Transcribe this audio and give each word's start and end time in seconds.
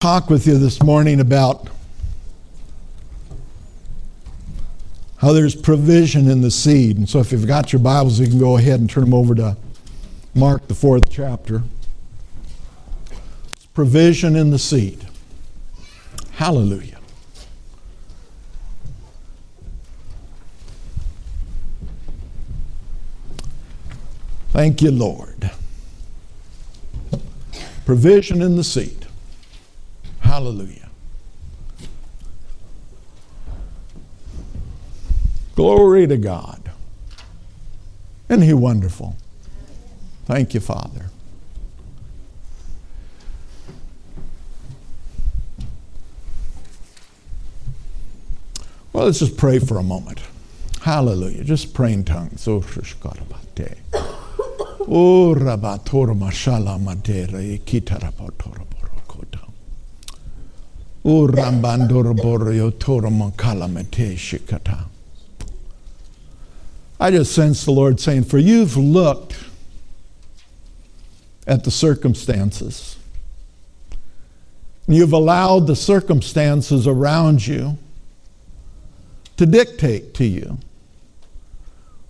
talk 0.00 0.28
with 0.28 0.46
you 0.46 0.58
this 0.58 0.82
morning 0.82 1.20
about 1.20 1.70
how 5.16 5.32
there's 5.32 5.54
provision 5.54 6.30
in 6.30 6.42
the 6.42 6.50
seed. 6.50 6.98
And 6.98 7.08
so 7.08 7.18
if 7.18 7.32
you've 7.32 7.46
got 7.46 7.72
your 7.72 7.80
Bibles, 7.80 8.20
you 8.20 8.26
can 8.26 8.38
go 8.38 8.58
ahead 8.58 8.78
and 8.78 8.90
turn 8.90 9.04
them 9.04 9.14
over 9.14 9.34
to 9.36 9.56
Mark, 10.34 10.68
the 10.68 10.74
fourth 10.74 11.08
chapter. 11.08 11.62
It's 13.54 13.64
provision 13.72 14.36
in 14.36 14.50
the 14.50 14.58
seed. 14.58 15.06
Hallelujah. 16.32 16.98
Thank 24.50 24.82
you, 24.82 24.90
Lord. 24.90 25.50
Provision 27.86 28.42
in 28.42 28.56
the 28.56 28.64
seed. 28.64 29.05
Hallelujah. 30.20 30.88
Glory 35.54 36.06
to 36.06 36.16
God. 36.16 36.70
Isn't 38.28 38.42
He 38.42 38.52
wonderful? 38.52 39.16
Thank 40.26 40.54
you, 40.54 40.60
Father. 40.60 41.06
Well, 48.92 49.04
let's 49.04 49.18
just 49.18 49.36
pray 49.36 49.58
for 49.58 49.78
a 49.78 49.82
moment. 49.82 50.20
Hallelujah. 50.80 51.44
Just 51.44 51.74
pray 51.74 51.92
in 51.92 52.04
tongues. 52.04 52.46
Oh. 52.48 52.60
Oh, 54.88 55.34
rabatora 55.34 56.14
mashala 56.14 56.78
madera 56.78 57.40
ikitarabatora 57.42 58.64
I 66.98 67.12
just 67.12 67.32
sense 67.32 67.64
the 67.64 67.70
Lord 67.70 68.00
saying, 68.00 68.24
For 68.24 68.38
you've 68.38 68.76
looked 68.76 69.38
at 71.46 71.62
the 71.62 71.70
circumstances. 71.70 72.96
You've 74.88 75.12
allowed 75.12 75.68
the 75.68 75.76
circumstances 75.76 76.88
around 76.88 77.46
you 77.46 77.78
to 79.36 79.46
dictate 79.46 80.12
to 80.14 80.24
you 80.24 80.58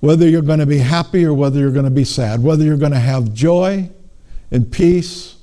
whether 0.01 0.27
you're 0.27 0.41
going 0.41 0.61
to 0.61 0.67
be 0.67 0.79
happy 0.79 1.27
or 1.27 1.35
whether 1.35 1.61
you're 1.61 1.71
going 1.71 1.85
to 1.85 1.91
be 1.91 2.05
sad, 2.05 2.43
whether 2.43 2.65
you're 2.65 2.79
going 2.79 2.93
to 2.93 2.99
have 2.99 3.35
joy 3.35 3.91
and 4.51 4.73
peace, 4.73 5.36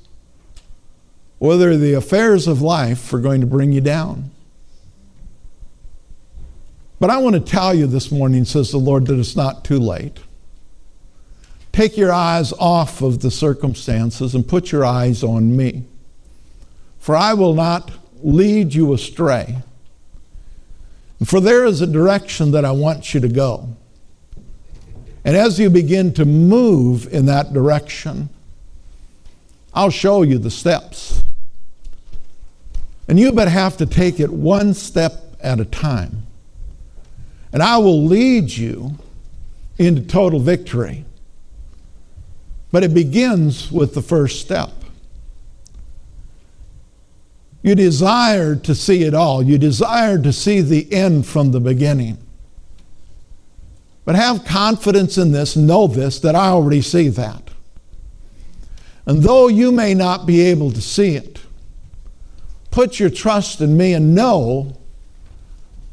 whether 1.44 1.76
the 1.76 1.92
affairs 1.92 2.48
of 2.48 2.62
life 2.62 3.14
are 3.14 3.20
going 3.20 3.42
to 3.42 3.46
bring 3.46 3.74
you 3.74 3.82
down. 3.82 4.32
But 7.02 7.10
I 7.10 7.18
want 7.18 7.34
to 7.36 7.42
tell 7.42 7.74
you 7.74 7.86
this 7.86 8.14
morning, 8.14 8.46
says 8.46 8.72
the 8.72 8.78
Lord, 8.78 9.08
that 9.08 9.20
it's 9.20 9.36
not 9.36 9.66
too 9.66 9.78
late. 9.78 10.20
Take 11.74 11.98
your 11.98 12.14
eyes 12.14 12.54
off 12.54 13.02
of 13.02 13.20
the 13.20 13.30
circumstances 13.30 14.34
and 14.34 14.48
put 14.48 14.72
your 14.72 14.86
eyes 14.86 15.22
on 15.22 15.58
me. 15.58 15.84
For 17.00 17.14
I 17.14 17.34
will 17.34 17.54
not 17.54 17.92
lead 18.22 18.74
you 18.74 18.94
astray. 18.94 19.58
For 21.26 21.42
there 21.42 21.66
is 21.66 21.82
a 21.82 21.88
direction 21.88 22.52
that 22.52 22.64
I 22.64 22.72
want 22.72 23.14
you 23.14 23.20
to 23.20 23.28
go. 23.28 23.68
And 25.26 25.36
as 25.36 25.60
you 25.60 25.70
begin 25.70 26.14
to 26.14 26.24
move 26.24 27.14
in 27.14 27.26
that 27.26 27.52
direction, 27.52 28.30
I'll 29.74 29.90
show 29.90 30.22
you 30.22 30.38
the 30.38 30.50
steps. 30.50 31.22
And 33.08 33.20
you 33.20 33.32
but 33.32 33.48
have 33.48 33.78
to 33.78 33.86
take 33.86 34.20
it 34.20 34.32
one 34.32 34.74
step 34.74 35.14
at 35.42 35.60
a 35.60 35.66
time. 35.66 36.26
And 37.52 37.62
I 37.62 37.78
will 37.78 38.04
lead 38.06 38.52
you 38.52 38.98
into 39.78 40.02
total 40.02 40.40
victory. 40.40 41.06
But 42.72 42.84
it 42.84 42.94
begins 42.94 43.72
with 43.72 43.94
the 43.94 44.02
first 44.02 44.42
step. 44.42 44.72
You 47.62 47.76
desire 47.76 48.56
to 48.58 48.76
see 48.76 49.04
it 49.04 49.14
all. 49.14 49.44
You 49.44 49.58
desire 49.58 50.18
to 50.20 50.34
see 50.34 50.62
the 50.62 50.92
end 50.92 51.26
from 51.26 51.52
the 51.52 51.62
beginning. 51.62 52.18
But 54.06 54.16
have 54.16 54.44
confidence 54.44 55.18
in 55.18 55.32
this, 55.32 55.56
know 55.56 55.88
this, 55.88 56.20
that 56.20 56.36
I 56.36 56.48
already 56.48 56.82
see 56.82 57.08
that. 57.10 57.52
And 59.06 59.24
though 59.24 59.48
you 59.48 59.72
may 59.72 59.94
not 59.94 60.26
be 60.26 60.42
able 60.42 60.72
to 60.72 60.82
see 60.82 61.16
it, 61.16 61.33
put 62.74 63.00
your 63.00 63.12
trust 63.12 63.62
in 63.62 63.78
me 63.78 63.94
and 63.94 64.16
know 64.16 64.76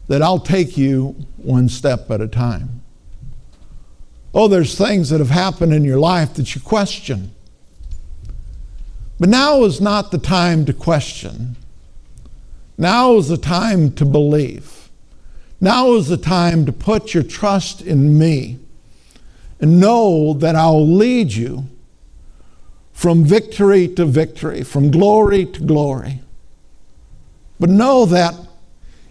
that 0.08 0.22
I'll 0.22 0.40
take 0.40 0.78
you 0.78 1.14
one 1.36 1.68
step 1.68 2.10
at 2.10 2.22
a 2.22 2.26
time. 2.26 2.80
Oh, 4.32 4.48
there's 4.48 4.78
things 4.78 5.10
that 5.10 5.18
have 5.18 5.28
happened 5.28 5.74
in 5.74 5.84
your 5.84 5.98
life 5.98 6.32
that 6.34 6.54
you 6.54 6.60
question. 6.62 7.32
But 9.18 9.28
now 9.28 9.62
is 9.64 9.78
not 9.82 10.10
the 10.10 10.16
time 10.16 10.64
to 10.64 10.72
question. 10.72 11.56
Now 12.78 13.16
is 13.16 13.28
the 13.28 13.36
time 13.36 13.92
to 13.96 14.06
believe. 14.06 14.88
Now 15.60 15.92
is 15.92 16.08
the 16.08 16.16
time 16.16 16.64
to 16.64 16.72
put 16.72 17.12
your 17.12 17.24
trust 17.24 17.82
in 17.82 18.18
me 18.18 18.58
and 19.60 19.78
know 19.78 20.32
that 20.32 20.56
I'll 20.56 20.88
lead 20.88 21.34
you 21.34 21.64
from 22.94 23.22
victory 23.22 23.86
to 23.96 24.06
victory, 24.06 24.62
from 24.62 24.90
glory 24.90 25.44
to 25.44 25.60
glory. 25.60 26.20
But 27.60 27.68
know 27.68 28.06
that 28.06 28.34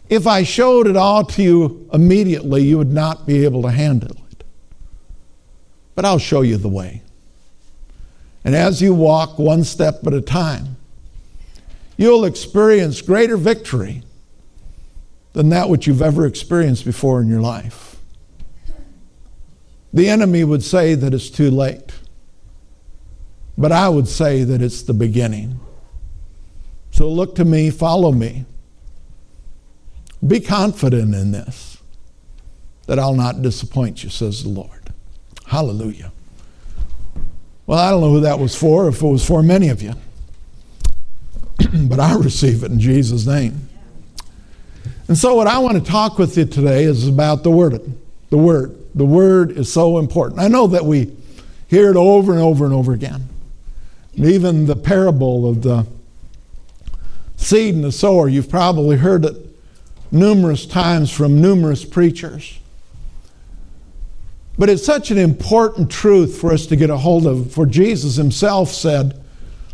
if 0.09 0.25
I 0.25 0.41
showed 0.41 0.87
it 0.87 0.97
all 0.97 1.23
to 1.23 1.43
you 1.43 1.87
immediately, 1.93 2.63
you 2.63 2.79
would 2.79 2.91
not 2.91 3.27
be 3.27 3.45
able 3.45 3.61
to 3.61 3.69
handle 3.69 4.17
it. 4.31 4.43
But 5.93 6.03
I'll 6.03 6.17
show 6.17 6.41
you 6.41 6.57
the 6.57 6.67
way. 6.67 7.03
And 8.43 8.55
as 8.55 8.81
you 8.81 8.95
walk 8.95 9.37
one 9.37 9.63
step 9.63 10.05
at 10.07 10.13
a 10.13 10.21
time, 10.21 10.77
you'll 11.95 12.25
experience 12.25 13.01
greater 13.01 13.37
victory 13.37 14.01
than 15.33 15.49
that 15.49 15.69
which 15.69 15.85
you've 15.85 16.01
ever 16.01 16.25
experienced 16.25 16.85
before 16.85 17.21
in 17.21 17.27
your 17.27 17.41
life. 17.41 17.97
The 19.93 20.09
enemy 20.09 20.43
would 20.43 20.63
say 20.63 20.95
that 20.95 21.13
it's 21.13 21.29
too 21.29 21.51
late, 21.51 21.91
but 23.57 23.71
I 23.71 23.89
would 23.89 24.07
say 24.07 24.43
that 24.43 24.61
it's 24.61 24.81
the 24.81 24.93
beginning. 24.93 25.59
So 26.91 27.09
look 27.09 27.35
to 27.35 27.45
me, 27.45 27.69
follow 27.69 28.11
me. 28.11 28.45
Be 30.25 30.39
confident 30.39 31.15
in 31.15 31.31
this, 31.31 31.77
that 32.87 32.99
I'll 32.99 33.15
not 33.15 33.41
disappoint 33.41 34.03
you, 34.03 34.09
says 34.09 34.43
the 34.43 34.49
Lord. 34.49 34.93
Hallelujah. 35.45 36.11
Well, 37.65 37.79
I 37.79 37.91
don't 37.91 38.01
know 38.01 38.11
who 38.11 38.21
that 38.21 38.39
was 38.39 38.55
for, 38.55 38.89
if 38.89 39.01
it 39.01 39.07
was 39.07 39.25
for 39.25 39.41
many 39.41 39.69
of 39.69 39.81
you, 39.81 39.93
but 41.87 41.99
I 41.99 42.15
receive 42.15 42.63
it 42.63 42.71
in 42.71 42.79
Jesus' 42.79 43.25
name. 43.25 43.69
And 45.07 45.17
so, 45.17 45.35
what 45.35 45.47
I 45.47 45.57
want 45.59 45.83
to 45.83 45.91
talk 45.91 46.19
with 46.19 46.37
you 46.37 46.45
today 46.45 46.83
is 46.83 47.07
about 47.07 47.43
the 47.43 47.51
Word. 47.51 47.81
The 48.29 48.37
Word. 48.37 48.75
The 48.93 49.05
Word 49.05 49.51
is 49.51 49.71
so 49.71 49.97
important. 49.97 50.39
I 50.39 50.47
know 50.47 50.67
that 50.67 50.85
we 50.85 51.15
hear 51.67 51.89
it 51.89 51.95
over 51.95 52.31
and 52.31 52.41
over 52.41 52.65
and 52.65 52.73
over 52.73 52.93
again. 52.93 53.29
And 54.15 54.25
even 54.25 54.65
the 54.65 54.75
parable 54.75 55.49
of 55.49 55.61
the 55.61 55.87
seed 57.39 57.73
and 57.73 57.83
the 57.83 57.91
sower, 57.91 58.27
you've 58.27 58.49
probably 58.49 58.97
heard 58.97 59.25
it 59.25 59.35
numerous 60.11 60.65
times 60.65 61.09
from 61.11 61.41
numerous 61.41 61.85
preachers. 61.85 62.59
But 64.57 64.69
it's 64.69 64.85
such 64.85 65.09
an 65.09 65.17
important 65.17 65.89
truth 65.89 66.37
for 66.37 66.51
us 66.51 66.65
to 66.67 66.75
get 66.75 66.89
a 66.89 66.97
hold 66.97 67.25
of, 67.25 67.53
for 67.53 67.65
Jesus 67.65 68.17
himself 68.17 68.69
said 68.69 69.23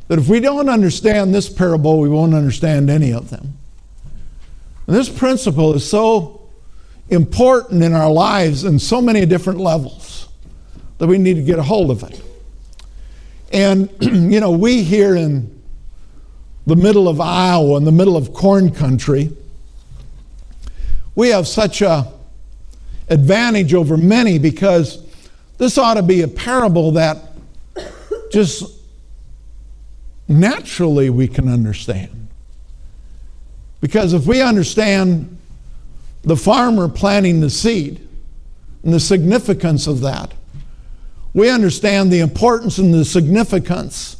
that 0.07 0.19
if 0.19 0.27
we 0.27 0.39
don't 0.39 0.69
understand 0.69 1.33
this 1.33 1.49
parable, 1.49 1.99
we 1.99 2.07
won't 2.07 2.35
understand 2.35 2.89
any 2.89 3.11
of 3.11 3.31
them. 3.31 3.57
And 4.85 4.95
this 4.95 5.09
principle 5.09 5.73
is 5.73 5.89
so 5.89 6.47
important 7.09 7.81
in 7.81 7.93
our 7.93 8.11
lives 8.11 8.63
in 8.63 8.77
so 8.77 9.01
many 9.01 9.25
different 9.25 9.59
levels 9.59 10.29
that 10.99 11.07
we 11.07 11.17
need 11.17 11.35
to 11.35 11.41
get 11.41 11.57
a 11.57 11.63
hold 11.63 11.89
of 11.89 12.03
it. 12.03 12.21
And, 13.51 13.89
you 14.01 14.39
know, 14.39 14.51
we 14.51 14.83
here 14.83 15.15
in 15.15 15.54
the 16.65 16.75
middle 16.75 17.07
of 17.07 17.21
Iowa, 17.21 17.77
in 17.77 17.83
the 17.83 17.91
middle 17.91 18.17
of 18.17 18.33
corn 18.33 18.71
country, 18.71 19.31
we 21.15 21.29
have 21.29 21.47
such 21.47 21.81
a 21.81 22.11
advantage 23.07 23.73
over 23.73 23.97
many 23.97 24.39
because 24.39 25.03
this 25.57 25.77
ought 25.77 25.93
to 25.93 26.03
be 26.03 26.21
a 26.21 26.27
parable 26.27 26.91
that 26.93 27.17
just 28.31 28.63
naturally 30.27 31.09
we 31.09 31.27
can 31.27 31.47
understand. 31.47 32.27
Because 33.79 34.13
if 34.13 34.25
we 34.25 34.41
understand 34.41 35.37
the 36.23 36.35
farmer 36.35 36.89
planting 36.89 37.39
the 37.39 37.49
seed 37.49 38.07
and 38.83 38.93
the 38.93 38.99
significance 38.99 39.85
of 39.85 40.01
that, 40.01 40.33
we 41.33 41.49
understand 41.49 42.11
the 42.11 42.19
importance 42.19 42.77
and 42.77 42.93
the 42.93 43.05
significance 43.05 44.17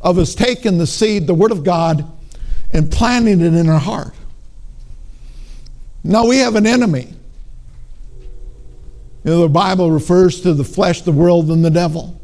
of 0.00 0.18
us 0.18 0.34
taking 0.34 0.78
the 0.78 0.86
seed, 0.86 1.26
the 1.26 1.34
Word 1.34 1.50
of 1.50 1.64
God, 1.64 2.10
and 2.72 2.90
planting 2.90 3.40
it 3.40 3.54
in 3.54 3.68
our 3.68 3.78
heart. 3.78 4.14
Now 6.04 6.26
we 6.26 6.38
have 6.38 6.54
an 6.54 6.66
enemy. 6.66 7.14
You 9.24 9.30
know, 9.32 9.40
the 9.42 9.48
Bible 9.48 9.90
refers 9.90 10.40
to 10.42 10.54
the 10.54 10.64
flesh, 10.64 11.02
the 11.02 11.12
world, 11.12 11.50
and 11.50 11.64
the 11.64 11.70
devil. 11.70 12.20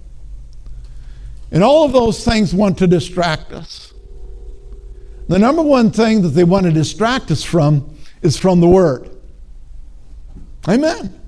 And 1.51 1.63
all 1.63 1.85
of 1.85 1.93
those 1.93 2.25
things 2.25 2.55
want 2.55 2.79
to 2.79 2.87
distract 2.87 3.53
us. 3.53 3.93
The 5.29 5.39
number 5.39 5.63
one 5.63 5.91
thing 5.91 6.23
that 6.23 6.31
they 6.31 6.45
want 6.45 6.67
to 6.67 6.73
distract 6.73 7.31
us 7.31 7.43
from 7.43 7.97
is 8.23 8.37
from 8.37 8.61
the 8.61 8.69
Word. 8.69 9.11
Amen. 10.69 11.21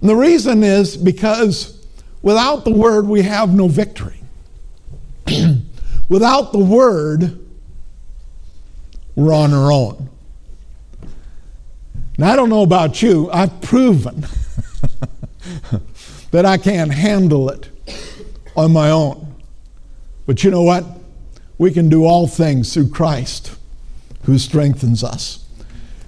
And 0.00 0.10
the 0.10 0.16
reason 0.16 0.62
is 0.62 0.96
because 0.96 1.86
without 2.22 2.64
the 2.64 2.70
Word, 2.70 3.06
we 3.06 3.22
have 3.22 3.54
no 3.54 3.68
victory. 3.68 4.20
without 6.08 6.52
the 6.52 6.58
Word, 6.58 7.38
we're 9.14 9.34
on 9.34 9.52
our 9.52 9.70
own. 9.70 10.08
Now, 12.16 12.32
I 12.32 12.36
don't 12.36 12.48
know 12.48 12.62
about 12.62 13.00
you, 13.00 13.30
I've 13.30 13.60
proven 13.60 14.20
that 16.30 16.44
I 16.44 16.58
can't 16.58 16.92
handle 16.92 17.48
it 17.50 17.68
on 18.56 18.72
my 18.72 18.90
own. 18.90 19.36
But 20.26 20.42
you 20.42 20.50
know 20.50 20.62
what? 20.62 20.84
We 21.58 21.70
can 21.70 21.88
do 21.88 22.04
all 22.04 22.26
things 22.26 22.74
through 22.74 22.90
Christ 22.90 23.56
who 24.24 24.38
strengthens 24.38 25.02
us. 25.02 25.44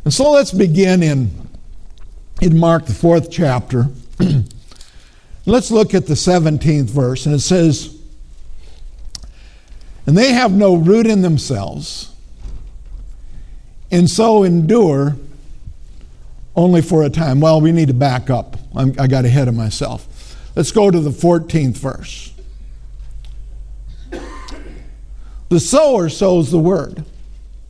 And 0.05 0.12
so 0.12 0.32
let's 0.32 0.52
begin 0.52 1.02
in, 1.02 1.31
in 2.40 2.58
Mark, 2.58 2.87
the 2.87 2.94
fourth 2.94 3.31
chapter. 3.31 3.88
let's 5.46 5.70
look 5.70 5.94
at 5.94 6.06
the 6.06 6.14
17th 6.14 6.90
verse, 6.90 7.26
and 7.26 7.34
it 7.34 7.40
says, 7.40 8.00
And 10.11 10.19
they 10.19 10.33
have 10.33 10.51
no 10.51 10.75
root 10.75 11.07
in 11.07 11.23
themselves, 11.23 12.12
and 13.93 14.11
so 14.11 14.43
endure 14.43 15.15
only 16.57 16.83
for 16.83 17.05
a 17.05 17.09
time. 17.09 17.41
Well, 17.41 17.61
we 17.61 17.71
need 17.71 17.87
to 17.87 17.95
back 17.95 18.29
up. 18.29 18.57
I'm, 18.75 18.93
i 18.99 19.07
got 19.07 19.25
ahead 19.25 19.47
of 19.47 19.55
myself. 19.55 20.37
Let's 20.57 20.73
go 20.73 20.91
to 20.91 20.99
the 20.99 21.11
14th 21.11 21.77
verse. 21.77 22.33
The 25.49 25.61
sower 25.61 26.09
sows 26.09 26.51
the 26.51 26.59
word. 26.59 27.05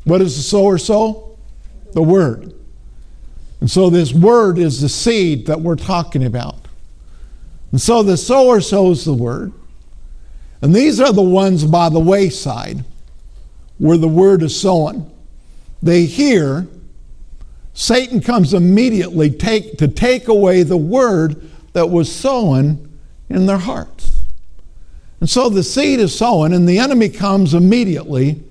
What 0.04 0.16
does 0.16 0.38
the 0.38 0.42
sower 0.42 0.78
sow? 0.78 1.36
The 1.92 2.02
word. 2.02 2.54
And 3.60 3.70
so 3.70 3.90
this 3.90 4.14
word 4.14 4.56
is 4.56 4.80
the 4.80 4.88
seed 4.88 5.44
that 5.48 5.60
we're 5.60 5.76
talking 5.76 6.24
about. 6.24 6.56
And 7.70 7.78
so 7.78 8.02
the 8.02 8.16
sower 8.16 8.62
sows 8.62 9.04
the 9.04 9.12
word. 9.12 9.52
And 10.62 10.74
these 10.74 11.00
are 11.00 11.12
the 11.12 11.22
ones 11.22 11.64
by 11.64 11.88
the 11.88 12.00
wayside 12.00 12.84
where 13.78 13.96
the 13.96 14.08
word 14.08 14.42
is 14.42 14.58
sown. 14.60 15.10
They 15.82 16.04
hear, 16.04 16.68
Satan 17.72 18.20
comes 18.20 18.52
immediately 18.52 19.30
take, 19.30 19.78
to 19.78 19.88
take 19.88 20.28
away 20.28 20.62
the 20.62 20.76
word 20.76 21.50
that 21.72 21.88
was 21.88 22.14
sown 22.14 22.98
in 23.30 23.46
their 23.46 23.58
hearts. 23.58 24.24
And 25.20 25.30
so 25.30 25.48
the 25.48 25.62
seed 25.62 26.00
is 26.00 26.16
sown, 26.16 26.52
and 26.52 26.68
the 26.68 26.78
enemy 26.78 27.08
comes 27.08 27.54
immediately 27.54 28.42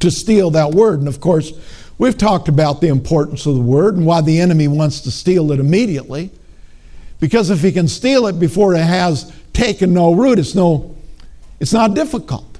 to 0.00 0.10
steal 0.10 0.50
that 0.50 0.72
word. 0.72 0.98
And 0.98 1.08
of 1.08 1.20
course, 1.20 1.52
we've 1.98 2.18
talked 2.18 2.48
about 2.48 2.80
the 2.80 2.88
importance 2.88 3.46
of 3.46 3.54
the 3.54 3.60
word 3.60 3.96
and 3.96 4.06
why 4.06 4.20
the 4.20 4.40
enemy 4.40 4.66
wants 4.66 5.00
to 5.02 5.10
steal 5.10 5.52
it 5.52 5.60
immediately. 5.60 6.30
Because 7.20 7.50
if 7.50 7.60
he 7.60 7.70
can 7.70 7.86
steal 7.86 8.26
it 8.26 8.40
before 8.40 8.74
it 8.74 8.82
has 8.82 9.32
taken 9.52 9.94
no 9.94 10.14
root, 10.14 10.38
it's 10.38 10.54
no 10.54 10.94
it's 11.60 11.72
not 11.72 11.94
difficult. 11.94 12.58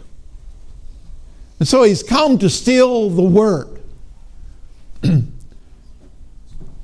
And 1.58 1.66
so 1.68 1.82
he's 1.82 2.02
come 2.02 2.38
to 2.38 2.48
steal 2.48 3.10
the 3.10 3.22
word. 3.22 3.80
you 5.02 5.22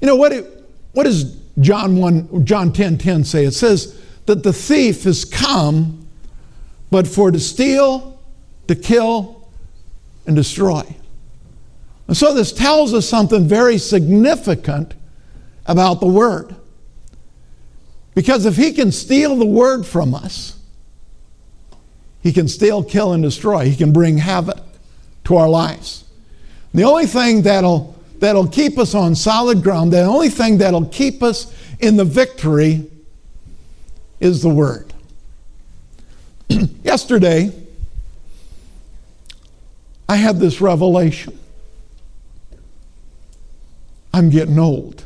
know 0.03 0.17
what 0.17 0.33
it, 0.33 0.47
what 0.93 1.05
does 1.05 1.37
John 1.61 1.97
1 1.97 2.45
John 2.45 2.73
10 2.73 2.99
10 2.99 3.25
say? 3.25 3.45
It 3.45 3.53
says, 3.53 3.99
that 4.29 4.43
the 4.43 4.53
thief 4.53 5.05
has 5.05 5.25
come 5.25 6.07
but 6.91 7.09
for 7.09 7.31
to 7.31 7.41
steal, 7.41 8.21
to 8.67 8.75
kill, 8.75 9.49
and 10.27 10.37
destroy. 10.37 10.83
And 12.07 12.17
so 12.17 12.35
this 12.35 12.53
tells 12.53 12.93
us 12.93 13.09
something 13.09 13.49
very 13.49 13.79
significant 13.79 14.95
about 15.65 16.01
the 16.01 16.07
Word. 16.07 16.55
Because 18.19 18.47
if 18.47 18.57
he 18.57 18.73
can 18.73 18.91
steal 18.91 19.37
the 19.37 19.47
Word 19.47 19.87
from 19.87 20.13
us, 20.13 20.59
he 22.21 22.33
can 22.33 22.49
steal, 22.49 22.83
kill, 22.83 23.13
and 23.13 23.23
destroy. 23.23 23.67
He 23.67 23.77
can 23.77 23.93
bring 23.93 24.19
havoc 24.19 24.59
to 25.27 25.37
our 25.37 25.49
lives. 25.49 26.03
The 26.75 26.83
only 26.83 27.07
thing 27.07 27.43
that'll, 27.43 27.95
that'll 28.19 28.49
keep 28.49 28.77
us 28.77 28.93
on 28.97 29.15
solid 29.15 29.63
ground, 29.63 29.93
the 29.93 30.03
only 30.03 30.31
thing 30.31 30.59
that'll 30.59 30.87
keep 30.87 31.23
us 31.23 31.55
in 31.79 31.97
the 31.97 32.05
victory 32.05 32.91
is 34.19 34.43
the 34.43 34.49
Word. 34.49 34.93
Yesterday, 36.83 37.53
I 40.09 40.17
had 40.17 40.41
this 40.41 40.61
revelation. 40.61 41.39
I'm 44.13 44.29
getting 44.29 44.59
old. 44.59 45.05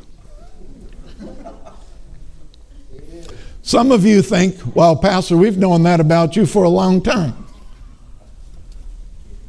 Some 3.63 3.91
of 3.91 4.05
you 4.05 4.21
think, 4.21 4.75
well, 4.75 4.95
Pastor, 4.95 5.35
we've 5.35 5.57
known 5.57 5.83
that 5.83 5.99
about 5.99 6.35
you 6.35 6.45
for 6.45 6.63
a 6.63 6.69
long 6.69 7.01
time. 7.01 7.33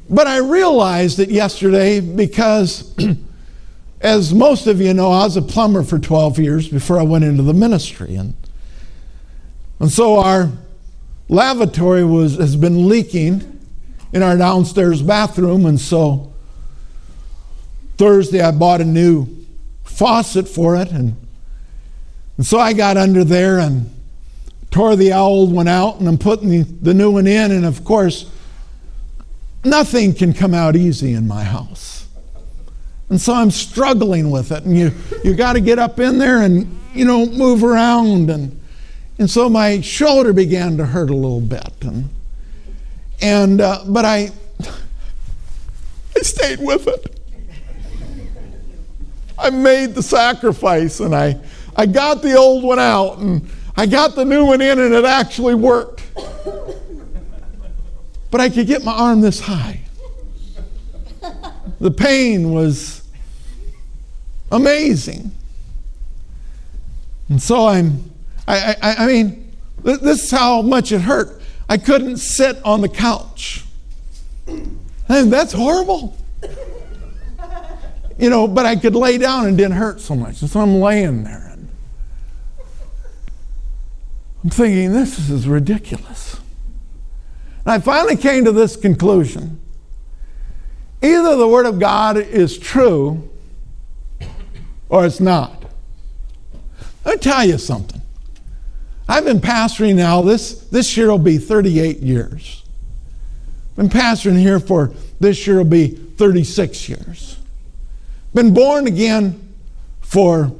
But 0.09 0.27
I 0.27 0.39
realized 0.39 1.19
it 1.19 1.31
yesterday 1.31 2.01
because, 2.01 2.97
as 4.01 4.33
most 4.33 4.67
of 4.67 4.81
you 4.81 4.95
know, 4.95 5.11
I 5.11 5.25
was 5.25 5.37
a 5.37 5.43
plumber 5.43 5.83
for 5.83 5.99
12 5.99 6.39
years 6.39 6.69
before 6.69 6.99
I 6.99 7.03
went 7.03 7.25
into 7.25 7.43
the 7.43 7.55
ministry. 7.55 8.15
And 8.17 8.35
and 9.81 9.91
so 9.91 10.19
our 10.19 10.51
lavatory 11.29 12.05
was, 12.05 12.37
has 12.37 12.57
been 12.57 12.89
leaking 12.89 13.61
in 14.13 14.23
our 14.23 14.37
downstairs 14.37 15.03
bathroom. 15.03 15.67
And 15.67 15.81
so 15.81 16.33
Thursday 17.97 18.41
I 18.41 18.51
bought 18.53 18.81
a 18.81 18.85
new 18.85 19.29
faucet 19.83 20.49
for 20.49 20.77
it. 20.77 20.91
And, 20.91 21.17
and 22.37 22.47
so 22.47 22.59
I 22.59 22.73
got 22.73 22.97
under 22.97 23.25
there 23.25 23.59
and 23.59 23.94
tore 24.71 24.97
the 24.97 25.13
old 25.13 25.53
one 25.53 25.69
out 25.69 26.01
and 26.01 26.09
I'm 26.09 26.19
putting 26.19 26.49
the, 26.49 26.63
the 26.63 26.95
new 26.95 27.13
one 27.13 27.27
in. 27.27 27.53
And 27.53 27.65
of 27.65 27.85
course, 27.85 28.31
nothing 29.65 30.15
can 30.15 30.33
come 30.33 30.55
out 30.55 30.77
easy 30.77 31.13
in 31.13 31.27
my 31.27 31.45
house. 31.45 32.09
And 33.11 33.21
so 33.21 33.35
I'm 33.35 33.51
struggling 33.51 34.31
with 34.31 34.51
it. 34.51 34.65
And 34.65 34.77
you, 34.77 34.93
you 35.23 35.35
got 35.35 35.53
to 35.53 35.61
get 35.61 35.79
up 35.79 36.01
in 36.01 36.19
there 36.19 36.43
and, 36.43 36.79
you 36.95 37.05
know, 37.05 37.27
move 37.27 37.63
around 37.63 38.31
and 38.31 38.61
and 39.19 39.31
so 39.31 39.49
my 39.49 39.81
shoulder 39.81 40.33
began 40.33 40.77
to 40.79 40.87
hurt 40.87 41.09
a 41.11 41.15
little 41.15 41.41
bit. 41.41 41.73
And, 41.83 42.09
and 43.21 43.61
uh, 43.61 43.85
but 43.87 44.05
I, 44.05 44.33
I 46.17 46.21
stayed 46.21 46.59
with 46.61 46.89
it. 46.89 47.21
I 49.39 49.51
made 49.51 49.95
the 49.95 50.03
sacrifice 50.03 51.01
and 51.01 51.15
I, 51.15 51.39
I 51.77 51.87
got 51.87 52.23
the 52.23 52.35
old 52.37 52.65
one 52.65 52.79
out 52.79 53.19
and 53.19 53.49
I 53.77 53.87
got 53.87 54.15
the 54.15 54.25
new 54.25 54.47
one 54.47 54.61
in 54.61 54.79
and 54.79 54.95
it 54.95 55.05
actually 55.05 55.55
worked. 55.55 56.03
But 58.31 58.41
I 58.41 58.49
could 58.49 58.67
get 58.67 58.85
my 58.85 58.93
arm 58.93 59.21
this 59.21 59.41
high. 59.41 59.81
The 61.81 61.91
pain 61.91 62.53
was 62.53 63.03
amazing. 64.51 65.33
And 67.29 67.43
so 67.43 67.67
I'm 67.67 68.11
I, 68.47 68.77
I, 68.81 68.95
I 69.05 69.07
mean, 69.07 69.53
this 69.83 70.25
is 70.25 70.31
how 70.31 70.63
much 70.63 70.93
it 70.93 71.01
hurt. 71.01 71.41
I 71.69 71.79
couldn't 71.79 72.19
sit 72.19 72.63
on 72.65 72.81
the 72.81 72.89
couch. 72.89 73.65
And 74.47 75.33
that's 75.33 75.53
horrible. 75.53 76.17
You 78.19 78.31
know, 78.31 78.47
but 78.47 78.67
I 78.67 78.77
could 78.77 78.95
lay 78.95 79.19
down 79.19 79.47
and 79.47 79.57
didn't 79.57 79.77
hurt 79.77 80.01
so 80.01 80.15
much. 80.15 80.41
And 80.41 80.51
so 80.51 80.61
I'm 80.61 80.77
laying 80.77 81.25
there. 81.25 81.54
I'm 84.45 84.51
thinking, 84.51 84.93
this 84.93 85.31
is 85.31 85.49
ridiculous. 85.49 86.39
And 87.65 87.73
I 87.73 87.79
finally 87.79 88.17
came 88.17 88.45
to 88.45 88.53
this 88.53 88.77
conclusion. 88.77 89.59
Either 91.03 91.37
the 91.37 91.49
Word 91.49 91.65
of 91.65 91.81
God 91.81 92.19
is 92.19 92.59
true 92.59 93.31
or 94.91 95.07
it's 95.07 95.19
not. 95.19 95.65
Let 97.07 97.17
me 97.17 97.21
tell 97.21 97.45
you 97.45 97.57
something. 97.57 98.03
I've 99.09 99.25
been 99.25 99.41
pastoring 99.41 99.97
now, 99.97 100.21
this, 100.21 100.53
this 100.69 100.95
year 100.95 101.11
will 101.11 101.19
be 101.19 101.39
38 101.39 102.01
years. 102.01 102.65
Been 103.77 103.89
pastoring 103.89 104.39
here 104.39 104.61
for 104.61 104.93
this 105.21 105.47
year 105.47 105.57
will 105.57 105.65
be 105.65 105.89
36 105.89 106.89
years. 106.89 107.39
Been 108.35 108.53
born 108.53 108.87
again 108.87 109.55
for 110.03 110.53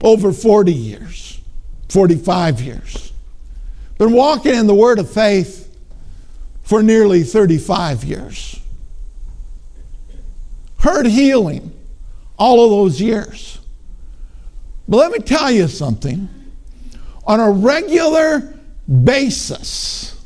over 0.00 0.32
40 0.32 0.72
years, 0.72 1.40
45 1.88 2.60
years. 2.60 3.11
Been 4.02 4.14
walking 4.14 4.56
in 4.56 4.66
the 4.66 4.74
Word 4.74 4.98
of 4.98 5.08
faith 5.08 5.72
for 6.64 6.82
nearly 6.82 7.22
35 7.22 8.02
years. 8.02 8.60
heard 10.78 11.06
healing 11.06 11.72
all 12.36 12.64
of 12.64 12.70
those 12.70 13.00
years. 13.00 13.60
But 14.88 14.96
let 14.96 15.12
me 15.12 15.20
tell 15.20 15.52
you 15.52 15.68
something. 15.68 16.28
On 17.28 17.38
a 17.38 17.48
regular 17.48 18.58
basis, 19.04 20.20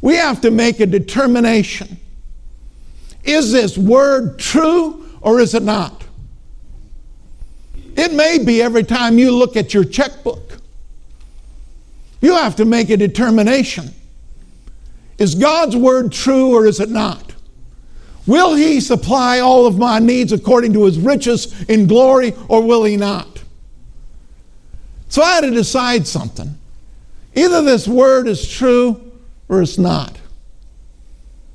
we 0.00 0.14
have 0.14 0.40
to 0.42 0.52
make 0.52 0.78
a 0.78 0.86
determination. 0.86 1.98
Is 3.24 3.50
this 3.50 3.76
word 3.76 4.38
true 4.38 5.04
or 5.20 5.40
is 5.40 5.56
it 5.56 5.64
not? 5.64 6.04
It 7.96 8.12
may 8.12 8.38
be 8.38 8.62
every 8.62 8.84
time 8.84 9.18
you 9.18 9.32
look 9.32 9.56
at 9.56 9.74
your 9.74 9.82
checkbook. 9.82 10.49
You 12.20 12.34
have 12.34 12.56
to 12.56 12.64
make 12.64 12.90
a 12.90 12.96
determination. 12.96 13.94
Is 15.18 15.34
God's 15.34 15.76
word 15.76 16.12
true 16.12 16.54
or 16.54 16.66
is 16.66 16.80
it 16.80 16.90
not? 16.90 17.34
Will 18.26 18.54
He 18.54 18.80
supply 18.80 19.40
all 19.40 19.66
of 19.66 19.78
my 19.78 19.98
needs 19.98 20.32
according 20.32 20.72
to 20.74 20.84
His 20.84 20.98
riches 20.98 21.62
in 21.68 21.86
glory 21.86 22.34
or 22.48 22.62
will 22.62 22.84
He 22.84 22.96
not? 22.96 23.42
So 25.08 25.22
I 25.22 25.34
had 25.34 25.40
to 25.42 25.50
decide 25.50 26.06
something. 26.06 26.56
Either 27.34 27.62
this 27.62 27.88
word 27.88 28.28
is 28.28 28.48
true 28.48 29.12
or 29.48 29.62
it's 29.62 29.78
not. 29.78 30.16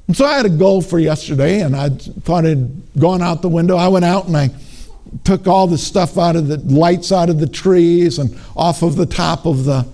And 0.08 0.16
so 0.16 0.26
I 0.26 0.36
had 0.36 0.46
a 0.46 0.50
goal 0.50 0.82
for 0.82 1.00
yesterday, 1.00 1.62
and 1.62 1.76
I 1.76 1.90
thought 1.90 2.46
it 2.46 2.58
had 2.58 3.00
gone 3.00 3.22
out 3.22 3.42
the 3.42 3.50
window. 3.50 3.76
I 3.76 3.88
went 3.88 4.06
out 4.06 4.28
and 4.28 4.38
I 4.38 4.50
took 5.24 5.48
all 5.48 5.68
the 5.68 5.78
stuff 5.78 6.18
out 6.18 6.36
of 6.36 6.48
the 6.48 6.58
lights 6.58 7.12
out 7.12 7.30
of 7.30 7.40
the 7.40 7.48
trees 7.48 8.20
and 8.20 8.38
off 8.56 8.84
of 8.84 8.96
the 8.96 9.06
top 9.06 9.46
of 9.46 9.64
the 9.64 9.88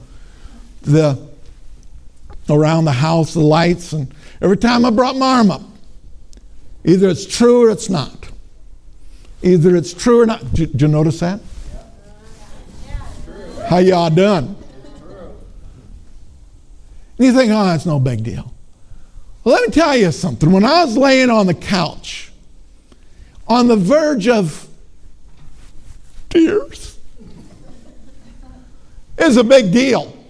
the 0.81 1.31
around 2.50 2.85
the 2.85 2.91
house, 2.91 3.33
the 3.33 3.39
lights, 3.39 3.93
and 3.93 4.13
every 4.41 4.57
time 4.57 4.85
I 4.85 4.89
brought 4.89 5.15
my 5.15 5.38
arm 5.38 5.51
up, 5.51 5.61
either 6.83 7.09
it's 7.09 7.25
true 7.25 7.67
or 7.67 7.69
it's 7.71 7.89
not. 7.89 8.29
Either 9.41 9.75
it's 9.75 9.93
true 9.93 10.21
or 10.21 10.25
not. 10.25 10.41
Did, 10.53 10.71
did 10.73 10.81
you 10.81 10.88
notice 10.88 11.19
that? 11.21 11.39
How 13.67 13.77
y'all 13.77 14.09
done? 14.09 14.55
And 17.17 17.27
you 17.27 17.33
think, 17.33 17.51
oh, 17.51 17.65
that's 17.65 17.85
no 17.85 18.00
big 18.00 18.23
deal. 18.23 18.53
Well, 19.43 19.55
let 19.55 19.67
me 19.67 19.73
tell 19.73 19.95
you 19.95 20.11
something. 20.11 20.51
When 20.51 20.63
I 20.63 20.83
was 20.83 20.97
laying 20.97 21.29
on 21.29 21.47
the 21.47 21.53
couch, 21.53 22.31
on 23.47 23.67
the 23.67 23.75
verge 23.75 24.27
of 24.27 24.67
tears, 26.29 27.00
it's 29.17 29.38
a 29.38 29.43
big 29.43 29.71
deal 29.71 30.20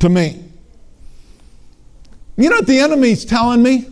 to 0.00 0.08
me. 0.08 0.44
You 2.36 2.48
know 2.48 2.56
what 2.56 2.66
the 2.66 2.80
enemy's 2.80 3.24
telling 3.24 3.62
me? 3.62 3.86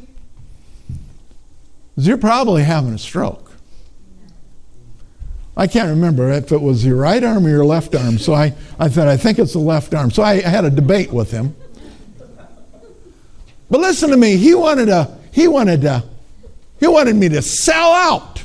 Is 1.96 2.06
you're 2.06 2.16
probably 2.16 2.62
having 2.62 2.94
a 2.94 2.98
stroke. 2.98 3.52
I 5.56 5.66
can't 5.66 5.88
remember 5.88 6.30
if 6.30 6.52
it 6.52 6.60
was 6.60 6.84
your 6.84 6.96
right 6.96 7.22
arm 7.22 7.44
or 7.44 7.48
your 7.48 7.64
left 7.64 7.94
arm. 7.94 8.16
So 8.18 8.32
I, 8.32 8.54
I 8.78 8.88
thought, 8.88 9.08
I 9.08 9.16
think 9.16 9.40
it's 9.40 9.54
the 9.54 9.58
left 9.58 9.92
arm. 9.92 10.10
So 10.10 10.22
I, 10.22 10.34
I 10.34 10.48
had 10.48 10.64
a 10.64 10.70
debate 10.70 11.12
with 11.12 11.32
him. 11.32 11.56
But 13.68 13.80
listen 13.80 14.10
to 14.10 14.16
me, 14.16 14.36
he 14.36 14.54
wanted 14.54 14.86
to, 14.86 15.16
he 15.32 15.48
wanted 15.48 15.82
to, 15.82 16.04
he 16.78 16.86
wanted 16.86 17.16
me 17.16 17.28
to 17.30 17.42
sell 17.42 17.92
out. 17.92 18.44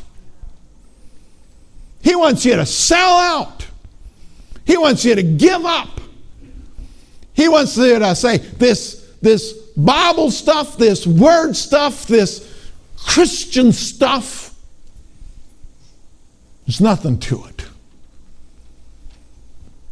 He 2.02 2.16
wants 2.16 2.44
you 2.44 2.56
to 2.56 2.66
sell 2.66 3.18
out. 3.18 3.68
He 4.66 4.76
wants 4.76 5.06
you 5.06 5.16
to 5.16 5.24
give 5.24 5.64
up. 5.64 6.02
He 7.34 7.48
wants 7.48 7.76
to 7.76 8.16
say, 8.16 8.38
this, 8.38 9.16
this 9.22 9.54
Bible 9.76 10.32
stuff, 10.32 10.78
this 10.78 11.08
word 11.08 11.56
stuff, 11.56 12.06
this 12.08 12.50
Christian 12.98 13.72
stuff, 13.72 14.54
there's 16.66 16.80
nothing 16.80 17.20
to 17.20 17.44
it. 17.46 17.66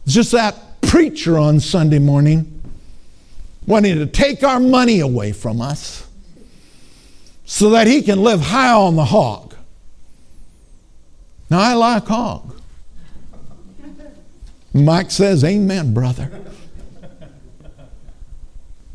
It's 0.06 0.14
just 0.14 0.32
that 0.32 0.82
preacher 0.82 1.38
on 1.38 1.60
Sunday 1.60 2.00
morning 2.00 2.62
wanting 3.68 3.98
to 3.98 4.06
take 4.06 4.44
our 4.44 4.60
money 4.60 5.00
away 5.00 5.32
from 5.32 5.62
us 5.62 6.08
so 7.46 7.72
that 7.72 7.88
he 7.88 8.02
can 8.02 8.22
live 8.24 8.42
high 8.42 8.72
on 8.72 8.96
the 8.96 9.06
hog. 9.06 9.56
Now, 11.50 11.60
I 11.60 11.74
like 11.74 12.08
hog. 12.08 12.56
Mike 14.74 15.12
says, 15.12 15.44
Amen, 15.44 15.94
brother. 15.94 16.32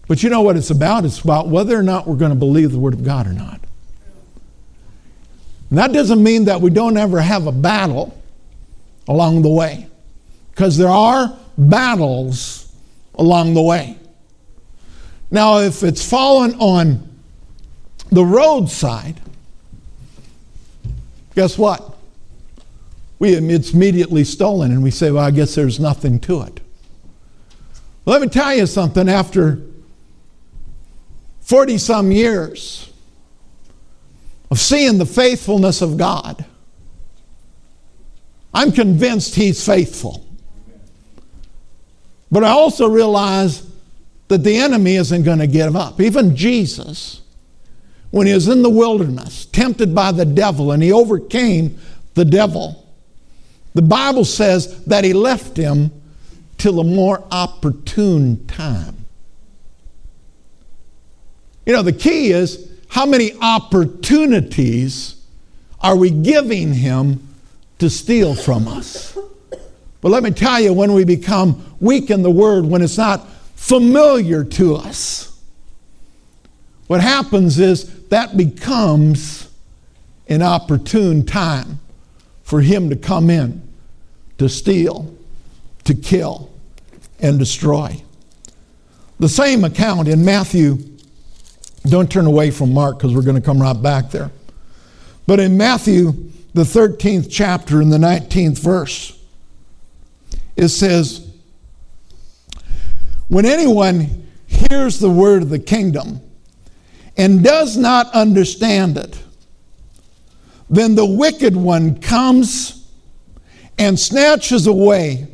But 0.09 0.23
you 0.23 0.31
know 0.31 0.43
what 0.43 0.57
it's 0.57 0.71
about? 0.71 1.05
It's 1.05 1.21
about 1.21 1.49
whether 1.49 1.77
or 1.77 1.83
not 1.83 2.07
we're 2.07 2.17
going 2.17 2.31
to 2.31 2.37
believe 2.37 2.71
the 2.73 2.79
Word 2.79 2.95
of 2.95 3.05
God 3.05 3.27
or 3.27 3.33
not. 3.33 3.61
And 5.69 5.79
that 5.79 5.93
doesn't 5.93 6.23
mean 6.23 6.45
that 6.45 6.61
we 6.61 6.71
don't 6.71 6.97
ever 6.97 7.21
have 7.21 7.49
a 7.49 7.53
battle 7.53 8.17
along 9.09 9.43
the 9.43 9.49
way, 9.49 9.89
because 10.51 10.77
there 10.77 10.89
are 10.89 11.37
battles 11.59 12.73
along 13.17 13.55
the 13.55 13.63
way. 13.63 13.99
Now, 15.31 15.59
if 15.59 15.83
it's 15.83 16.09
fallen 16.09 16.55
on 16.61 17.09
the 18.11 18.25
roadside, 18.25 19.21
guess 21.35 21.59
what? 21.59 21.97
We, 23.19 23.31
it's 23.31 23.73
immediately 23.73 24.23
stolen, 24.23 24.71
and 24.71 24.83
we 24.83 24.93
say, 24.93 25.11
well, 25.11 25.25
I 25.25 25.33
guess 25.33 25.57
there's 25.57 25.81
nothing 25.81 26.21
to 26.21 26.43
it. 26.43 26.61
Let 28.05 28.21
me 28.21 28.29
tell 28.29 28.55
you 28.55 28.67
something. 28.67 29.09
After 29.09 29.63
40 31.47 31.79
some 31.79 32.11
years 32.11 32.91
of 34.51 34.59
seeing 34.59 34.99
the 34.99 35.07
faithfulness 35.07 35.81
of 35.81 35.97
God, 35.97 36.45
I'm 38.53 38.73
convinced 38.73 39.37
He's 39.37 39.65
faithful. 39.65 40.27
But 42.33 42.43
I 42.43 42.49
also 42.49 42.89
realize 42.89 43.65
that 44.27 44.43
the 44.43 44.57
enemy 44.57 44.97
isn't 44.97 45.23
going 45.23 45.39
to 45.39 45.47
give 45.47 45.77
up. 45.77 46.01
Even 46.01 46.35
Jesus, 46.35 47.23
when 48.11 48.27
he 48.27 48.35
was 48.35 48.49
in 48.49 48.63
the 48.63 48.71
wilderness, 48.71 49.47
tempted 49.47 49.95
by 49.95 50.11
the 50.11 50.25
devil, 50.25 50.73
and 50.73 50.83
he 50.83 50.91
overcame 50.91 51.79
the 52.15 52.25
devil, 52.25 52.93
the 53.75 53.83
Bible 53.83 54.25
says 54.25 54.85
that 54.87 55.05
he 55.05 55.13
left 55.13 55.57
him 55.57 55.93
till 56.59 56.81
a 56.81 56.85
more 56.85 57.23
opportune 57.31 58.45
time. 58.49 58.96
You 61.67 61.73
know, 61.73 61.83
the 61.83 61.93
key 61.93 62.31
is 62.31 62.71
how 62.89 63.05
many 63.05 63.33
opportunities 63.41 65.23
are 65.81 65.97
we 65.97 66.11
giving 66.11 66.73
him 66.73 67.27
to 67.81 67.91
steal 67.91 68.35
from 68.35 68.67
us? 68.69 69.19
But 70.01 70.11
let 70.11 70.23
me 70.23 70.31
tell 70.31 70.61
you, 70.61 70.73
when 70.73 70.93
we 70.93 71.05
become 71.05 71.77
weak 71.81 72.11
in 72.11 72.23
the 72.23 72.31
word, 72.31 72.65
when 72.65 72.81
it's 72.81 72.97
not 72.97 73.27
familiar 73.57 74.45
to 74.45 74.77
us. 74.77 75.37
What 76.87 77.01
happens 77.01 77.59
is 77.59 78.07
that 78.09 78.37
becomes 78.37 79.51
an 80.29 80.43
opportune 80.43 81.27
time 81.27 81.81
for 82.45 82.61
him 82.61 82.91
to 82.91 82.97
come 82.97 83.29
in 83.29 83.67
to 84.39 84.49
steal, 84.49 85.13
to 85.85 85.95
kill, 85.95 86.51
and 87.19 87.39
destroy. 87.39 88.03
The 89.19 89.29
same 89.29 89.65
account 89.65 90.09
in 90.09 90.25
Matthew, 90.25 90.79
don't 91.91 92.11
turn 92.11 92.27
away 92.27 92.51
from 92.51 92.73
Mark 92.73 92.99
because 92.99 93.15
we're 93.15 93.23
going 93.23 93.37
to 93.37 93.43
come 93.43 93.61
right 93.61 93.81
back 93.81 94.11
there. 94.11 94.31
But 95.27 95.41
in 95.41 95.57
Matthew, 95.57 96.13
the 96.55 96.63
13th 96.63 97.29
chapter, 97.31 97.83
in 97.83 97.91
the 97.91 97.99
19th 97.99 98.59
verse, 98.59 99.19
it 100.57 100.69
says, 100.69 101.29
when 103.29 103.45
anyone 103.45 104.27
hears 104.47 104.99
the 105.01 105.11
word 105.11 105.43
of 105.43 105.51
the 105.51 105.59
kingdom 105.59 106.21
and 107.17 107.43
does 107.43 107.77
not 107.77 108.13
understand 108.15 108.97
it, 108.97 109.23
then 110.71 110.95
the 110.95 111.07
wicked 111.07 111.57
one 111.57 112.01
comes 112.01 112.89
and 113.79 113.99
snatches 113.99 114.67
away 114.67 115.29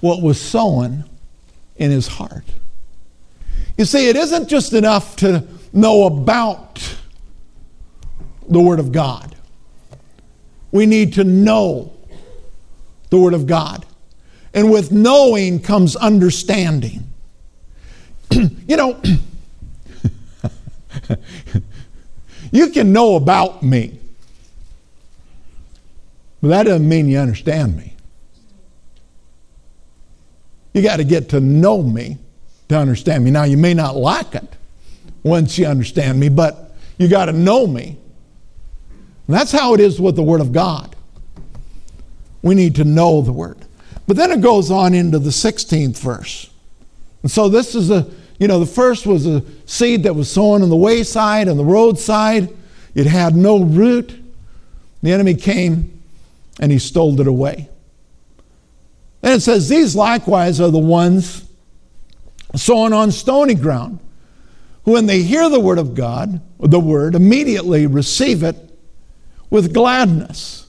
what 0.00 0.22
was 0.22 0.40
sown 0.40 1.04
in 1.76 1.90
his 1.90 2.06
heart. 2.06 2.44
You 3.76 3.84
see, 3.84 4.08
it 4.08 4.16
isn't 4.16 4.48
just 4.48 4.72
enough 4.72 5.16
to 5.16 5.46
know 5.72 6.04
about 6.04 6.96
the 8.48 8.60
Word 8.60 8.80
of 8.80 8.92
God. 8.92 9.36
We 10.70 10.86
need 10.86 11.14
to 11.14 11.24
know 11.24 11.92
the 13.10 13.18
Word 13.18 13.34
of 13.34 13.46
God. 13.46 13.84
And 14.54 14.70
with 14.70 14.92
knowing 14.92 15.60
comes 15.60 15.96
understanding. 15.96 17.10
you 18.30 18.76
know, 18.76 19.00
you 22.52 22.70
can 22.70 22.92
know 22.92 23.16
about 23.16 23.62
me, 23.62 23.98
but 26.40 26.48
that 26.48 26.64
doesn't 26.64 26.88
mean 26.88 27.08
you 27.08 27.18
understand 27.18 27.76
me. 27.76 27.94
You 30.74 30.82
got 30.82 30.96
to 30.96 31.04
get 31.04 31.28
to 31.30 31.40
know 31.40 31.82
me 31.82 32.18
to 32.68 32.78
understand 32.78 33.24
me. 33.24 33.30
Now, 33.30 33.44
you 33.44 33.56
may 33.56 33.74
not 33.74 33.96
like 33.96 34.34
it 34.34 34.56
once 35.22 35.58
you 35.58 35.66
understand 35.66 36.18
me, 36.18 36.28
but 36.28 36.74
you 36.98 37.08
got 37.08 37.26
to 37.26 37.32
know 37.32 37.66
me. 37.66 37.96
And 39.26 39.36
that's 39.36 39.52
how 39.52 39.74
it 39.74 39.80
is 39.80 40.00
with 40.00 40.16
the 40.16 40.22
Word 40.22 40.40
of 40.40 40.52
God. 40.52 40.94
We 42.42 42.54
need 42.54 42.74
to 42.76 42.84
know 42.84 43.22
the 43.22 43.32
Word. 43.32 43.58
But 44.06 44.16
then 44.16 44.32
it 44.32 44.40
goes 44.40 44.70
on 44.70 44.94
into 44.94 45.18
the 45.18 45.30
16th 45.30 45.98
verse. 45.98 46.50
And 47.22 47.30
so 47.30 47.48
this 47.48 47.74
is 47.74 47.90
a, 47.90 48.10
you 48.38 48.48
know, 48.48 48.58
the 48.58 48.66
first 48.66 49.06
was 49.06 49.26
a 49.26 49.44
seed 49.64 50.02
that 50.02 50.14
was 50.14 50.30
sown 50.30 50.62
on 50.62 50.68
the 50.68 50.76
wayside, 50.76 51.48
on 51.48 51.56
the 51.56 51.64
roadside. 51.64 52.50
It 52.94 53.06
had 53.06 53.36
no 53.36 53.62
root. 53.62 54.18
The 55.02 55.12
enemy 55.12 55.34
came 55.34 56.02
and 56.60 56.70
he 56.70 56.78
stole 56.78 57.20
it 57.20 57.26
away. 57.26 57.68
And 59.22 59.34
it 59.34 59.40
says, 59.40 59.68
These 59.68 59.94
likewise 59.94 60.60
are 60.60 60.70
the 60.70 60.78
ones 60.78 61.48
sown 62.54 62.92
on 62.92 63.12
stony 63.12 63.54
ground, 63.54 63.98
when 64.84 65.06
they 65.06 65.22
hear 65.22 65.48
the 65.48 65.60
word 65.60 65.78
of 65.78 65.94
God, 65.94 66.40
the 66.58 66.80
word, 66.80 67.14
immediately 67.14 67.86
receive 67.86 68.42
it 68.42 68.56
with 69.50 69.72
gladness. 69.72 70.66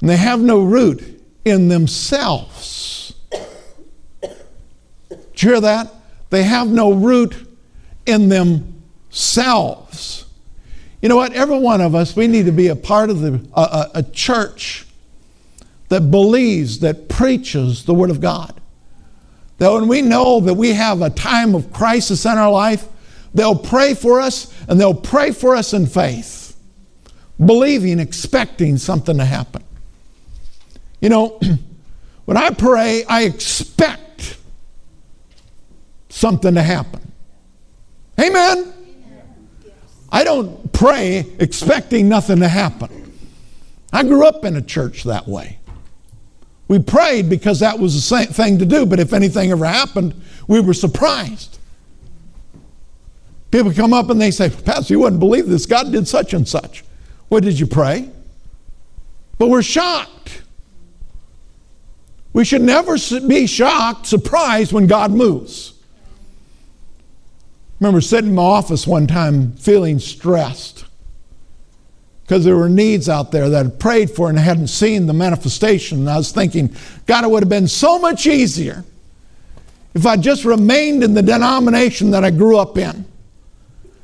And 0.00 0.10
they 0.10 0.16
have 0.16 0.40
no 0.40 0.62
root 0.62 1.22
in 1.44 1.68
themselves. 1.68 3.14
Did 4.20 5.42
you 5.42 5.50
hear 5.50 5.60
that? 5.60 5.92
They 6.30 6.42
have 6.42 6.68
no 6.68 6.92
root 6.92 7.46
in 8.06 8.28
themselves. 8.28 10.24
You 11.00 11.08
know 11.08 11.16
what? 11.16 11.32
Every 11.32 11.58
one 11.58 11.80
of 11.80 11.94
us, 11.94 12.16
we 12.16 12.26
need 12.26 12.46
to 12.46 12.52
be 12.52 12.68
a 12.68 12.76
part 12.76 13.10
of 13.10 13.20
the, 13.20 13.46
a, 13.54 13.90
a 13.96 14.02
church 14.02 14.86
that 15.88 16.10
believes, 16.10 16.80
that 16.80 17.08
preaches 17.08 17.84
the 17.84 17.94
Word 17.94 18.10
of 18.10 18.20
God. 18.20 18.60
That 19.58 19.72
when 19.72 19.88
we 19.88 20.02
know 20.02 20.40
that 20.40 20.54
we 20.54 20.72
have 20.72 21.02
a 21.02 21.10
time 21.10 21.54
of 21.54 21.72
crisis 21.72 22.24
in 22.24 22.32
our 22.32 22.50
life, 22.50 22.86
they'll 23.32 23.56
pray 23.56 23.94
for 23.94 24.20
us 24.20 24.52
and 24.68 24.80
they'll 24.80 24.94
pray 24.94 25.30
for 25.30 25.54
us 25.54 25.72
in 25.72 25.86
faith, 25.86 26.56
believing, 27.44 28.00
expecting 28.00 28.78
something 28.78 29.16
to 29.18 29.24
happen. 29.24 29.62
You 31.00 31.08
know, 31.08 31.40
when 32.24 32.36
I 32.36 32.50
pray, 32.50 33.04
I 33.04 33.22
expect 33.22 34.38
something 36.08 36.54
to 36.54 36.62
happen. 36.62 37.12
Amen. 38.20 38.72
I 40.10 40.22
don't 40.22 40.72
pray 40.72 41.26
expecting 41.40 42.08
nothing 42.08 42.38
to 42.38 42.48
happen. 42.48 43.12
I 43.92 44.04
grew 44.04 44.26
up 44.26 44.44
in 44.44 44.56
a 44.56 44.62
church 44.62 45.04
that 45.04 45.26
way. 45.26 45.58
We 46.68 46.78
prayed 46.78 47.28
because 47.28 47.60
that 47.60 47.78
was 47.78 47.94
the 47.94 48.00
same 48.00 48.28
thing 48.28 48.58
to 48.58 48.66
do, 48.66 48.86
but 48.86 48.98
if 48.98 49.12
anything 49.12 49.50
ever 49.50 49.66
happened, 49.66 50.14
we 50.48 50.60
were 50.60 50.74
surprised. 50.74 51.58
People 53.50 53.72
come 53.72 53.92
up 53.92 54.10
and 54.10 54.20
they 54.20 54.30
say, 54.30 54.50
Pastor, 54.50 54.94
you 54.94 55.00
wouldn't 55.00 55.20
believe 55.20 55.46
this. 55.46 55.66
God 55.66 55.92
did 55.92 56.08
such 56.08 56.34
and 56.34 56.48
such. 56.48 56.82
What 57.28 57.44
did 57.44 57.60
you 57.60 57.66
pray? 57.66 58.10
But 59.38 59.48
we're 59.48 59.62
shocked. 59.62 60.42
We 62.32 62.44
should 62.44 62.62
never 62.62 62.96
be 63.28 63.46
shocked, 63.46 64.06
surprised 64.06 64.72
when 64.72 64.86
God 64.86 65.12
moves. 65.12 65.74
I 67.80 67.84
remember 67.84 68.00
sitting 68.00 68.30
in 68.30 68.36
my 68.36 68.42
office 68.42 68.86
one 68.86 69.06
time 69.06 69.52
feeling 69.52 69.98
stressed 69.98 70.83
because 72.24 72.42
there 72.42 72.56
were 72.56 72.70
needs 72.70 73.08
out 73.08 73.32
there 73.32 73.50
that 73.50 73.66
I 73.66 73.68
prayed 73.68 74.10
for 74.10 74.30
and 74.30 74.38
hadn't 74.38 74.68
seen 74.68 75.06
the 75.06 75.12
manifestation. 75.12 75.98
And 75.98 76.10
I 76.10 76.16
was 76.16 76.32
thinking, 76.32 76.74
God, 77.04 77.24
it 77.24 77.30
would 77.30 77.42
have 77.42 77.50
been 77.50 77.68
so 77.68 77.98
much 77.98 78.26
easier 78.26 78.82
if 79.92 80.06
I 80.06 80.16
just 80.16 80.46
remained 80.46 81.04
in 81.04 81.12
the 81.12 81.22
denomination 81.22 82.10
that 82.12 82.24
I 82.24 82.30
grew 82.30 82.56
up 82.56 82.78
in. 82.78 83.04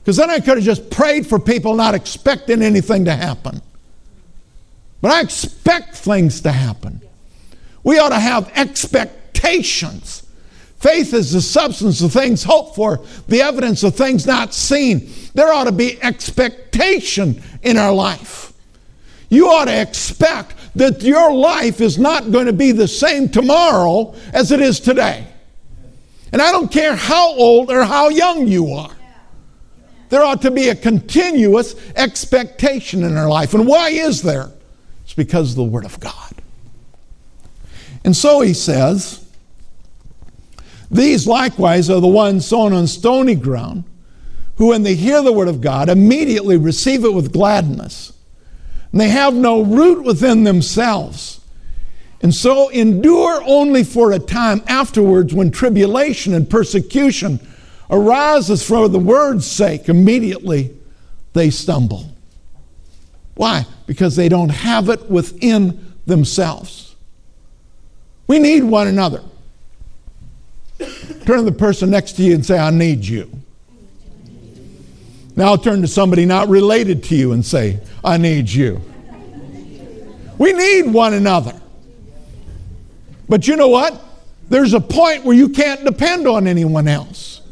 Because 0.01 0.19
then 0.19 0.29
I 0.29 0.39
could 0.39 0.59
have 0.59 0.65
just 0.65 0.91
prayed 0.91 1.27
for 1.27 1.39
people 1.39 1.75
not 1.75 1.95
expecting 1.95 2.61
anything 2.61 3.07
to 3.07 3.15
happen. 3.15 3.63
But 5.01 5.13
I 5.13 5.21
expect 5.23 5.97
things 5.97 6.43
to 6.43 6.53
happen. 6.53 7.01
We 7.83 7.99
ought 7.99 8.11
to 8.11 8.21
have 8.21 8.53
expectations. 8.55 10.20
Faith 10.81 11.13
is 11.13 11.33
the 11.33 11.43
substance 11.43 12.01
of 12.01 12.11
things 12.11 12.43
hoped 12.43 12.75
for, 12.75 13.05
the 13.29 13.43
evidence 13.43 13.83
of 13.83 13.95
things 13.95 14.27
not 14.27 14.55
seen. 14.55 15.11
There 15.35 15.53
ought 15.53 15.65
to 15.65 15.73
be 15.73 16.03
expectation 16.03 17.43
in 17.63 17.77
our 17.77 17.93
life. 17.93 18.55
You 19.29 19.49
ought 19.49 19.67
to 19.67 19.81
expect 19.81 20.55
that 20.75 21.03
your 21.03 21.35
life 21.35 21.83
is 21.83 21.99
not 21.99 22.33
going 22.33 22.47
to 22.47 22.55
be 22.55 22.73
the 22.73 22.89
same 22.89 23.29
tomorrow 23.29 24.15
as 24.33 24.53
it 24.53 24.61
is 24.61 24.81
today. 24.81 25.27
And 26.33 26.41
I 26.41 26.51
don't 26.51 26.73
care 26.73 26.97
how 26.97 27.35
old 27.35 27.71
or 27.71 27.85
how 27.85 28.09
young 28.09 28.49
you 28.49 28.73
are. 28.73 28.97
There 30.09 30.25
ought 30.25 30.41
to 30.43 30.51
be 30.51 30.71
a 30.71 30.75
continuous 30.75 31.75
expectation 31.95 33.05
in 33.05 33.19
our 33.19 33.29
life. 33.29 33.53
And 33.53 33.67
why 33.67 33.91
is 33.91 34.23
there? 34.23 34.51
It's 35.05 35.13
because 35.13 35.51
of 35.51 35.57
the 35.57 35.65
Word 35.65 35.85
of 35.85 36.01
God. 36.01 36.35
And 38.03 38.17
so 38.17 38.41
he 38.41 38.55
says, 38.55 39.30
These 40.91 41.27
likewise 41.27 41.89
are 41.89 42.01
the 42.01 42.09
ones 42.09 42.47
sown 42.47 42.73
on 42.73 42.87
stony 42.87 43.35
ground, 43.35 43.85
who, 44.57 44.69
when 44.69 44.83
they 44.83 44.95
hear 44.95 45.23
the 45.23 45.33
word 45.33 45.49
of 45.49 45.61
God, 45.61 45.89
immediately 45.89 46.57
receive 46.57 47.05
it 47.05 47.15
with 47.15 47.33
gladness. 47.33 48.13
And 48.93 49.01
they 49.01 49.09
have 49.09 49.35
no 49.35 49.63
root 49.63 50.05
within 50.05 50.45
themselves. 50.45 51.41
And 52.23 52.35
so 52.35 52.69
endure 52.69 53.43
only 53.47 53.85
for 53.85 54.13
a 54.13 54.19
time 54.19 54.63
afterwards 54.67 55.33
when 55.33 55.51
tribulation 55.51 56.35
and 56.35 56.51
persecution 56.51 57.41
arises 57.89 58.67
for 58.67 58.89
the 58.89 58.99
word's 58.99 59.47
sake. 59.47 59.89
Immediately 59.89 60.77
they 61.33 61.51
stumble. 61.51 62.07
Why? 63.37 63.65
Because 63.87 64.17
they 64.17 64.29
don't 64.29 64.51
have 64.51 64.89
it 64.91 65.09
within 65.11 65.95
themselves. 66.05 66.95
We 68.27 68.39
need 68.39 68.65
one 68.65 68.87
another. 68.87 69.23
Turn 71.31 71.39
to 71.39 71.45
the 71.45 71.53
person 71.53 71.91
next 71.91 72.15
to 72.15 72.25
you 72.25 72.35
and 72.35 72.45
say, 72.45 72.59
I 72.59 72.71
need 72.71 73.05
you. 73.05 73.31
Now 75.37 75.55
turn 75.55 75.81
to 75.83 75.87
somebody 75.87 76.27
not 76.27 76.49
related 76.49 77.05
to 77.05 77.15
you 77.15 77.31
and 77.31 77.47
say, 77.47 77.79
I 78.03 78.17
need 78.17 78.51
you. 78.51 78.83
We 80.39 80.53
need 80.53 80.93
one 80.93 81.15
another. 81.15 81.55
But 83.29 83.47
you 83.47 83.55
know 83.55 83.69
what? 83.69 84.03
There's 84.49 84.75
a 84.75 84.81
point 84.81 85.25
where 85.25 85.37
you 85.37 85.51
can't 85.51 85.85
depend 85.85 86.27
on 86.27 86.49
anyone 86.49 86.89
else. 86.89 87.43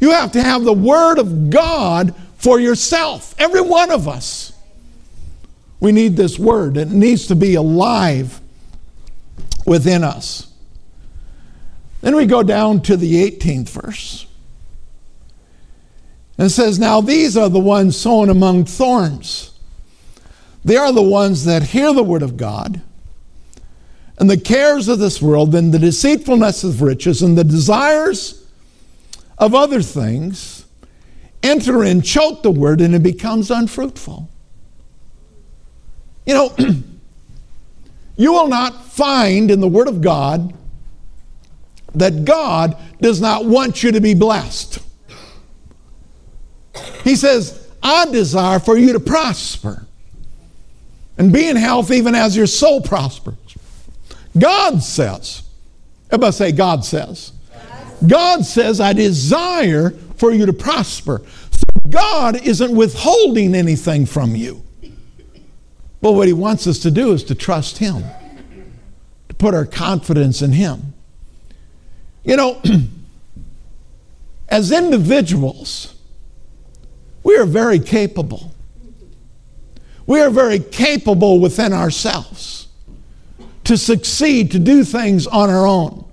You 0.00 0.12
have 0.12 0.32
to 0.32 0.42
have 0.42 0.64
the 0.64 0.72
Word 0.72 1.18
of 1.18 1.50
God 1.50 2.14
for 2.38 2.58
yourself, 2.58 3.34
every 3.38 3.60
one 3.60 3.90
of 3.90 4.08
us. 4.08 4.54
We 5.78 5.92
need 5.92 6.16
this 6.16 6.38
Word, 6.38 6.78
it 6.78 6.88
needs 6.88 7.26
to 7.26 7.36
be 7.36 7.54
alive 7.54 8.40
within 9.66 10.02
us. 10.04 10.47
Then 12.00 12.14
we 12.14 12.26
go 12.26 12.42
down 12.42 12.82
to 12.82 12.96
the 12.96 13.14
18th 13.30 13.68
verse. 13.68 14.26
And 16.36 16.50
says, 16.50 16.78
Now 16.78 17.00
these 17.00 17.36
are 17.36 17.48
the 17.48 17.58
ones 17.58 17.96
sown 17.96 18.28
among 18.28 18.64
thorns. 18.64 19.52
They 20.64 20.76
are 20.76 20.92
the 20.92 21.02
ones 21.02 21.44
that 21.44 21.62
hear 21.62 21.92
the 21.92 22.02
word 22.02 22.22
of 22.22 22.36
God, 22.36 22.82
and 24.18 24.28
the 24.28 24.38
cares 24.38 24.88
of 24.88 24.98
this 24.98 25.22
world, 25.22 25.54
and 25.54 25.72
the 25.72 25.78
deceitfulness 25.78 26.62
of 26.64 26.82
riches, 26.82 27.22
and 27.22 27.38
the 27.38 27.44
desires 27.44 28.46
of 29.38 29.54
other 29.54 29.82
things 29.82 30.66
enter 31.42 31.82
and 31.82 32.04
choke 32.04 32.42
the 32.42 32.50
word, 32.50 32.80
and 32.80 32.94
it 32.94 33.02
becomes 33.02 33.50
unfruitful. 33.50 34.28
You 36.26 36.34
know, 36.34 36.54
you 38.16 38.32
will 38.32 38.48
not 38.48 38.84
find 38.84 39.50
in 39.50 39.60
the 39.60 39.68
Word 39.68 39.88
of 39.88 40.02
God 40.02 40.52
that 41.94 42.24
God 42.24 42.76
does 43.00 43.20
not 43.20 43.44
want 43.44 43.82
you 43.82 43.92
to 43.92 44.00
be 44.00 44.14
blessed. 44.14 44.80
He 47.04 47.16
says, 47.16 47.68
I 47.82 48.06
desire 48.06 48.58
for 48.58 48.76
you 48.76 48.92
to 48.92 49.00
prosper 49.00 49.86
and 51.16 51.32
be 51.32 51.48
in 51.48 51.56
health 51.56 51.90
even 51.90 52.14
as 52.14 52.36
your 52.36 52.46
soul 52.46 52.80
prospers. 52.80 53.34
God 54.38 54.82
says, 54.82 55.42
everybody 56.10 56.32
say, 56.32 56.52
God 56.52 56.84
says. 56.84 57.32
God 58.06 58.44
says, 58.44 58.80
I 58.80 58.92
desire 58.92 59.90
for 60.16 60.32
you 60.32 60.46
to 60.46 60.52
prosper. 60.52 61.22
So 61.50 61.90
God 61.90 62.40
isn't 62.46 62.74
withholding 62.74 63.54
anything 63.54 64.06
from 64.06 64.36
you. 64.36 64.62
But 66.00 66.12
what 66.12 66.28
He 66.28 66.32
wants 66.32 66.66
us 66.66 66.78
to 66.80 66.90
do 66.90 67.12
is 67.12 67.24
to 67.24 67.34
trust 67.34 67.78
Him, 67.78 68.04
to 69.28 69.34
put 69.34 69.54
our 69.54 69.66
confidence 69.66 70.42
in 70.42 70.52
Him. 70.52 70.94
You 72.24 72.36
know, 72.36 72.62
as 74.48 74.72
individuals, 74.72 75.94
we 77.22 77.36
are 77.36 77.46
very 77.46 77.78
capable. 77.78 78.54
We 80.06 80.20
are 80.20 80.30
very 80.30 80.58
capable 80.58 81.40
within 81.40 81.72
ourselves 81.72 82.68
to 83.64 83.76
succeed, 83.76 84.50
to 84.52 84.58
do 84.58 84.82
things 84.82 85.26
on 85.26 85.50
our 85.50 85.66
own. 85.66 86.10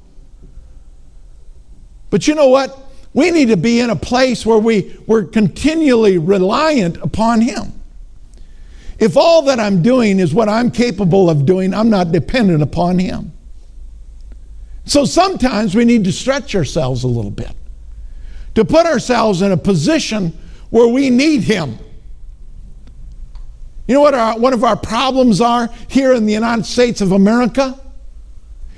But 2.10 2.28
you 2.28 2.36
know 2.36 2.50
what? 2.50 2.78
We 3.13 3.32
need 3.32 3.48
to 3.48 3.58
be 3.58 3.80
in 3.80 3.89
a 3.89 3.96
place 3.96 4.46
where 4.46 4.58
we, 4.58 4.98
we're 5.08 5.24
continually 5.24 6.18
reliant 6.18 6.98
upon 6.98 7.39
Him. 7.39 7.72
if 9.00 9.15
all 9.15 9.44
that 9.44 9.60
I'm 9.60 9.82
doing 9.82 10.20
is 10.20 10.34
what 10.34 10.50
I'm 10.50 10.70
capable 10.70 11.30
of 11.30 11.46
doing, 11.46 11.74
I'm 11.74 11.89
not 11.89 12.12
dependent 12.12 12.62
upon 12.62 13.00
Him. 13.00 13.32
So 14.86 15.04
sometimes 15.04 15.76
we 15.76 15.84
need 15.84 16.04
to 16.04 16.12
stretch 16.12 16.56
ourselves 16.56 17.04
a 17.04 17.08
little 17.08 17.32
bit 17.32 17.52
to 18.54 18.63
put 18.63 18.86
ourselves 18.86 19.41
in 19.41 19.52
a 19.52 19.58
position 19.58 20.38
where 20.69 20.88
we 20.88 21.10
need 21.10 21.43
Him. 21.43 21.78
You 23.88 23.95
know 23.95 24.02
what 24.02 24.13
our, 24.13 24.39
one 24.39 24.54
of 24.54 24.63
our 24.63 24.76
problems 24.76 25.41
are 25.41 25.69
here 25.89 26.13
in 26.13 26.26
the 26.26 26.34
United 26.34 26.65
States 26.65 27.02
of 27.02 27.12
America? 27.12 27.80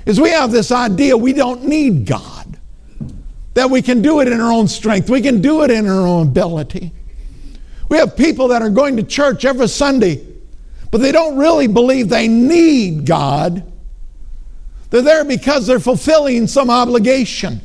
Is 0.04 0.20
we 0.20 0.30
have 0.30 0.50
this 0.50 0.72
idea 0.72 1.16
we 1.16 1.32
don't 1.32 1.64
need 1.64 2.06
God, 2.06 2.58
that 3.54 3.70
we 3.70 3.82
can 3.82 4.02
do 4.02 4.20
it 4.20 4.28
in 4.28 4.40
our 4.40 4.52
own 4.52 4.68
strength, 4.68 5.10
we 5.10 5.20
can 5.20 5.40
do 5.40 5.62
it 5.62 5.70
in 5.70 5.86
our 5.86 6.06
own 6.06 6.28
ability. 6.28 6.92
We 7.88 7.96
have 7.98 8.16
people 8.16 8.48
that 8.48 8.60
are 8.60 8.70
going 8.70 8.96
to 8.96 9.02
church 9.02 9.44
every 9.44 9.68
Sunday, 9.68 10.26
but 10.90 10.98
they 10.98 11.12
don't 11.12 11.38
really 11.38 11.66
believe 11.66 12.08
they 12.08 12.28
need 12.28 13.06
God. 13.06 13.70
They're 14.90 15.02
there 15.02 15.24
because 15.24 15.66
they're 15.66 15.80
fulfilling 15.80 16.46
some 16.46 16.70
obligation. 16.70 17.60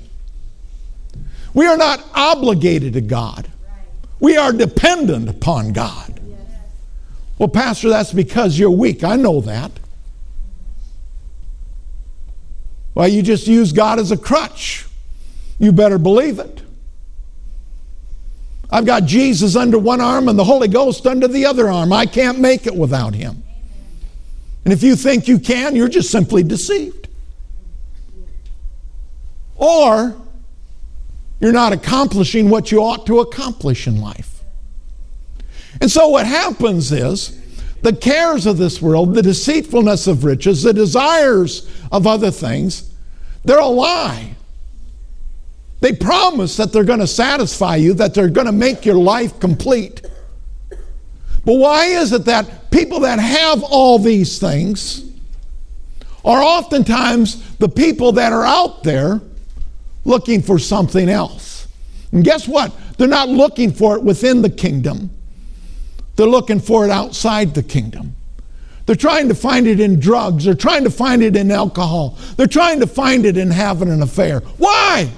We 1.53 1.67
are 1.67 1.77
not 1.77 2.03
obligated 2.13 2.93
to 2.93 3.01
God. 3.01 3.49
We 4.19 4.37
are 4.37 4.51
dependent 4.51 5.29
upon 5.29 5.73
God. 5.73 6.19
Well, 7.37 7.49
Pastor, 7.49 7.89
that's 7.89 8.13
because 8.13 8.57
you're 8.57 8.71
weak. 8.71 9.03
I 9.03 9.15
know 9.15 9.41
that. 9.41 9.71
Well, 12.95 13.07
you 13.07 13.21
just 13.21 13.47
use 13.47 13.71
God 13.71 13.99
as 13.99 14.11
a 14.11 14.17
crutch. 14.17 14.85
You 15.59 15.71
better 15.71 15.97
believe 15.97 16.39
it. 16.39 16.61
I've 18.69 18.85
got 18.85 19.05
Jesus 19.05 19.55
under 19.55 19.77
one 19.77 20.01
arm 20.01 20.27
and 20.27 20.37
the 20.37 20.43
Holy 20.43 20.67
Ghost 20.67 21.05
under 21.05 21.27
the 21.27 21.45
other 21.45 21.69
arm. 21.69 21.93
I 21.93 22.05
can't 22.05 22.39
make 22.39 22.65
it 22.65 22.75
without 22.75 23.13
Him. 23.13 23.43
And 24.65 24.73
if 24.73 24.81
you 24.81 24.95
think 24.95 25.27
you 25.27 25.37
can, 25.37 25.75
you're 25.75 25.89
just 25.89 26.09
simply 26.09 26.43
deceived. 26.43 27.07
Or 29.63 30.13
you're 31.39 31.53
not 31.53 31.71
accomplishing 31.71 32.49
what 32.49 32.69
you 32.69 32.83
ought 32.83 33.05
to 33.05 33.21
accomplish 33.21 33.87
in 33.87 34.01
life. 34.01 34.43
And 35.79 35.89
so 35.89 36.09
what 36.09 36.25
happens 36.25 36.91
is 36.91 37.39
the 37.81 37.95
cares 37.95 38.45
of 38.45 38.57
this 38.57 38.81
world, 38.81 39.13
the 39.13 39.21
deceitfulness 39.21 40.05
of 40.07 40.25
riches, 40.25 40.63
the 40.63 40.73
desires 40.73 41.69
of 41.93 42.05
other 42.05 42.29
things, 42.29 42.93
they're 43.45 43.57
a 43.57 43.65
lie. 43.65 44.35
They 45.79 45.93
promise 45.93 46.57
that 46.57 46.73
they're 46.73 46.83
going 46.83 46.99
to 46.99 47.07
satisfy 47.07 47.77
you, 47.77 47.93
that 47.93 48.13
they're 48.13 48.27
going 48.27 48.47
to 48.47 48.53
make 48.53 48.85
your 48.85 48.95
life 48.95 49.39
complete. 49.39 50.01
But 51.45 51.55
why 51.55 51.85
is 51.85 52.11
it 52.11 52.25
that 52.25 52.69
people 52.69 52.99
that 53.01 53.19
have 53.19 53.63
all 53.63 53.97
these 53.97 54.39
things 54.39 55.09
are 56.25 56.41
oftentimes 56.41 57.57
the 57.59 57.69
people 57.69 58.11
that 58.13 58.33
are 58.33 58.45
out 58.45 58.83
there 58.83 59.21
looking 60.05 60.41
for 60.41 60.59
something 60.59 61.09
else? 61.09 61.67
And 62.11 62.23
guess 62.23 62.47
what? 62.47 62.73
They're 62.97 63.07
not 63.07 63.29
looking 63.29 63.71
for 63.71 63.95
it 63.95 64.03
within 64.03 64.41
the 64.41 64.49
kingdom, 64.49 65.09
they're 66.15 66.27
looking 66.27 66.59
for 66.59 66.85
it 66.85 66.91
outside 66.91 67.53
the 67.55 67.63
kingdom. 67.63 68.15
They're 68.85 68.97
trying 68.97 69.29
to 69.29 69.35
find 69.35 69.65
it 69.65 69.79
in 69.79 70.01
drugs. 70.01 70.43
They're 70.43 70.55
trying 70.55 70.83
to 70.83 70.89
find 70.89 71.23
it 71.23 71.37
in 71.37 71.51
alcohol. 71.51 72.17
They're 72.35 72.47
trying 72.47 72.81
to 72.81 72.87
find 72.87 73.25
it 73.25 73.37
in 73.37 73.49
having 73.49 73.89
an 73.89 74.01
affair. 74.01 74.41
Why? 74.57 75.09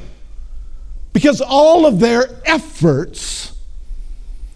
because 1.16 1.40
all 1.40 1.86
of 1.86 2.02
their 2.02 2.28
efforts 2.44 3.54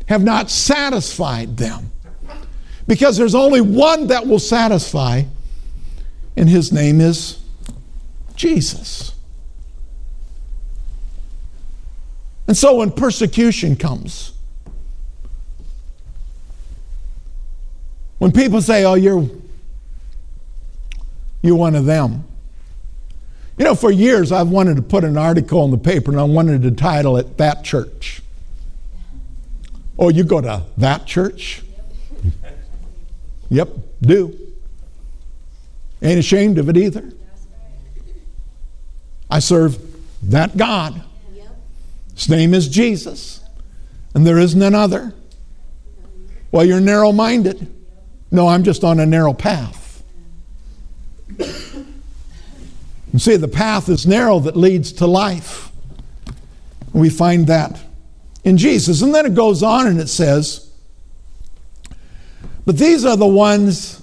have 0.10 0.22
not 0.22 0.50
satisfied 0.50 1.56
them. 1.56 1.90
Because 2.86 3.16
there's 3.16 3.34
only 3.34 3.62
one 3.62 4.08
that 4.08 4.28
will 4.28 4.40
satisfy, 4.40 5.24
and 6.36 6.50
his 6.50 6.74
name 6.74 7.00
is 7.00 7.40
Jesus. 8.36 9.14
And 12.50 12.58
so 12.58 12.78
when 12.78 12.90
persecution 12.90 13.76
comes, 13.76 14.32
when 18.18 18.32
people 18.32 18.60
say, 18.60 18.84
oh, 18.86 18.96
you're, 18.96 19.30
you're 21.44 21.56
one 21.56 21.76
of 21.76 21.86
them, 21.86 22.24
you 23.60 23.66
know, 23.66 23.76
for 23.76 23.92
years 23.92 24.32
I've 24.32 24.50
wanted 24.50 24.78
to 24.78 24.82
put 24.82 25.04
an 25.04 25.16
article 25.16 25.64
in 25.64 25.70
the 25.70 25.78
paper 25.78 26.10
and 26.10 26.20
I 26.20 26.24
wanted 26.24 26.64
to 26.64 26.72
title 26.72 27.18
it 27.18 27.38
That 27.38 27.64
Church. 27.64 28.24
Oh, 30.00 30.10
you 30.10 30.24
go 30.24 30.42
to 30.42 30.64
that 30.78 31.06
church? 31.06 31.62
Yep, 33.50 33.70
do. 34.02 34.36
Ain't 36.02 36.18
ashamed 36.18 36.58
of 36.58 36.68
it 36.68 36.78
either. 36.78 37.12
I 39.30 39.38
serve 39.38 39.78
that 40.24 40.58
God. 40.58 41.04
His 42.20 42.28
name 42.28 42.54
is 42.54 42.68
Jesus, 42.68 43.40
and 44.14 44.28
there 44.28 44.38
is 44.38 44.54
none 44.54 44.76
other. 44.76 45.14
Well, 46.52 46.66
you're 46.66 46.82
narrow 46.82 47.14
minded. 47.14 47.74
No, 48.30 48.50
I'm 48.50 48.64
just 48.64 48.84
on 48.84 49.00
a 49.00 49.06
narrow 49.06 49.32
path. 49.32 50.04
And 51.38 53.22
see, 53.22 53.38
the 53.38 53.48
path 53.48 53.88
is 53.88 54.06
narrow 54.06 54.40
that 54.40 54.58
leads 54.58 54.92
to 54.94 55.08
life. 55.08 55.72
We 56.92 57.10
find 57.10 57.48
that 57.48 57.80
in 58.44 58.58
Jesus. 58.58 59.02
And 59.02 59.16
then 59.16 59.26
it 59.26 59.34
goes 59.34 59.64
on 59.64 59.88
and 59.88 59.98
it 59.98 60.10
says, 60.10 60.70
But 62.66 62.78
these 62.78 63.06
are 63.06 63.16
the 63.16 63.28
ones 63.28 64.02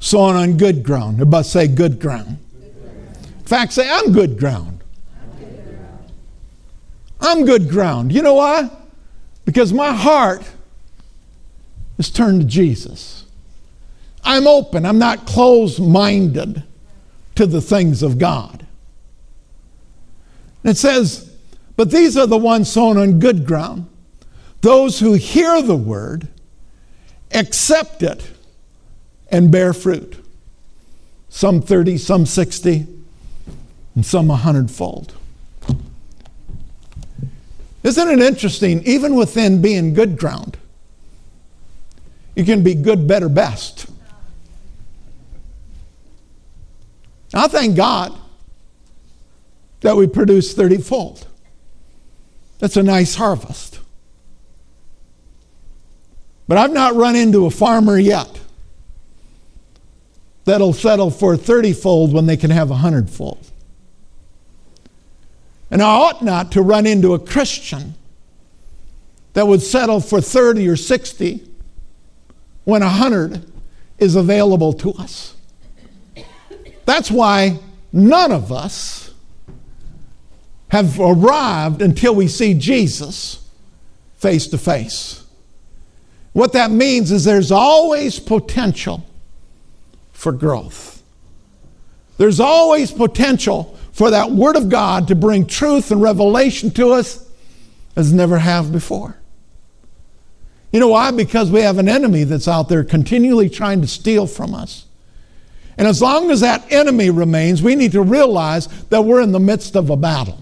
sown 0.00 0.36
on 0.36 0.58
good 0.58 0.82
ground. 0.82 1.14
Everybody 1.14 1.48
say 1.48 1.66
good 1.66 1.98
ground. 1.98 2.40
In 2.60 3.46
fact, 3.46 3.72
say, 3.72 3.88
I'm 3.90 4.12
good 4.12 4.38
ground. 4.38 4.77
I'm 7.20 7.44
good 7.44 7.68
ground. 7.68 8.12
You 8.12 8.22
know 8.22 8.34
why? 8.34 8.70
Because 9.44 9.72
my 9.72 9.92
heart 9.92 10.42
is 11.98 12.10
turned 12.10 12.42
to 12.42 12.46
Jesus. 12.46 13.24
I'm 14.22 14.46
open. 14.46 14.84
I'm 14.84 14.98
not 14.98 15.26
closed 15.26 15.80
minded 15.80 16.62
to 17.34 17.46
the 17.46 17.60
things 17.60 18.02
of 18.02 18.18
God. 18.18 18.66
it 20.64 20.76
says, 20.76 21.32
But 21.76 21.90
these 21.90 22.16
are 22.16 22.26
the 22.26 22.36
ones 22.36 22.70
sown 22.70 22.98
on 22.98 23.20
good 23.20 23.46
ground, 23.46 23.88
those 24.60 25.00
who 25.00 25.14
hear 25.14 25.62
the 25.62 25.76
word, 25.76 26.28
accept 27.32 28.02
it, 28.02 28.32
and 29.30 29.50
bear 29.50 29.72
fruit. 29.72 30.24
Some 31.28 31.60
30, 31.60 31.98
some 31.98 32.26
60, 32.26 32.86
and 33.94 34.04
some 34.04 34.30
a 34.30 34.36
hundredfold. 34.36 35.14
Isn't 37.88 38.10
it 38.10 38.20
interesting? 38.20 38.82
Even 38.84 39.14
within 39.14 39.62
being 39.62 39.94
good 39.94 40.18
ground, 40.18 40.58
you 42.34 42.44
can 42.44 42.62
be 42.62 42.74
good, 42.74 43.08
better, 43.08 43.30
best. 43.30 43.86
I 47.32 47.48
thank 47.48 47.76
God 47.78 48.12
that 49.80 49.96
we 49.96 50.06
produce 50.06 50.52
30 50.52 50.82
fold. 50.82 51.26
That's 52.58 52.76
a 52.76 52.82
nice 52.82 53.14
harvest. 53.14 53.80
But 56.46 56.58
I've 56.58 56.72
not 56.72 56.94
run 56.94 57.16
into 57.16 57.46
a 57.46 57.50
farmer 57.50 57.98
yet 57.98 58.38
that'll 60.44 60.74
settle 60.74 61.10
for 61.10 61.38
30 61.38 61.72
fold 61.72 62.12
when 62.12 62.26
they 62.26 62.36
can 62.36 62.50
have 62.50 62.68
a 62.68 62.72
100 62.72 63.08
fold. 63.08 63.50
And 65.70 65.82
I 65.82 65.86
ought 65.86 66.22
not 66.22 66.52
to 66.52 66.62
run 66.62 66.86
into 66.86 67.14
a 67.14 67.18
Christian 67.18 67.94
that 69.34 69.46
would 69.46 69.62
settle 69.62 70.00
for 70.00 70.20
30 70.20 70.68
or 70.68 70.76
60 70.76 71.46
when 72.64 72.82
a 72.82 72.86
100 72.86 73.50
is 73.98 74.16
available 74.16 74.72
to 74.72 74.92
us. 74.94 75.34
That's 76.84 77.10
why 77.10 77.58
none 77.92 78.32
of 78.32 78.50
us 78.50 79.12
have 80.68 80.98
arrived 80.98 81.82
until 81.82 82.14
we 82.14 82.28
see 82.28 82.54
Jesus 82.54 83.48
face 84.16 84.46
to 84.48 84.58
face. 84.58 85.24
What 86.32 86.52
that 86.52 86.70
means 86.70 87.10
is 87.10 87.24
there's 87.24 87.50
always 87.50 88.18
potential 88.18 89.06
for 90.12 90.32
growth. 90.32 91.02
There's 92.16 92.40
always 92.40 92.90
potential 92.90 93.77
for 93.98 94.12
that 94.12 94.30
Word 94.30 94.54
of 94.54 94.68
God 94.68 95.08
to 95.08 95.16
bring 95.16 95.44
truth 95.44 95.90
and 95.90 96.00
revelation 96.00 96.70
to 96.70 96.92
us 96.92 97.28
as 97.96 98.12
never 98.12 98.38
have 98.38 98.70
before. 98.70 99.18
You 100.70 100.78
know 100.78 100.86
why? 100.86 101.10
Because 101.10 101.50
we 101.50 101.62
have 101.62 101.78
an 101.78 101.88
enemy 101.88 102.22
that's 102.22 102.46
out 102.46 102.68
there 102.68 102.84
continually 102.84 103.50
trying 103.50 103.80
to 103.80 103.88
steal 103.88 104.28
from 104.28 104.54
us. 104.54 104.86
And 105.76 105.88
as 105.88 106.00
long 106.00 106.30
as 106.30 106.38
that 106.42 106.70
enemy 106.70 107.10
remains, 107.10 107.60
we 107.60 107.74
need 107.74 107.90
to 107.90 108.02
realize 108.02 108.68
that 108.84 109.02
we're 109.02 109.20
in 109.20 109.32
the 109.32 109.40
midst 109.40 109.74
of 109.74 109.90
a 109.90 109.96
battle. 109.96 110.38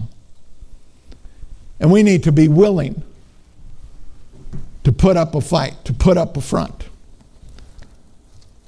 And 1.79 1.91
we 1.91 2.03
need 2.03 2.21
to 2.25 2.31
be 2.31 2.47
willing 2.47 3.01
to 4.83 4.91
put 4.91 5.17
up 5.17 5.33
a 5.33 5.41
fight, 5.41 5.83
to 5.85 5.93
put 5.93 6.15
up 6.15 6.37
a 6.37 6.41
front. 6.41 6.89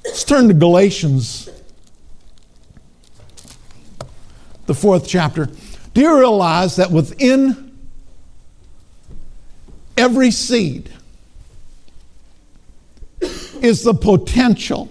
Let's 0.03 0.23
turn 0.23 0.47
to 0.47 0.55
Galatians, 0.55 1.47
the 4.69 4.75
fourth 4.75 5.07
chapter. 5.07 5.49
Do 5.95 6.01
you 6.01 6.15
realize 6.15 6.75
that 6.75 6.91
within 6.91 7.75
every 9.97 10.29
seed 10.29 10.91
is 13.19 13.81
the 13.81 13.95
potential 13.95 14.87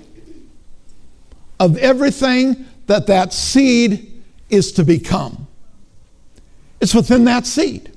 of 1.61 1.79
everything 1.79 2.67
that 2.89 3.07
that 3.07 3.33
seed 3.33 4.21
is 4.51 4.73
to 4.73 4.85
become? 4.85 5.47
It's 6.81 6.93
within 6.93 7.25
that 7.27 7.47
seed. 7.47 7.93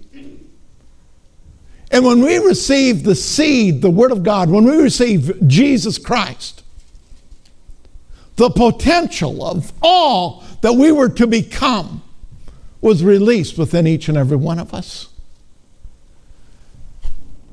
And 1.90 2.06
when 2.06 2.22
we 2.22 2.38
receive 2.38 3.04
the 3.04 3.16
seed, 3.16 3.82
the 3.82 3.90
Word 3.90 4.12
of 4.12 4.22
God, 4.22 4.52
when 4.52 4.66
we 4.66 4.78
receive 4.78 5.48
Jesus 5.48 5.98
Christ, 5.98 6.61
the 8.36 8.50
potential 8.50 9.44
of 9.44 9.72
all 9.82 10.44
that 10.62 10.74
we 10.74 10.92
were 10.92 11.10
to 11.10 11.28
become 11.28 12.02
was 12.82 13.04
released 13.04 13.58
within 13.58 13.86
each 13.86 14.10
and 14.10 14.18
every 14.18 14.38
one 14.38 14.60
of 14.60 14.74
us. 14.74 15.10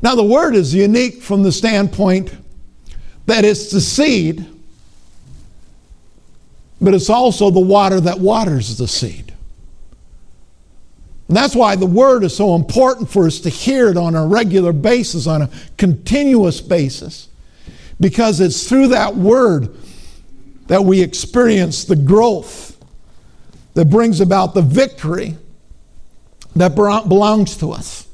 Now, 0.00 0.14
the 0.14 0.24
Word 0.24 0.54
is 0.54 0.74
unique 0.74 1.22
from 1.22 1.42
the 1.42 1.52
standpoint 1.52 2.34
that 3.26 3.44
it's 3.44 3.70
the 3.70 3.80
seed, 3.80 4.46
but 6.80 6.94
it's 6.94 7.10
also 7.10 7.50
the 7.50 7.60
water 7.60 8.00
that 8.00 8.20
waters 8.20 8.78
the 8.78 8.88
seed. 8.88 9.34
And 11.28 11.36
that's 11.36 11.54
why 11.54 11.76
the 11.76 11.86
word 11.86 12.24
is 12.24 12.34
so 12.34 12.54
important 12.54 13.10
for 13.10 13.26
us 13.26 13.38
to 13.40 13.50
hear 13.50 13.90
it 13.90 13.98
on 13.98 14.14
a 14.14 14.26
regular 14.26 14.72
basis, 14.72 15.26
on 15.26 15.42
a 15.42 15.50
continuous 15.76 16.62
basis. 16.62 17.28
Because 18.00 18.40
it's 18.40 18.66
through 18.66 18.88
that 18.88 19.14
word 19.14 19.74
that 20.68 20.84
we 20.84 21.02
experience 21.02 21.84
the 21.84 21.96
growth 21.96 22.76
that 23.74 23.90
brings 23.90 24.20
about 24.20 24.54
the 24.54 24.62
victory 24.62 25.36
that 26.56 26.74
belongs 26.74 27.56
to 27.58 27.72
us. 27.72 28.06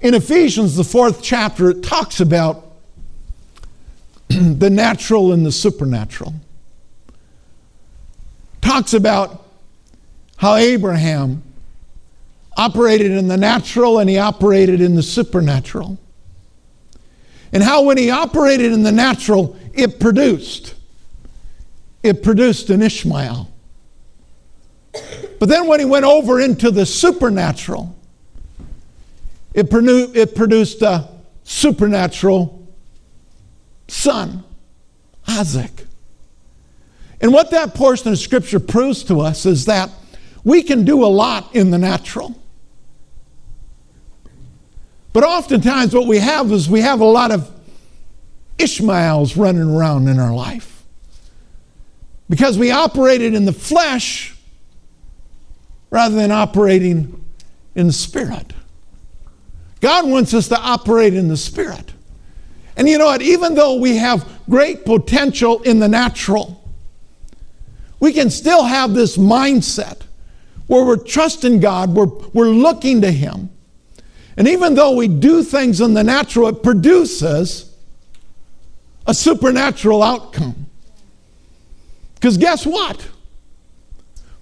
In 0.00 0.14
Ephesians, 0.14 0.76
the 0.76 0.84
fourth 0.84 1.22
chapter, 1.22 1.70
it 1.70 1.82
talks 1.82 2.20
about 2.20 2.72
the 4.28 4.70
natural 4.70 5.32
and 5.32 5.44
the 5.44 5.52
supernatural. 5.52 6.34
Talks 8.60 8.94
about 8.94 9.44
how 10.36 10.54
Abraham 10.54 11.42
operated 12.56 13.10
in 13.10 13.28
the 13.28 13.36
natural 13.36 13.98
and 13.98 14.08
he 14.08 14.18
operated 14.18 14.80
in 14.80 14.94
the 14.94 15.02
supernatural. 15.02 15.98
And 17.52 17.62
how, 17.62 17.82
when 17.82 17.98
he 17.98 18.10
operated 18.10 18.72
in 18.72 18.82
the 18.84 18.92
natural, 18.92 19.56
it 19.74 19.98
produced. 19.98 20.74
It 22.02 22.22
produced 22.22 22.70
an 22.70 22.82
Ishmael. 22.82 23.50
But 25.38 25.48
then, 25.48 25.66
when 25.66 25.80
he 25.80 25.86
went 25.86 26.04
over 26.04 26.40
into 26.40 26.70
the 26.70 26.84
supernatural, 26.84 27.96
it, 29.54 29.70
produ- 29.70 30.14
it 30.14 30.34
produced 30.34 30.82
a 30.82 31.08
supernatural 31.44 32.68
son, 33.88 34.44
Isaac. 35.26 35.86
And 37.20 37.32
what 37.32 37.50
that 37.50 37.74
portion 37.74 38.12
of 38.12 38.18
Scripture 38.18 38.60
proves 38.60 39.04
to 39.04 39.20
us 39.20 39.44
is 39.46 39.66
that 39.66 39.90
we 40.42 40.62
can 40.62 40.84
do 40.84 41.04
a 41.04 41.08
lot 41.08 41.54
in 41.54 41.70
the 41.70 41.78
natural. 41.78 42.36
But 45.12 45.24
oftentimes, 45.24 45.94
what 45.94 46.06
we 46.06 46.18
have 46.18 46.50
is 46.52 46.68
we 46.68 46.80
have 46.80 47.00
a 47.00 47.04
lot 47.04 47.30
of 47.30 47.50
Ishmaels 48.58 49.36
running 49.36 49.62
around 49.62 50.08
in 50.08 50.18
our 50.18 50.32
life. 50.32 50.79
Because 52.30 52.56
we 52.56 52.70
operated 52.70 53.34
in 53.34 53.44
the 53.44 53.52
flesh 53.52 54.34
rather 55.90 56.14
than 56.14 56.30
operating 56.30 57.22
in 57.74 57.88
the 57.88 57.92
spirit. 57.92 58.52
God 59.80 60.08
wants 60.08 60.32
us 60.32 60.48
to 60.48 60.58
operate 60.58 61.14
in 61.14 61.26
the 61.28 61.36
spirit. 61.36 61.92
And 62.76 62.88
you 62.88 62.98
know 62.98 63.06
what? 63.06 63.20
Even 63.20 63.54
though 63.54 63.74
we 63.74 63.96
have 63.96 64.26
great 64.48 64.84
potential 64.84 65.60
in 65.62 65.80
the 65.80 65.88
natural, 65.88 66.62
we 67.98 68.12
can 68.12 68.30
still 68.30 68.62
have 68.62 68.94
this 68.94 69.16
mindset 69.16 70.02
where 70.68 70.84
we're 70.84 70.96
trusting 70.96 71.58
God, 71.58 71.90
we're, 71.90 72.06
we're 72.32 72.50
looking 72.50 73.00
to 73.00 73.10
Him. 73.10 73.50
And 74.36 74.46
even 74.46 74.76
though 74.76 74.94
we 74.94 75.08
do 75.08 75.42
things 75.42 75.80
in 75.80 75.94
the 75.94 76.04
natural, 76.04 76.48
it 76.48 76.62
produces 76.62 77.74
a 79.04 79.14
supernatural 79.14 80.04
outcome. 80.04 80.69
Because 82.20 82.36
guess 82.36 82.66
what? 82.66 83.08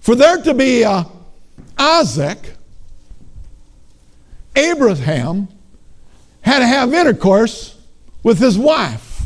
For 0.01 0.13
there 0.13 0.41
to 0.41 0.53
be 0.53 0.83
a 0.83 1.05
Isaac, 1.77 2.37
Abraham 4.53 5.47
had 6.41 6.59
to 6.59 6.67
have 6.67 6.93
intercourse 6.93 7.79
with 8.21 8.37
his 8.37 8.57
wife. 8.57 9.21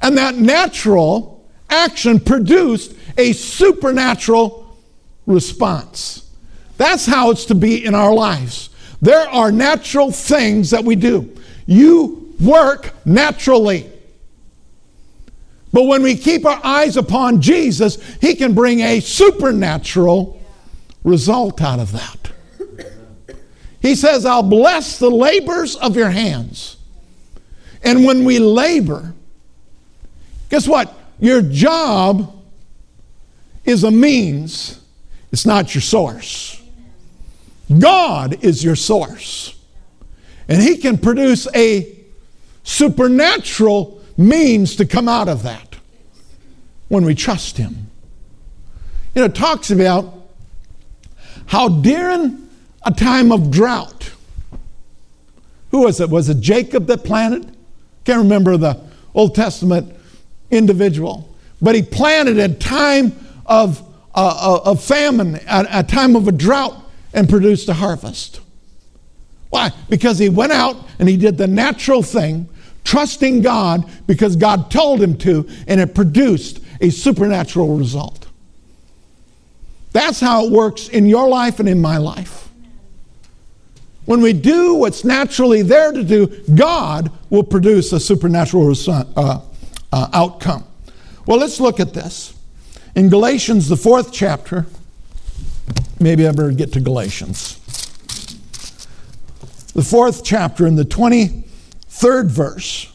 And 0.00 0.18
that 0.18 0.34
natural 0.34 1.46
action 1.70 2.18
produced 2.18 2.96
a 3.16 3.32
supernatural 3.32 4.76
response. 5.26 6.28
That's 6.78 7.06
how 7.06 7.30
it's 7.30 7.44
to 7.44 7.54
be 7.54 7.84
in 7.84 7.94
our 7.94 8.12
lives. 8.12 8.70
There 9.00 9.28
are 9.28 9.52
natural 9.52 10.10
things 10.10 10.70
that 10.70 10.82
we 10.82 10.96
do. 10.96 11.32
You 11.66 12.34
work 12.40 12.92
naturally. 13.04 13.91
But 15.72 15.84
when 15.84 16.02
we 16.02 16.16
keep 16.16 16.44
our 16.44 16.60
eyes 16.62 16.96
upon 16.96 17.40
Jesus, 17.40 17.98
He 18.20 18.34
can 18.34 18.54
bring 18.54 18.80
a 18.80 19.00
supernatural 19.00 20.40
result 21.02 21.62
out 21.62 21.80
of 21.80 21.92
that. 21.92 22.32
He 23.80 23.96
says, 23.96 24.24
I'll 24.24 24.42
bless 24.42 24.98
the 24.98 25.10
labors 25.10 25.74
of 25.76 25.96
your 25.96 26.10
hands. 26.10 26.76
And 27.82 28.04
when 28.04 28.24
we 28.24 28.38
labor, 28.38 29.12
guess 30.50 30.68
what? 30.68 30.94
Your 31.18 31.42
job 31.42 32.32
is 33.64 33.82
a 33.82 33.90
means, 33.90 34.80
it's 35.32 35.46
not 35.46 35.74
your 35.74 35.82
source. 35.82 36.62
God 37.78 38.44
is 38.44 38.62
your 38.62 38.76
source. 38.76 39.58
And 40.48 40.60
He 40.62 40.76
can 40.76 40.98
produce 40.98 41.48
a 41.54 41.98
supernatural 42.62 44.01
means 44.22 44.76
to 44.76 44.86
come 44.86 45.08
out 45.08 45.28
of 45.28 45.42
that 45.42 45.76
when 46.88 47.04
we 47.04 47.14
trust 47.14 47.56
Him. 47.56 47.90
You 49.14 49.20
know, 49.20 49.26
it 49.26 49.34
talks 49.34 49.70
about 49.70 50.14
how 51.46 51.68
during 51.68 52.48
a 52.84 52.92
time 52.92 53.32
of 53.32 53.50
drought, 53.50 54.12
who 55.70 55.80
was 55.80 56.00
it? 56.00 56.10
Was 56.10 56.28
it 56.28 56.40
Jacob 56.40 56.86
that 56.86 57.04
planted? 57.04 57.56
Can't 58.04 58.22
remember 58.22 58.56
the 58.56 58.80
Old 59.14 59.34
Testament 59.34 59.94
individual. 60.50 61.34
But 61.60 61.74
he 61.74 61.82
planted 61.82 62.38
at 62.38 62.60
time 62.60 63.14
of, 63.46 63.80
uh, 64.14 64.60
uh 64.64 64.70
of 64.70 64.82
famine, 64.82 65.36
at 65.46 65.66
a 65.70 65.86
time 65.86 66.16
of 66.16 66.28
a 66.28 66.32
drought 66.32 66.82
and 67.14 67.28
produced 67.28 67.68
a 67.68 67.74
harvest. 67.74 68.40
Why? 69.50 69.70
Because 69.88 70.18
he 70.18 70.28
went 70.28 70.52
out 70.52 70.76
and 70.98 71.08
he 71.08 71.16
did 71.16 71.36
the 71.36 71.46
natural 71.46 72.02
thing, 72.02 72.48
trusting 72.84 73.42
God 73.42 73.88
because 74.06 74.36
God 74.36 74.70
told 74.70 75.02
him 75.02 75.16
to, 75.18 75.48
and 75.66 75.80
it 75.80 75.94
produced 75.94 76.60
a 76.80 76.90
supernatural 76.90 77.76
result. 77.76 78.26
That's 79.92 80.20
how 80.20 80.46
it 80.46 80.52
works 80.52 80.88
in 80.88 81.06
your 81.06 81.28
life 81.28 81.60
and 81.60 81.68
in 81.68 81.80
my 81.80 81.98
life. 81.98 82.48
When 84.04 84.20
we 84.20 84.32
do 84.32 84.74
what's 84.74 85.04
naturally 85.04 85.62
there 85.62 85.92
to 85.92 86.02
do, 86.02 86.26
God 86.54 87.10
will 87.30 87.44
produce 87.44 87.92
a 87.92 88.00
supernatural 88.00 88.74
uh, 88.88 89.04
uh, 89.92 90.08
outcome. 90.12 90.64
Well, 91.26 91.38
let's 91.38 91.60
look 91.60 91.78
at 91.78 91.94
this. 91.94 92.34
In 92.96 93.08
Galatians, 93.08 93.68
the 93.68 93.76
fourth 93.76 94.12
chapter, 94.12 94.66
Maybe 96.02 96.26
I 96.26 96.32
better 96.32 96.50
get 96.50 96.72
to 96.72 96.80
Galatians. 96.80 97.58
The 99.72 99.84
fourth 99.84 100.24
chapter 100.24 100.66
in 100.66 100.74
the 100.74 100.84
23rd 101.92 102.30
verse. 102.30 102.92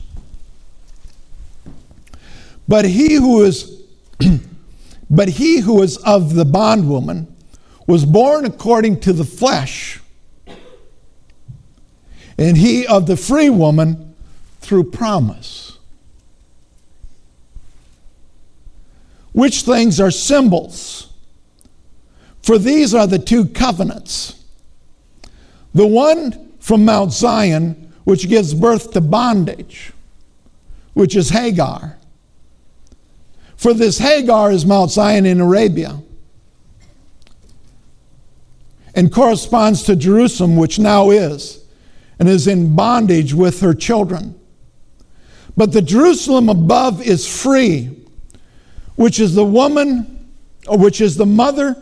But 2.67 2.85
he 2.85 3.13
who 3.15 3.43
is 3.43 3.81
but 5.09 5.29
he 5.29 5.59
who 5.59 5.81
is 5.81 5.97
of 5.97 6.33
the 6.33 6.45
bondwoman 6.45 7.33
was 7.85 8.05
born 8.05 8.45
according 8.45 8.99
to 8.99 9.13
the 9.13 9.23
flesh, 9.23 10.01
and 12.37 12.57
he 12.57 12.85
of 12.85 13.07
the 13.07 13.15
free 13.15 13.49
woman 13.49 14.15
through 14.59 14.91
promise. 14.91 15.77
Which 19.31 19.61
things 19.61 20.01
are 20.01 20.11
symbols? 20.11 21.13
For 22.41 22.57
these 22.57 22.93
are 22.93 23.07
the 23.07 23.19
two 23.19 23.45
covenants. 23.45 24.43
The 25.73 25.85
one 25.85 26.53
from 26.59 26.83
Mount 26.83 27.13
Sinai, 27.13 27.86
which 28.07 28.29
gives 28.29 28.53
birth 28.53 28.91
to 28.93 29.01
bondage, 29.01 29.91
which 30.93 31.13
is 31.13 31.31
Hagar. 31.31 31.97
For 33.57 33.73
this 33.73 33.97
Hagar 33.97 34.49
is 34.49 34.65
Mount 34.65 34.91
Sinai 34.91 35.27
in 35.27 35.41
Arabia 35.41 36.01
and 38.95 39.11
corresponds 39.11 39.83
to 39.83 39.95
Jerusalem, 39.97 40.55
which 40.55 40.79
now 40.79 41.09
is, 41.09 41.65
and 42.17 42.29
is 42.29 42.47
in 42.47 42.77
bondage 42.77 43.33
with 43.33 43.59
her 43.59 43.73
children. 43.73 44.39
But 45.57 45.73
the 45.73 45.81
Jerusalem 45.81 46.47
above 46.47 47.05
is 47.05 47.27
free, 47.27 47.89
which 48.95 49.19
is 49.19 49.35
the 49.35 49.43
woman, 49.43 50.29
or 50.65 50.77
which 50.77 51.01
is 51.01 51.17
the 51.17 51.25
mother 51.25 51.75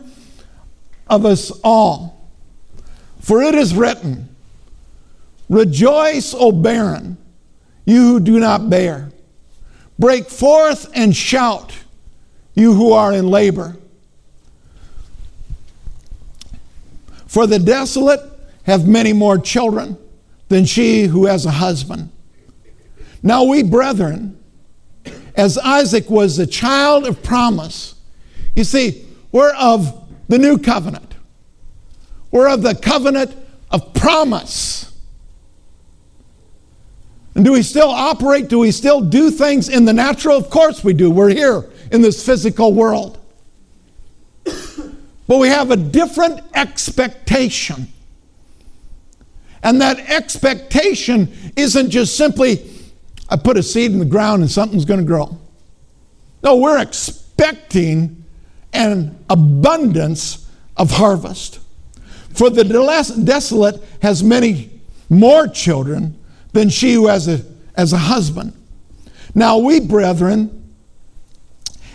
of 1.06 1.24
us 1.24 1.52
all. 1.62 2.28
For 3.20 3.44
it 3.44 3.54
is 3.54 3.76
written, 3.76 4.28
Rejoice, 5.48 6.34
O 6.34 6.52
barren, 6.52 7.16
you 7.84 8.12
who 8.12 8.20
do 8.20 8.40
not 8.40 8.68
bear. 8.68 9.10
Break 9.98 10.28
forth 10.28 10.90
and 10.94 11.14
shout, 11.14 11.72
you 12.54 12.74
who 12.74 12.92
are 12.92 13.12
in 13.12 13.30
labor. 13.30 13.76
For 17.26 17.46
the 17.46 17.58
desolate 17.58 18.20
have 18.64 18.86
many 18.86 19.12
more 19.12 19.38
children 19.38 19.96
than 20.48 20.64
she 20.64 21.04
who 21.04 21.26
has 21.26 21.46
a 21.46 21.50
husband. 21.50 22.10
Now, 23.22 23.44
we 23.44 23.62
brethren, 23.62 24.38
as 25.36 25.58
Isaac 25.58 26.08
was 26.08 26.36
the 26.36 26.46
child 26.46 27.06
of 27.06 27.22
promise, 27.22 27.94
you 28.54 28.64
see, 28.64 29.04
we're 29.32 29.54
of 29.54 30.08
the 30.28 30.38
new 30.38 30.58
covenant, 30.58 31.14
we're 32.30 32.48
of 32.48 32.62
the 32.62 32.74
covenant 32.74 33.36
of 33.70 33.94
promise. 33.94 34.92
And 37.36 37.44
do 37.44 37.52
we 37.52 37.62
still 37.62 37.90
operate? 37.90 38.48
Do 38.48 38.58
we 38.58 38.72
still 38.72 39.02
do 39.02 39.30
things 39.30 39.68
in 39.68 39.84
the 39.84 39.92
natural? 39.92 40.38
Of 40.38 40.48
course 40.48 40.82
we 40.82 40.94
do. 40.94 41.10
We're 41.10 41.28
here 41.28 41.66
in 41.92 42.00
this 42.00 42.24
physical 42.24 42.74
world. 42.74 43.18
But 45.28 45.38
we 45.38 45.48
have 45.48 45.72
a 45.72 45.76
different 45.76 46.40
expectation. 46.54 47.88
And 49.60 49.80
that 49.80 49.98
expectation 50.08 51.32
isn't 51.56 51.90
just 51.90 52.16
simply, 52.16 52.70
I 53.28 53.34
put 53.34 53.56
a 53.56 53.62
seed 53.64 53.90
in 53.90 53.98
the 53.98 54.04
ground 54.04 54.42
and 54.42 54.50
something's 54.50 54.84
going 54.84 55.00
to 55.00 55.06
grow. 55.06 55.36
No, 56.44 56.58
we're 56.58 56.80
expecting 56.80 58.22
an 58.72 59.18
abundance 59.28 60.48
of 60.76 60.92
harvest. 60.92 61.58
For 62.30 62.48
the 62.48 62.62
desolate 63.24 63.82
has 64.02 64.22
many 64.22 64.70
more 65.10 65.48
children 65.48 66.16
than 66.56 66.70
she 66.70 66.94
who 66.94 67.06
has 67.06 67.28
a, 67.28 67.44
as 67.74 67.92
a 67.92 67.98
husband. 67.98 68.54
Now, 69.34 69.58
we, 69.58 69.78
brethren, 69.78 70.72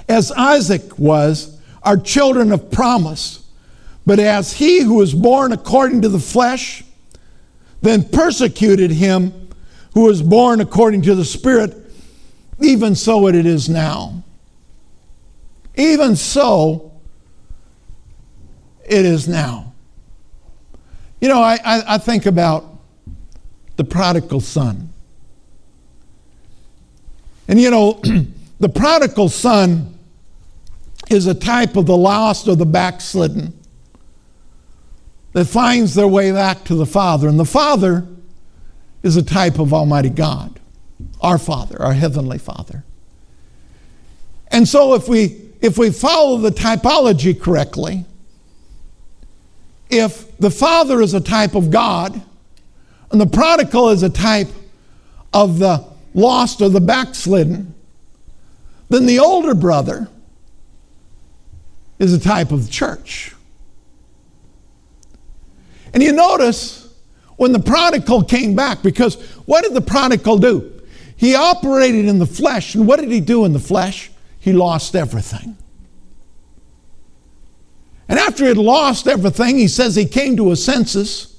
as 0.08 0.32
Isaac 0.32 1.00
was, 1.00 1.60
are 1.82 1.98
children 1.98 2.52
of 2.52 2.70
promise. 2.70 3.44
But 4.06 4.20
as 4.20 4.54
he 4.54 4.82
who 4.82 4.96
was 4.96 5.16
born 5.16 5.52
according 5.52 6.04
to 6.04 6.10
the 6.10 6.20
flesh, 6.20 6.84
then 7.82 8.04
persecuted 8.04 8.92
him 8.92 9.50
who 9.96 10.02
was 10.02 10.22
born 10.22 10.62
according 10.62 11.02
to 11.04 11.16
the 11.16 11.26
Spirit, 11.26 11.76
even 12.60 12.94
so 12.94 13.28
it 13.28 13.34
is 13.34 13.68
now. 13.68 14.24
Even 15.76 16.16
so 16.16 16.92
it 18.86 19.06
is 19.06 19.28
now. 19.28 19.74
You 21.20 21.30
know, 21.30 21.42
I, 21.42 21.58
I, 21.66 21.96
I 21.96 21.98
think 21.98 22.28
about 22.28 22.71
the 23.82 23.90
prodigal 23.90 24.40
son. 24.40 24.90
And 27.48 27.60
you 27.60 27.72
know, 27.72 28.00
the 28.60 28.70
prodigal 28.70 29.28
son 29.28 29.98
is 31.10 31.26
a 31.26 31.34
type 31.34 31.76
of 31.76 31.88
the 31.88 31.98
lost 31.98 32.48
or 32.48 32.56
the 32.56 32.66
backslidden 32.66 33.58
that 35.34 35.46
finds 35.46 35.96
their 35.96 36.08
way 36.08 36.32
back 36.32 36.64
to 36.66 36.76
the 36.76 36.86
Father. 36.86 37.28
And 37.28 37.40
the 37.40 37.46
Father 37.46 38.06
is 39.02 39.18
a 39.18 39.24
type 39.24 39.58
of 39.58 39.74
Almighty 39.74 40.12
God, 40.12 40.60
our 41.20 41.40
Father, 41.40 41.82
our 41.82 41.94
Heavenly 41.94 42.38
Father. 42.38 42.84
And 44.50 44.68
so 44.68 44.94
if 44.94 45.08
we 45.08 45.50
if 45.60 45.80
we 45.80 45.90
follow 45.90 46.38
the 46.38 46.52
typology 46.52 47.40
correctly, 47.40 48.06
if 49.90 50.38
the 50.38 50.52
Father 50.52 51.02
is 51.02 51.16
a 51.16 51.22
type 51.22 51.56
of 51.56 51.72
God, 51.72 52.22
and 53.12 53.20
the 53.20 53.28
prodigal 53.28 53.90
is 53.90 54.04
a 54.04 54.10
type 54.10 54.50
of 55.34 55.60
the 55.60 55.86
lost 56.14 56.62
or 56.62 56.70
the 56.70 56.82
backslidden. 56.82 57.74
Then 58.90 59.06
the 59.06 59.20
older 59.20 59.54
brother 59.54 60.10
is 62.00 62.14
a 62.14 62.20
type 62.20 62.52
of 62.52 62.66
the 62.66 62.72
church. 62.72 63.34
And 65.94 66.02
you 66.02 66.12
notice 66.12 66.94
when 67.38 67.52
the 67.52 67.60
prodigal 67.60 68.24
came 68.24 68.56
back, 68.56 68.82
because 68.82 69.16
what 69.46 69.64
did 69.64 69.74
the 69.74 69.82
prodigal 69.82 70.38
do? 70.38 70.82
He 71.16 71.36
operated 71.36 72.06
in 72.06 72.20
the 72.20 72.26
flesh, 72.26 72.76
and 72.76 72.88
what 72.88 73.00
did 73.00 73.12
he 73.12 73.20
do 73.20 73.46
in 73.46 73.54
the 73.54 73.60
flesh? 73.60 74.10
He 74.40 74.54
lost 74.54 74.96
everything. 74.96 75.58
And 78.10 78.20
after 78.20 78.44
he 78.44 78.50
had 78.50 78.58
lost 78.58 79.08
everything, 79.08 79.58
he 79.58 79.68
says 79.68 79.96
he 79.96 80.06
came 80.06 80.36
to 80.38 80.50
his 80.50 80.64
senses 80.64 81.31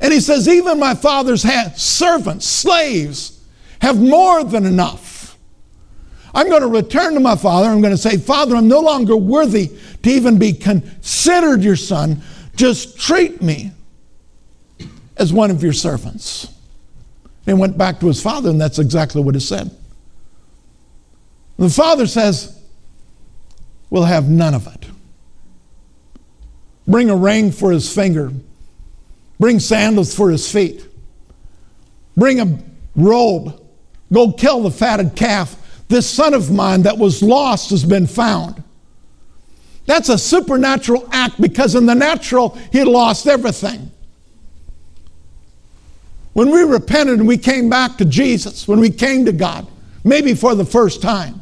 and 0.00 0.12
he 0.12 0.20
says, 0.20 0.48
Even 0.48 0.78
my 0.78 0.94
father's 0.94 1.42
servants, 1.80 2.46
slaves, 2.46 3.44
have 3.80 4.00
more 4.00 4.44
than 4.44 4.64
enough. 4.64 5.36
I'm 6.34 6.50
going 6.50 6.62
to 6.62 6.68
return 6.68 7.14
to 7.14 7.20
my 7.20 7.36
father. 7.36 7.68
I'm 7.68 7.80
going 7.80 7.94
to 7.94 7.98
say, 7.98 8.18
Father, 8.18 8.56
I'm 8.56 8.68
no 8.68 8.80
longer 8.80 9.16
worthy 9.16 9.70
to 10.02 10.10
even 10.10 10.38
be 10.38 10.52
considered 10.52 11.62
your 11.62 11.76
son. 11.76 12.22
Just 12.56 13.00
treat 13.00 13.40
me 13.40 13.72
as 15.16 15.32
one 15.32 15.50
of 15.50 15.62
your 15.62 15.72
servants. 15.72 16.52
And 17.46 17.56
he 17.56 17.60
went 17.60 17.78
back 17.78 18.00
to 18.00 18.06
his 18.06 18.22
father, 18.22 18.50
and 18.50 18.60
that's 18.60 18.78
exactly 18.78 19.22
what 19.22 19.34
he 19.34 19.40
said. 19.40 19.70
The 21.58 21.70
father 21.70 22.06
says, 22.06 22.52
We'll 23.88 24.04
have 24.04 24.28
none 24.28 24.52
of 24.52 24.66
it. 24.66 24.86
Bring 26.86 27.08
a 27.08 27.16
ring 27.16 27.50
for 27.50 27.70
his 27.70 27.92
finger, 27.92 28.30
Bring 29.38 29.60
sandals 29.60 30.14
for 30.14 30.30
his 30.30 30.50
feet. 30.50 30.84
Bring 32.16 32.40
a 32.40 32.58
robe. 32.94 33.62
Go 34.12 34.32
kill 34.32 34.62
the 34.62 34.70
fatted 34.70 35.14
calf. 35.14 35.56
This 35.88 36.08
son 36.08 36.34
of 36.34 36.50
mine 36.50 36.82
that 36.82 36.98
was 36.98 37.22
lost 37.22 37.70
has 37.70 37.84
been 37.84 38.06
found. 38.06 38.62
That's 39.84 40.08
a 40.08 40.18
supernatural 40.18 41.08
act 41.12 41.40
because 41.40 41.74
in 41.74 41.86
the 41.86 41.94
natural, 41.94 42.58
he 42.72 42.82
lost 42.82 43.26
everything. 43.26 43.90
When 46.32 46.50
we 46.50 46.62
repented 46.64 47.18
and 47.18 47.28
we 47.28 47.38
came 47.38 47.70
back 47.70 47.96
to 47.98 48.04
Jesus, 48.04 48.68
when 48.68 48.80
we 48.80 48.90
came 48.90 49.24
to 49.24 49.32
God, 49.32 49.66
maybe 50.04 50.34
for 50.34 50.54
the 50.54 50.66
first 50.66 51.00
time, 51.00 51.40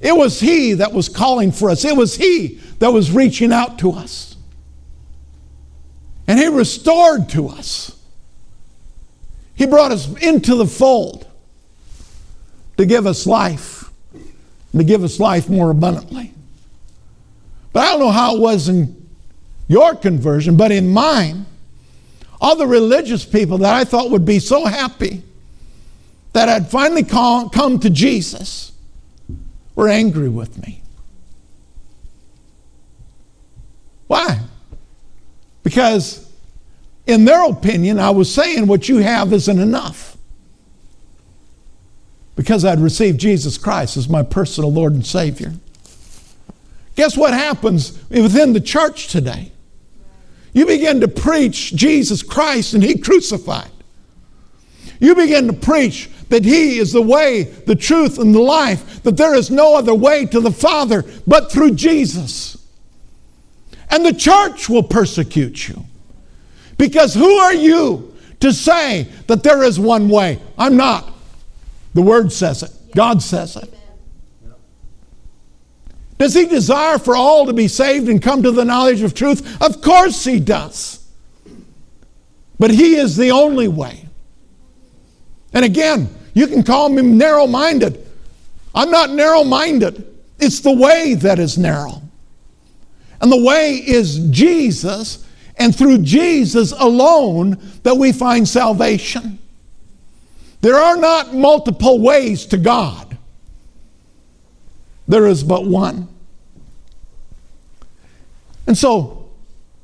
it 0.00 0.16
was 0.16 0.40
He 0.40 0.74
that 0.74 0.92
was 0.92 1.08
calling 1.08 1.52
for 1.52 1.70
us, 1.70 1.84
it 1.84 1.96
was 1.96 2.16
He 2.16 2.60
that 2.78 2.92
was 2.92 3.12
reaching 3.12 3.52
out 3.52 3.78
to 3.80 3.92
us. 3.92 4.27
And 6.28 6.38
He 6.38 6.46
restored 6.46 7.30
to 7.30 7.48
us. 7.48 7.98
He 9.54 9.66
brought 9.66 9.90
us 9.90 10.06
into 10.22 10.54
the 10.54 10.66
fold 10.66 11.26
to 12.76 12.86
give 12.86 13.06
us 13.06 13.26
life, 13.26 13.90
to 14.76 14.84
give 14.84 15.02
us 15.02 15.18
life 15.18 15.48
more 15.48 15.70
abundantly. 15.70 16.32
But 17.72 17.80
I 17.80 17.92
don't 17.92 18.00
know 18.00 18.12
how 18.12 18.36
it 18.36 18.40
was 18.40 18.68
in 18.68 19.08
your 19.66 19.96
conversion, 19.96 20.56
but 20.56 20.70
in 20.70 20.92
mine, 20.92 21.46
all 22.40 22.54
the 22.54 22.66
religious 22.66 23.24
people 23.24 23.58
that 23.58 23.74
I 23.74 23.84
thought 23.84 24.10
would 24.10 24.24
be 24.24 24.38
so 24.38 24.64
happy 24.66 25.22
that 26.34 26.48
I'd 26.48 26.70
finally 26.70 27.02
come 27.02 27.80
to 27.80 27.90
Jesus 27.90 28.70
were 29.74 29.88
angry 29.88 30.28
with 30.28 30.60
me. 30.64 30.82
Why? 34.06 34.40
Because, 35.62 36.30
in 37.06 37.24
their 37.24 37.44
opinion, 37.48 37.98
I 37.98 38.10
was 38.10 38.32
saying 38.32 38.66
what 38.66 38.88
you 38.88 38.98
have 38.98 39.32
isn't 39.32 39.58
enough. 39.58 40.16
Because 42.36 42.64
I'd 42.64 42.80
received 42.80 43.18
Jesus 43.18 43.58
Christ 43.58 43.96
as 43.96 44.08
my 44.08 44.22
personal 44.22 44.72
Lord 44.72 44.92
and 44.92 45.04
Savior. 45.04 45.52
Guess 46.94 47.16
what 47.16 47.32
happens 47.32 47.98
within 48.10 48.52
the 48.52 48.60
church 48.60 49.08
today? 49.08 49.52
You 50.52 50.66
begin 50.66 51.00
to 51.00 51.08
preach 51.08 51.74
Jesus 51.74 52.22
Christ 52.22 52.74
and 52.74 52.82
He 52.82 52.98
crucified. 52.98 53.70
You 55.00 55.14
begin 55.14 55.46
to 55.46 55.52
preach 55.52 56.10
that 56.28 56.44
He 56.44 56.78
is 56.78 56.92
the 56.92 57.02
way, 57.02 57.44
the 57.44 57.76
truth, 57.76 58.18
and 58.18 58.34
the 58.34 58.40
life, 58.40 59.02
that 59.04 59.16
there 59.16 59.34
is 59.34 59.50
no 59.50 59.76
other 59.76 59.94
way 59.94 60.26
to 60.26 60.40
the 60.40 60.50
Father 60.50 61.04
but 61.26 61.52
through 61.52 61.72
Jesus. 61.72 62.57
And 63.90 64.04
the 64.04 64.12
church 64.12 64.68
will 64.68 64.82
persecute 64.82 65.68
you. 65.68 65.84
Because 66.76 67.14
who 67.14 67.30
are 67.38 67.54
you 67.54 68.14
to 68.40 68.52
say 68.52 69.08
that 69.26 69.42
there 69.42 69.62
is 69.62 69.80
one 69.80 70.08
way? 70.08 70.40
I'm 70.56 70.76
not. 70.76 71.12
The 71.94 72.02
Word 72.02 72.32
says 72.32 72.62
it, 72.62 72.70
God 72.94 73.22
says 73.22 73.56
it. 73.56 73.74
Does 76.18 76.34
He 76.34 76.46
desire 76.46 76.98
for 76.98 77.16
all 77.16 77.46
to 77.46 77.52
be 77.52 77.68
saved 77.68 78.08
and 78.08 78.20
come 78.20 78.42
to 78.42 78.50
the 78.50 78.64
knowledge 78.64 79.02
of 79.02 79.14
truth? 79.14 79.60
Of 79.62 79.80
course 79.80 80.24
He 80.24 80.40
does. 80.40 81.06
But 82.58 82.70
He 82.70 82.96
is 82.96 83.16
the 83.16 83.30
only 83.30 83.68
way. 83.68 84.06
And 85.54 85.64
again, 85.64 86.08
you 86.34 86.46
can 86.46 86.62
call 86.62 86.88
me 86.88 87.02
narrow 87.02 87.46
minded. 87.46 88.04
I'm 88.74 88.90
not 88.90 89.10
narrow 89.10 89.44
minded, 89.44 90.04
it's 90.38 90.60
the 90.60 90.72
way 90.72 91.14
that 91.14 91.38
is 91.38 91.58
narrow. 91.58 92.02
And 93.20 93.32
the 93.32 93.42
way 93.42 93.74
is 93.74 94.18
Jesus, 94.30 95.26
and 95.56 95.74
through 95.74 95.98
Jesus 95.98 96.72
alone 96.72 97.58
that 97.82 97.96
we 97.96 98.12
find 98.12 98.46
salvation. 98.46 99.38
There 100.60 100.76
are 100.76 100.96
not 100.96 101.34
multiple 101.34 102.00
ways 102.00 102.46
to 102.46 102.56
God, 102.56 103.16
there 105.06 105.26
is 105.26 105.42
but 105.42 105.64
one. 105.64 106.08
And 108.66 108.76
so, 108.76 109.30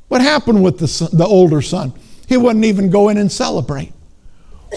what 0.09 0.21
happened 0.21 0.63
with 0.63 0.79
the, 0.79 0.87
son, 0.87 1.09
the 1.13 1.25
older 1.25 1.63
son? 1.63 1.93
He 2.29 2.37
wouldn't 2.37 2.67
even 2.67 2.91
go 2.91 3.09
in 3.09 3.17
and 3.17 3.33
celebrate. 3.33 3.93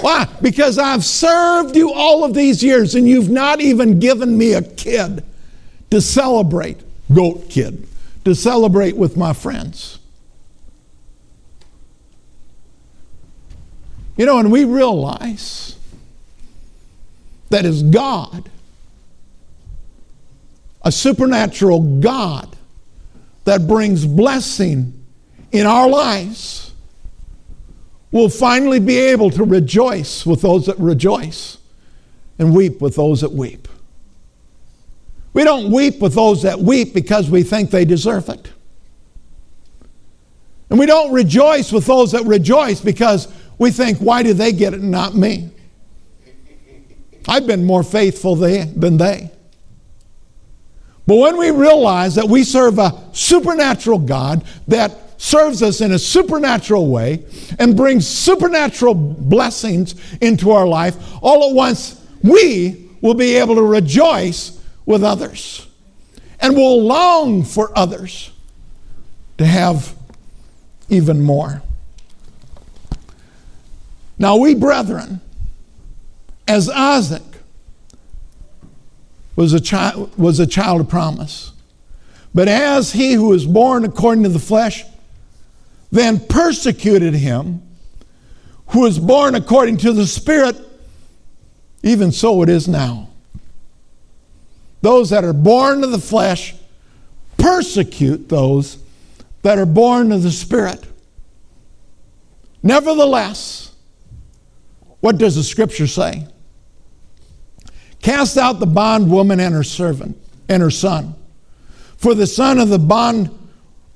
Why? 0.01 0.27
Because 0.41 0.77
I've 0.77 1.03
served 1.03 1.75
you 1.75 1.91
all 1.91 2.23
of 2.23 2.33
these 2.33 2.63
years 2.63 2.95
and 2.95 3.07
you've 3.07 3.29
not 3.29 3.59
even 3.59 3.99
given 3.99 4.37
me 4.37 4.53
a 4.53 4.61
kid 4.61 5.23
to 5.91 6.01
celebrate, 6.01 6.77
goat 7.13 7.49
kid, 7.49 7.87
to 8.27 8.35
celebrate 8.35 8.97
with 8.97 9.15
my 9.15 9.31
friends. 9.31 9.99
You 14.17 14.25
know, 14.25 14.37
and 14.39 14.51
we 14.51 14.65
realize 14.65 15.77
that 17.51 17.63
is 17.63 17.83
God, 17.83 18.49
a 20.81 20.91
supernatural 20.91 22.01
God 22.01 22.53
that 23.45 23.65
brings 23.65 24.05
blessing 24.05 25.05
in 25.53 25.65
our 25.65 25.87
lives, 25.87 26.73
will 28.11 28.27
finally 28.27 28.81
be 28.81 28.97
able 28.97 29.29
to 29.29 29.45
rejoice 29.45 30.25
with 30.25 30.41
those 30.41 30.65
that 30.65 30.77
rejoice 30.79 31.59
and 32.37 32.53
weep 32.53 32.81
with 32.81 32.97
those 32.97 33.21
that 33.21 33.31
weep. 33.31 33.69
We 35.37 35.43
don't 35.43 35.71
weep 35.71 35.99
with 35.99 36.15
those 36.15 36.41
that 36.41 36.57
weep 36.57 36.95
because 36.95 37.29
we 37.29 37.43
think 37.43 37.69
they 37.69 37.85
deserve 37.85 38.27
it. 38.27 38.51
And 40.71 40.79
we 40.79 40.87
don't 40.87 41.13
rejoice 41.13 41.71
with 41.71 41.85
those 41.85 42.13
that 42.13 42.25
rejoice 42.25 42.81
because 42.81 43.31
we 43.59 43.69
think, 43.69 43.99
why 43.99 44.23
do 44.23 44.33
they 44.33 44.51
get 44.51 44.73
it 44.73 44.79
and 44.79 44.89
not 44.89 45.13
me? 45.13 45.51
I've 47.27 47.45
been 47.45 47.65
more 47.65 47.83
faithful 47.83 48.35
than 48.35 48.97
they. 48.97 49.29
But 51.05 51.17
when 51.17 51.37
we 51.37 51.51
realize 51.51 52.15
that 52.15 52.27
we 52.27 52.43
serve 52.43 52.79
a 52.79 52.99
supernatural 53.11 53.99
God 53.99 54.43
that 54.67 55.21
serves 55.21 55.61
us 55.61 55.81
in 55.81 55.91
a 55.91 55.99
supernatural 55.99 56.87
way 56.89 57.23
and 57.59 57.77
brings 57.77 58.07
supernatural 58.07 58.95
blessings 58.95 59.93
into 60.19 60.49
our 60.49 60.65
life, 60.65 60.95
all 61.21 61.47
at 61.51 61.55
once 61.55 62.03
we 62.23 62.89
will 63.01 63.13
be 63.13 63.35
able 63.35 63.53
to 63.53 63.61
rejoice 63.61 64.56
with 64.87 65.03
others 65.03 65.67
and 66.39 66.55
will 66.55 66.81
long 66.81 67.43
for 67.43 67.71
others 67.77 68.31
to 69.37 69.45
have 69.45 69.93
even 70.89 71.21
more. 71.21 71.61
Now, 74.17 74.37
we 74.37 74.55
brethren, 74.55 75.21
as 76.47 76.67
Isaac 76.69 77.21
was 79.35 79.53
a 79.53 79.59
child, 79.59 80.17
was 80.17 80.39
a 80.39 80.47
child 80.47 80.81
of 80.81 80.89
promise, 80.89 81.51
but 82.33 82.47
as 82.47 82.93
he 82.93 83.13
who 83.13 83.27
was 83.27 83.45
born 83.45 83.85
according 83.85 84.23
to 84.23 84.29
the 84.29 84.39
flesh 84.39 84.83
then 85.91 86.19
persecuted 86.19 87.13
him 87.13 87.61
who 88.67 88.81
was 88.81 88.99
born 88.99 89.35
according 89.35 89.77
to 89.77 89.93
the 89.93 90.05
Spirit, 90.05 90.57
even 91.83 92.11
so 92.11 92.41
it 92.41 92.49
is 92.49 92.67
now. 92.67 93.09
Those 94.81 95.09
that 95.09 95.23
are 95.23 95.33
born 95.33 95.83
of 95.83 95.91
the 95.91 95.99
flesh 95.99 96.55
persecute 97.37 98.27
those 98.27 98.77
that 99.43 99.57
are 99.57 99.65
born 99.65 100.11
of 100.11 100.23
the 100.23 100.31
Spirit. 100.31 100.85
Nevertheless, 102.63 103.73
what 104.99 105.17
does 105.17 105.35
the 105.35 105.43
scripture 105.43 105.87
say? 105.87 106.27
Cast 108.01 108.37
out 108.37 108.59
the 108.59 108.67
bondwoman 108.67 109.39
and 109.39 109.53
her 109.53 109.63
servant 109.63 110.17
and 110.49 110.61
her 110.61 110.71
son. 110.71 111.15
For 111.97 112.13
the 112.13 112.27
son 112.27 112.59
of 112.59 112.69
the 112.69 112.79
bond 112.79 113.29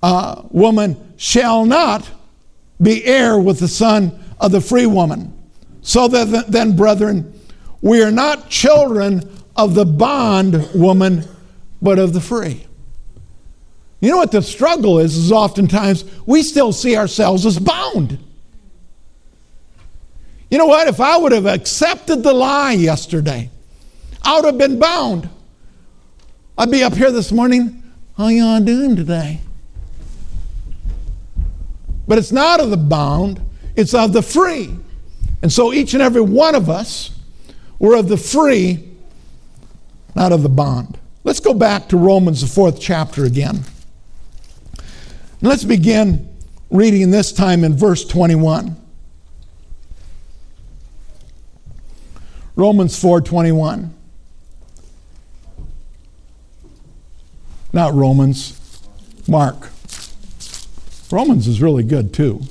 uh, 0.01 0.43
woman 0.49 1.13
shall 1.17 1.65
not 1.65 2.09
be 2.81 3.05
heir 3.05 3.37
with 3.37 3.59
the 3.59 3.67
son 3.67 4.23
of 4.39 4.51
the 4.51 4.61
free 4.61 4.85
woman. 4.85 5.37
So 5.81 6.07
that 6.07 6.45
then, 6.47 6.75
brethren, 6.75 7.39
we 7.81 8.03
are 8.03 8.11
not 8.11 8.49
children 8.49 9.29
of 9.55 9.75
the 9.75 9.85
bond 9.85 10.69
woman, 10.73 11.25
but 11.81 11.99
of 11.99 12.13
the 12.13 12.21
free. 12.21 12.65
You 13.99 14.09
know 14.09 14.17
what 14.17 14.31
the 14.31 14.41
struggle 14.41 14.99
is? 14.99 15.15
Is 15.15 15.31
oftentimes 15.31 16.05
we 16.25 16.41
still 16.41 16.73
see 16.73 16.97
ourselves 16.97 17.45
as 17.45 17.59
bound. 17.59 18.17
You 20.49 20.57
know 20.57 20.65
what? 20.65 20.87
If 20.87 20.99
I 20.99 21.17
would 21.17 21.31
have 21.31 21.45
accepted 21.45 22.23
the 22.23 22.33
lie 22.33 22.73
yesterday, 22.73 23.49
I 24.23 24.35
would 24.35 24.45
have 24.45 24.57
been 24.57 24.79
bound. 24.79 25.29
I'd 26.57 26.71
be 26.71 26.83
up 26.83 26.93
here 26.93 27.11
this 27.11 27.31
morning. 27.31 27.83
How 28.17 28.27
y'all 28.27 28.59
doing 28.59 28.95
today? 28.95 29.39
But 32.07 32.17
it's 32.17 32.31
not 32.31 32.59
of 32.59 32.69
the 32.69 32.77
bound, 32.77 33.39
it's 33.75 33.93
of 33.93 34.13
the 34.13 34.21
free. 34.21 34.75
And 35.41 35.51
so 35.51 35.71
each 35.71 35.93
and 35.93 36.03
every 36.03 36.21
one 36.21 36.55
of 36.55 36.69
us 36.69 37.11
were 37.79 37.95
of 37.95 38.09
the 38.09 38.17
free, 38.17 38.90
not 40.15 40.31
of 40.31 40.43
the 40.43 40.49
bond. 40.49 40.97
Let's 41.23 41.39
go 41.39 41.53
back 41.53 41.89
to 41.89 41.97
Romans, 41.97 42.41
the 42.41 42.47
fourth 42.47 42.79
chapter 42.79 43.25
again. 43.25 43.63
And 44.77 45.49
let's 45.49 45.63
begin 45.63 46.29
reading 46.69 47.11
this 47.11 47.31
time 47.31 47.63
in 47.63 47.75
verse 47.75 48.05
21. 48.05 48.75
Romans 52.55 52.95
4:21. 52.99 53.91
Not 57.73 57.93
Romans, 57.93 58.53
Mark. 59.27 59.69
Romans 61.09 61.47
is 61.47 61.61
really 61.61 61.83
good 61.83 62.13
too. 62.13 62.41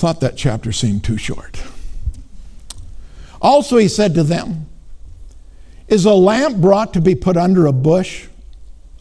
Thought 0.00 0.20
that 0.20 0.34
chapter 0.34 0.72
seemed 0.72 1.04
too 1.04 1.18
short. 1.18 1.62
Also, 3.42 3.76
he 3.76 3.86
said 3.86 4.14
to 4.14 4.22
them, 4.22 4.64
Is 5.88 6.06
a 6.06 6.14
lamp 6.14 6.56
brought 6.56 6.94
to 6.94 7.02
be 7.02 7.14
put 7.14 7.36
under 7.36 7.66
a 7.66 7.72
bush, 7.74 8.26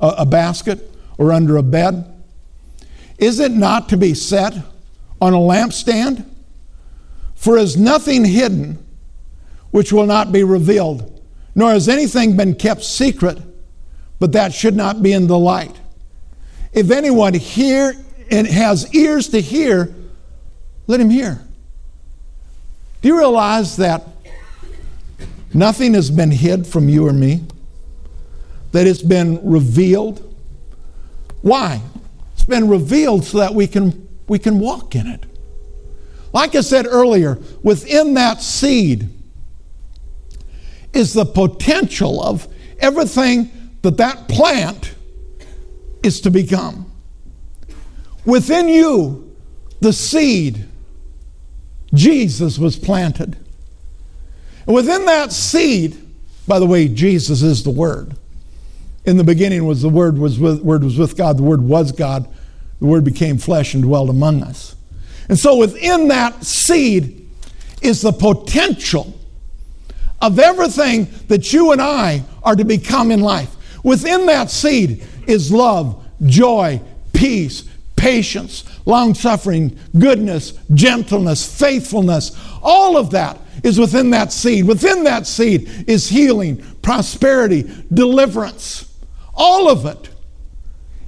a, 0.01 0.15
a 0.17 0.25
basket, 0.25 0.93
or 1.17 1.31
under 1.31 1.55
a 1.55 1.63
bed? 1.63 2.03
Is 3.17 3.39
it 3.39 3.53
not 3.53 3.87
to 3.87 3.95
be 3.95 4.13
set 4.13 4.53
on 5.21 5.33
a 5.33 5.37
lampstand? 5.37 6.25
For 7.33 7.57
is 7.57 7.77
nothing 7.77 8.25
hidden 8.25 8.85
which 9.71 9.93
will 9.93 10.05
not 10.05 10.33
be 10.33 10.43
revealed, 10.43 11.23
nor 11.55 11.71
has 11.71 11.87
anything 11.87 12.35
been 12.35 12.55
kept 12.55 12.83
secret, 12.83 13.37
but 14.19 14.33
that 14.33 14.53
should 14.53 14.75
not 14.75 15.01
be 15.01 15.13
in 15.13 15.27
the 15.27 15.39
light. 15.39 15.79
If 16.73 16.91
anyone 16.91 17.35
hear 17.35 17.93
and 18.29 18.45
has 18.45 18.93
ears 18.93 19.29
to 19.29 19.39
hear, 19.39 19.95
let 20.89 20.99
him 20.99 21.11
hear. 21.11 21.39
Do 23.03 23.07
you 23.07 23.15
realize 23.15 23.77
that 23.77 24.07
nothing 25.53 25.93
has 25.93 26.09
been 26.09 26.31
hid 26.31 26.65
from 26.65 26.89
you 26.89 27.05
or 27.05 27.13
me? 27.13 27.43
That 28.71 28.87
it's 28.87 29.03
been 29.03 29.39
revealed? 29.47 30.35
Why? 31.43 31.79
It's 32.33 32.43
been 32.43 32.67
revealed 32.67 33.23
so 33.23 33.37
that 33.37 33.53
we 33.53 33.67
can, 33.67 34.09
we 34.27 34.39
can 34.39 34.57
walk 34.57 34.95
in 34.95 35.05
it. 35.05 35.25
Like 36.33 36.55
I 36.55 36.61
said 36.61 36.87
earlier, 36.87 37.37
within 37.61 38.15
that 38.15 38.41
seed 38.41 39.09
is 40.91 41.13
the 41.13 41.25
potential 41.25 42.19
of 42.19 42.47
everything 42.79 43.51
that 43.83 43.97
that 43.97 44.27
plant 44.27 44.95
is 46.01 46.19
to 46.21 46.31
become. 46.31 46.91
Within 48.25 48.67
you, 48.67 49.37
the 49.81 49.93
seed, 49.93 50.65
Jesus 51.93 52.57
was 52.57 52.77
planted. 52.77 53.37
And 54.65 54.75
within 54.75 55.05
that 55.05 55.31
seed, 55.31 55.97
by 56.47 56.59
the 56.59 56.65
way, 56.65 56.87
Jesus 56.87 57.41
is 57.41 57.63
the 57.63 57.71
Word. 57.71 58.15
In 59.05 59.17
the 59.17 59.23
beginning 59.23 59.65
was 59.65 59.81
the 59.81 59.89
Word 59.89 60.17
was 60.17 60.39
with, 60.39 60.61
Word 60.61 60.83
was 60.83 60.97
with 60.97 61.17
God, 61.17 61.37
the 61.37 61.43
Word 61.43 61.61
was 61.61 61.91
God. 61.91 62.27
the 62.79 62.85
Word 62.85 63.03
became 63.03 63.37
flesh 63.37 63.73
and 63.73 63.83
dwelt 63.83 64.09
among 64.09 64.43
us. 64.43 64.75
And 65.27 65.37
so 65.37 65.57
within 65.57 66.07
that 66.09 66.43
seed 66.43 67.29
is 67.81 68.01
the 68.01 68.11
potential 68.11 69.13
of 70.21 70.39
everything 70.39 71.07
that 71.27 71.53
you 71.53 71.71
and 71.71 71.81
I 71.81 72.23
are 72.43 72.55
to 72.55 72.65
become 72.65 73.11
in 73.11 73.21
life. 73.21 73.55
Within 73.83 74.25
that 74.25 74.49
seed 74.49 75.03
is 75.27 75.51
love, 75.51 76.05
joy, 76.25 76.81
peace, 77.13 77.68
patience, 77.99 78.63
long 78.85 79.13
suffering, 79.13 79.77
goodness, 79.99 80.53
gentleness, 80.73 81.59
faithfulness. 81.59 82.31
All 82.63 82.97
of 82.97 83.11
that 83.11 83.37
is 83.61 83.77
within 83.77 84.09
that 84.11 84.31
seed. 84.31 84.65
Within 84.65 85.03
that 85.03 85.27
seed 85.27 85.85
is 85.87 86.07
healing, 86.07 86.63
prosperity, 86.81 87.69
deliverance. 87.93 88.97
All 89.35 89.69
of 89.69 89.85
it 89.85 90.09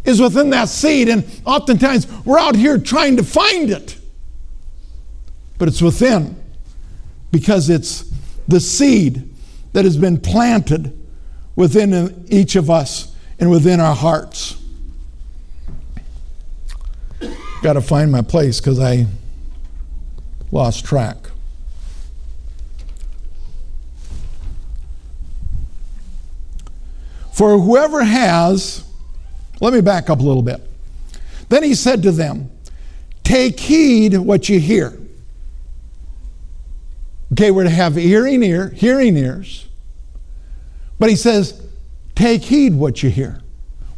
is 0.03 0.21
within 0.21 0.49
that 0.49 0.67
seed. 0.67 1.07
And 1.07 1.25
oftentimes 1.45 2.07
we're 2.25 2.37
out 2.37 2.57
here 2.57 2.77
trying 2.77 3.15
to 3.17 3.23
find 3.23 3.69
it. 3.69 3.97
But 5.57 5.69
it's 5.69 5.81
within 5.81 6.35
because 7.31 7.69
it's 7.69 8.11
the 8.49 8.59
seed 8.59 9.33
that 9.71 9.85
has 9.85 9.95
been 9.95 10.19
planted 10.19 10.97
within 11.55 12.25
each 12.29 12.57
of 12.57 12.69
us 12.69 13.15
and 13.39 13.49
within 13.49 13.79
our 13.79 13.95
hearts. 13.95 14.60
Got 17.61 17.73
to 17.73 17.81
find 17.81 18.11
my 18.11 18.21
place 18.21 18.59
because 18.59 18.79
I 18.79 19.05
lost 20.51 20.85
track. 20.85 21.17
For 27.33 27.57
whoever 27.59 28.03
has, 28.03 28.83
let 29.59 29.73
me 29.73 29.81
back 29.81 30.09
up 30.09 30.19
a 30.19 30.23
little 30.23 30.43
bit. 30.43 30.61
Then 31.49 31.63
he 31.63 31.75
said 31.75 32.03
to 32.03 32.11
them, 32.11 32.51
Take 33.23 33.59
heed 33.59 34.17
what 34.17 34.49
you 34.49 34.59
hear. 34.59 34.97
Okay, 37.33 37.51
we're 37.51 37.63
to 37.63 37.69
have 37.69 37.95
hearing 37.95 38.43
ear, 38.43 38.69
hearing 38.69 39.15
ears. 39.15 39.67
But 40.99 41.09
he 41.09 41.15
says, 41.15 41.59
take 42.13 42.43
heed 42.43 42.75
what 42.75 43.01
you 43.01 43.09
hear. 43.09 43.41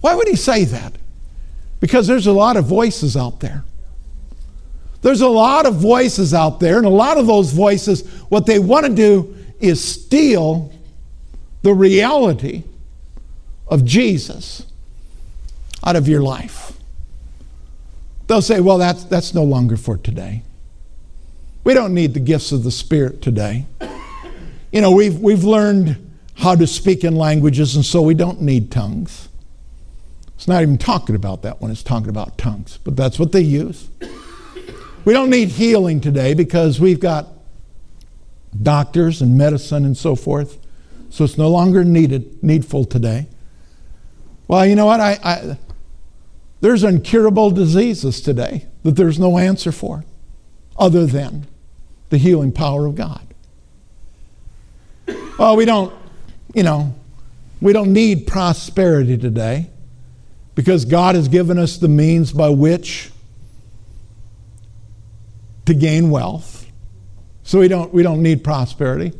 Why 0.01 0.15
would 0.15 0.27
he 0.27 0.35
say 0.35 0.63
that? 0.65 0.93
Because 1.83 2.07
there's 2.07 2.27
a 2.27 2.31
lot 2.31 2.55
of 2.55 2.63
voices 2.63 3.17
out 3.17 3.41
there. 3.41 3.65
There's 5.01 5.19
a 5.19 5.27
lot 5.27 5.65
of 5.65 5.75
voices 5.75 6.33
out 6.33 6.61
there, 6.61 6.77
and 6.77 6.85
a 6.85 6.89
lot 6.89 7.17
of 7.17 7.27
those 7.27 7.51
voices, 7.51 8.07
what 8.29 8.45
they 8.45 8.57
want 8.57 8.85
to 8.85 8.95
do 8.95 9.35
is 9.59 9.83
steal 9.83 10.71
the 11.61 11.73
reality 11.73 12.63
of 13.67 13.83
Jesus 13.83 14.65
out 15.83 15.97
of 15.97 16.07
your 16.07 16.21
life. 16.21 16.71
They'll 18.27 18.41
say, 18.41 18.61
well, 18.61 18.77
that's, 18.77 19.03
that's 19.03 19.33
no 19.33 19.43
longer 19.43 19.75
for 19.75 19.97
today. 19.97 20.43
We 21.65 21.73
don't 21.73 21.93
need 21.93 22.13
the 22.13 22.21
gifts 22.21 22.53
of 22.53 22.63
the 22.63 22.71
Spirit 22.71 23.21
today. 23.21 23.65
You 24.71 24.79
know, 24.79 24.91
we've, 24.91 25.19
we've 25.19 25.43
learned 25.43 26.13
how 26.35 26.55
to 26.55 26.65
speak 26.65 27.03
in 27.03 27.17
languages, 27.17 27.75
and 27.75 27.83
so 27.83 28.01
we 28.01 28.13
don't 28.13 28.41
need 28.41 28.71
tongues. 28.71 29.27
It's 30.43 30.47
not 30.49 30.61
even 30.61 30.77
talking 30.77 31.15
about 31.15 31.43
that 31.43 31.61
when 31.61 31.71
it's 31.71 31.83
talking 31.83 32.09
about 32.09 32.37
tongues, 32.37 32.77
but 32.83 32.97
that's 32.97 33.17
what 33.17 33.31
they 33.31 33.39
use. 33.39 33.87
We 35.05 35.13
don't 35.13 35.29
need 35.29 35.47
healing 35.47 36.01
today 36.01 36.33
because 36.33 36.81
we've 36.81 36.99
got 36.99 37.29
doctors 38.61 39.21
and 39.21 39.37
medicine 39.37 39.85
and 39.85 39.95
so 39.95 40.17
forth, 40.17 40.57
so 41.09 41.23
it's 41.23 41.37
no 41.37 41.47
longer 41.47 41.85
needed, 41.85 42.43
needful 42.43 42.83
today. 42.83 43.29
Well, 44.49 44.65
you 44.65 44.75
know 44.75 44.85
what? 44.85 44.99
I, 44.99 45.17
I 45.23 45.57
there's 46.59 46.83
incurable 46.83 47.49
diseases 47.49 48.19
today 48.19 48.65
that 48.83 48.97
there's 48.97 49.17
no 49.17 49.37
answer 49.37 49.71
for 49.71 50.03
other 50.77 51.05
than 51.05 51.47
the 52.09 52.17
healing 52.17 52.51
power 52.51 52.85
of 52.85 52.95
God. 52.95 53.25
Well, 55.39 55.55
we 55.55 55.63
don't, 55.63 55.93
you 56.53 56.63
know, 56.63 56.93
we 57.61 57.71
don't 57.71 57.93
need 57.93 58.27
prosperity 58.27 59.17
today 59.17 59.69
because 60.55 60.85
God 60.85 61.15
has 61.15 61.27
given 61.27 61.57
us 61.57 61.77
the 61.77 61.87
means 61.87 62.31
by 62.31 62.49
which 62.49 63.11
to 65.65 65.73
gain 65.73 66.09
wealth. 66.09 66.65
So 67.43 67.59
we 67.59 67.67
don't, 67.67 67.93
we 67.93 68.03
don't 68.03 68.21
need 68.21 68.43
prosperity. 68.43 69.13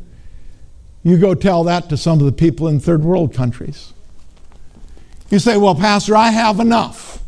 You 1.04 1.18
go 1.18 1.36
tell 1.36 1.66
that 1.66 1.90
to 1.90 1.98
some 1.98 2.20
of 2.20 2.26
the 2.26 2.32
people 2.32 2.68
in 2.68 2.80
third 2.80 3.04
world 3.04 3.34
countries. 3.34 3.94
You 5.30 5.40
say, 5.40 5.58
Well, 5.58 5.76
Pastor, 5.76 6.16
I 6.16 6.30
have 6.30 6.60
enough. 6.60 7.22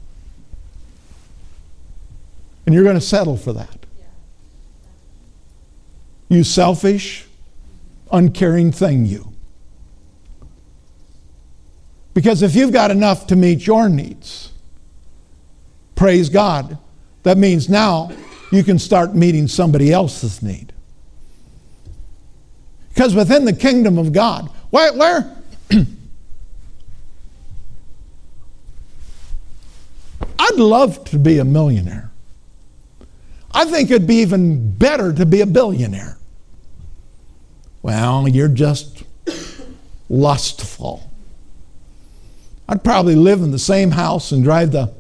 And 2.66 2.74
you're 2.74 2.84
going 2.84 2.96
to 2.96 3.02
settle 3.02 3.38
for 3.38 3.54
that. 3.54 3.86
You 6.30 6.44
selfish, 6.44 7.26
uncaring 8.12 8.72
thing, 8.72 9.06
you. 9.06 9.35
Because 12.16 12.42
if 12.42 12.56
you've 12.56 12.72
got 12.72 12.90
enough 12.92 13.28
to 13.28 13.36
meet 13.36 13.68
your 13.68 13.90
needs, 13.90 14.52
praise 15.96 16.30
God, 16.30 16.80
that 17.24 17.38
means 17.38 17.70
now 17.70 18.10
you 18.52 18.64
can 18.64 18.80
start 18.80 19.14
meeting 19.14 19.48
somebody 19.50 19.92
else's 19.92 20.42
need. 20.42 20.72
Because 22.88 23.14
within 23.14 23.44
the 23.44 23.52
kingdom 23.52 23.98
of 23.98 24.14
God, 24.14 24.50
where, 24.70 24.94
where 24.94 25.36
I'd 30.40 30.56
love 30.56 31.04
to 31.06 31.20
be 31.20 31.40
a 31.40 31.46
millionaire. 31.46 32.12
I 33.52 33.66
think 33.66 33.92
it'd 33.92 34.08
be 34.08 34.22
even 34.22 34.72
better 34.72 35.12
to 35.12 35.26
be 35.26 35.42
a 35.42 35.46
billionaire. 35.46 36.18
Well, 37.82 38.26
you're 38.30 38.48
just 38.48 39.04
lustful. 40.10 41.12
I'd 42.68 42.84
probably 42.84 43.16
live 43.16 43.42
in 43.42 43.52
the 43.52 43.60
same 43.60 43.92
house 43.92 44.32
and 44.32 44.44
drive 44.44 44.72
the 44.72 44.94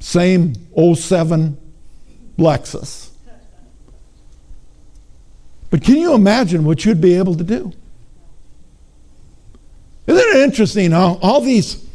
same 0.00 0.54
07 0.76 1.56
Lexus. 2.38 3.10
But 5.70 5.82
can 5.82 5.96
you 5.96 6.14
imagine 6.14 6.64
what 6.64 6.84
you'd 6.84 7.00
be 7.00 7.14
able 7.14 7.34
to 7.34 7.44
do? 7.44 7.72
Isn't 10.06 10.36
it 10.36 10.42
interesting 10.42 10.92
how 10.92 11.18
all 11.20 11.40
these 11.40 11.86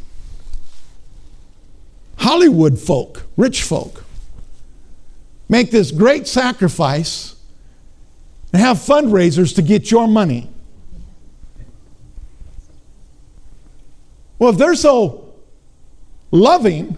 Hollywood 2.24 2.78
folk, 2.78 3.24
rich 3.36 3.62
folk, 3.62 4.04
make 5.48 5.70
this 5.70 5.90
great 5.90 6.26
sacrifice 6.26 7.34
and 8.52 8.62
have 8.62 8.78
fundraisers 8.78 9.54
to 9.56 9.62
get 9.62 9.90
your 9.90 10.08
money. 10.08 10.48
Well, 14.38 14.50
if 14.50 14.58
they're 14.58 14.74
so 14.74 15.34
loving, 16.30 16.96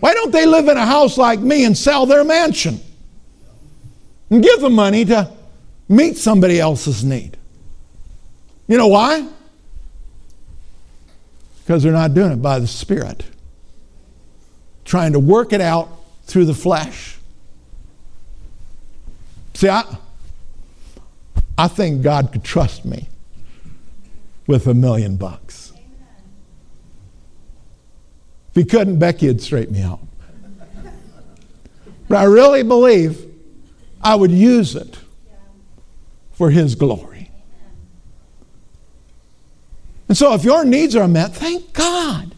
why 0.00 0.14
don't 0.14 0.32
they 0.32 0.46
live 0.46 0.68
in 0.68 0.76
a 0.76 0.86
house 0.86 1.18
like 1.18 1.40
me 1.40 1.64
and 1.64 1.76
sell 1.76 2.06
their 2.06 2.24
mansion 2.24 2.80
and 4.30 4.42
give 4.42 4.60
the 4.60 4.70
money 4.70 5.04
to 5.06 5.30
meet 5.88 6.16
somebody 6.16 6.60
else's 6.60 7.04
need? 7.04 7.36
You 8.66 8.78
know 8.78 8.88
why? 8.88 9.26
Because 11.60 11.82
they're 11.82 11.92
not 11.92 12.14
doing 12.14 12.32
it 12.32 12.42
by 12.42 12.58
the 12.58 12.66
Spirit 12.66 13.24
trying 14.88 15.12
to 15.12 15.20
work 15.20 15.52
it 15.52 15.60
out 15.60 15.90
through 16.24 16.46
the 16.46 16.54
flesh. 16.54 17.18
See, 19.52 19.68
I, 19.68 19.84
I 21.58 21.68
think 21.68 22.02
God 22.02 22.32
could 22.32 22.42
trust 22.42 22.86
me 22.86 23.08
with 24.48 24.66
a 24.66 24.74
million 24.74 25.16
bucks. 25.16 25.72
If 28.48 28.54
he 28.56 28.64
couldn't, 28.64 28.98
Becky 28.98 29.28
would 29.28 29.40
straighten 29.40 29.74
me 29.74 29.82
out. 29.82 30.00
But 32.08 32.16
I 32.16 32.24
really 32.24 32.62
believe 32.62 33.24
I 34.02 34.14
would 34.16 34.32
use 34.32 34.74
it 34.74 34.98
for 36.32 36.50
his 36.50 36.74
glory. 36.74 37.30
And 40.08 40.16
so 40.16 40.32
if 40.32 40.42
your 40.42 40.64
needs 40.64 40.96
are 40.96 41.06
met, 41.06 41.34
thank 41.34 41.74
God. 41.74 42.34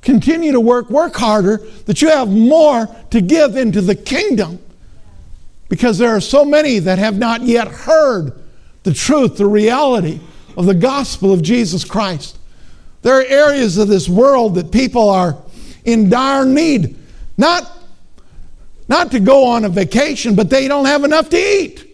Continue 0.00 0.52
to 0.52 0.60
work, 0.60 0.88
work 0.90 1.16
harder, 1.16 1.56
that 1.86 2.00
you 2.00 2.08
have 2.08 2.28
more 2.28 2.86
to 3.10 3.20
give 3.20 3.56
into 3.56 3.80
the 3.80 3.96
kingdom. 3.96 4.60
Because 5.68 5.98
there 5.98 6.10
are 6.10 6.20
so 6.20 6.44
many 6.44 6.78
that 6.78 7.00
have 7.00 7.18
not 7.18 7.42
yet 7.42 7.66
heard 7.66 8.41
the 8.82 8.92
truth, 8.92 9.36
the 9.36 9.46
reality 9.46 10.20
of 10.56 10.66
the 10.66 10.74
gospel 10.74 11.32
of 11.32 11.42
Jesus 11.42 11.84
Christ. 11.84 12.38
There 13.02 13.18
are 13.18 13.24
areas 13.24 13.78
of 13.78 13.88
this 13.88 14.08
world 14.08 14.54
that 14.56 14.70
people 14.70 15.08
are 15.08 15.36
in 15.84 16.08
dire 16.08 16.44
need, 16.44 16.96
not, 17.36 17.70
not 18.88 19.10
to 19.12 19.20
go 19.20 19.46
on 19.46 19.64
a 19.64 19.68
vacation, 19.68 20.34
but 20.34 20.50
they 20.50 20.68
don't 20.68 20.86
have 20.86 21.04
enough 21.04 21.28
to 21.30 21.36
eat. 21.36 21.88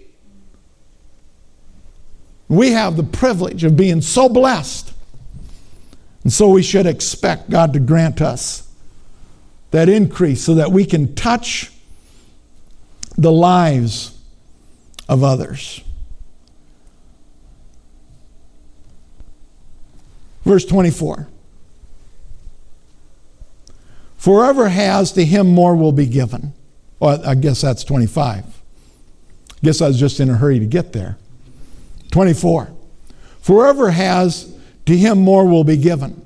We 2.48 2.72
have 2.72 2.96
the 2.96 3.02
privilege 3.02 3.64
of 3.64 3.76
being 3.76 4.00
so 4.00 4.28
blessed 4.28 4.92
And 6.28 6.32
so 6.32 6.50
we 6.50 6.62
should 6.62 6.86
expect 6.86 7.48
God 7.48 7.72
to 7.72 7.80
grant 7.80 8.20
us 8.20 8.70
that 9.70 9.88
increase 9.88 10.44
so 10.44 10.56
that 10.56 10.70
we 10.70 10.84
can 10.84 11.14
touch 11.14 11.72
the 13.16 13.32
lives 13.32 14.14
of 15.08 15.24
others. 15.24 15.82
Verse 20.48 20.64
24. 20.64 21.28
Forever 24.16 24.68
has, 24.70 25.12
to 25.12 25.22
him 25.22 25.46
more 25.46 25.76
will 25.76 25.92
be 25.92 26.06
given. 26.06 26.54
Well, 26.98 27.20
I 27.28 27.34
guess 27.34 27.60
that's 27.60 27.84
25. 27.84 28.46
I 28.46 28.50
guess 29.62 29.82
I 29.82 29.88
was 29.88 30.00
just 30.00 30.20
in 30.20 30.30
a 30.30 30.34
hurry 30.34 30.58
to 30.58 30.64
get 30.64 30.94
there. 30.94 31.18
24. 32.12 32.72
Forever 33.42 33.90
has, 33.90 34.50
to 34.86 34.96
him 34.96 35.18
more 35.18 35.46
will 35.46 35.64
be 35.64 35.76
given. 35.76 36.24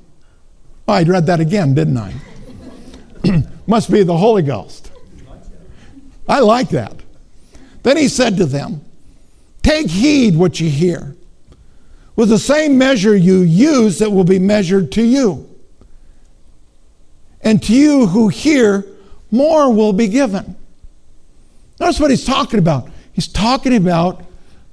I 0.86 1.02
read 1.02 1.26
that 1.26 1.40
again, 1.40 1.74
didn't 1.74 1.98
I? 1.98 2.14
Must 3.66 3.90
be 3.90 4.04
the 4.04 4.16
Holy 4.16 4.42
Ghost. 4.42 4.92
I 6.28 6.38
like 6.38 6.68
that. 6.68 6.94
Then 7.82 7.96
he 7.96 8.06
said 8.06 8.36
to 8.36 8.46
them, 8.46 8.84
Take 9.62 9.88
heed 9.88 10.36
what 10.36 10.60
you 10.60 10.70
hear. 10.70 11.16
With 12.14 12.28
the 12.28 12.38
same 12.38 12.76
measure 12.76 13.16
you 13.16 13.40
use, 13.40 14.00
it 14.00 14.12
will 14.12 14.24
be 14.24 14.38
measured 14.38 14.92
to 14.92 15.02
you. 15.02 15.48
And 17.40 17.62
to 17.64 17.74
you 17.74 18.06
who 18.06 18.28
hear, 18.28 18.86
more 19.30 19.72
will 19.72 19.92
be 19.92 20.08
given. 20.08 20.56
That's 21.78 21.98
what 21.98 22.10
he's 22.10 22.24
talking 22.24 22.58
about. 22.58 22.88
He's 23.12 23.28
talking 23.28 23.74
about 23.74 24.24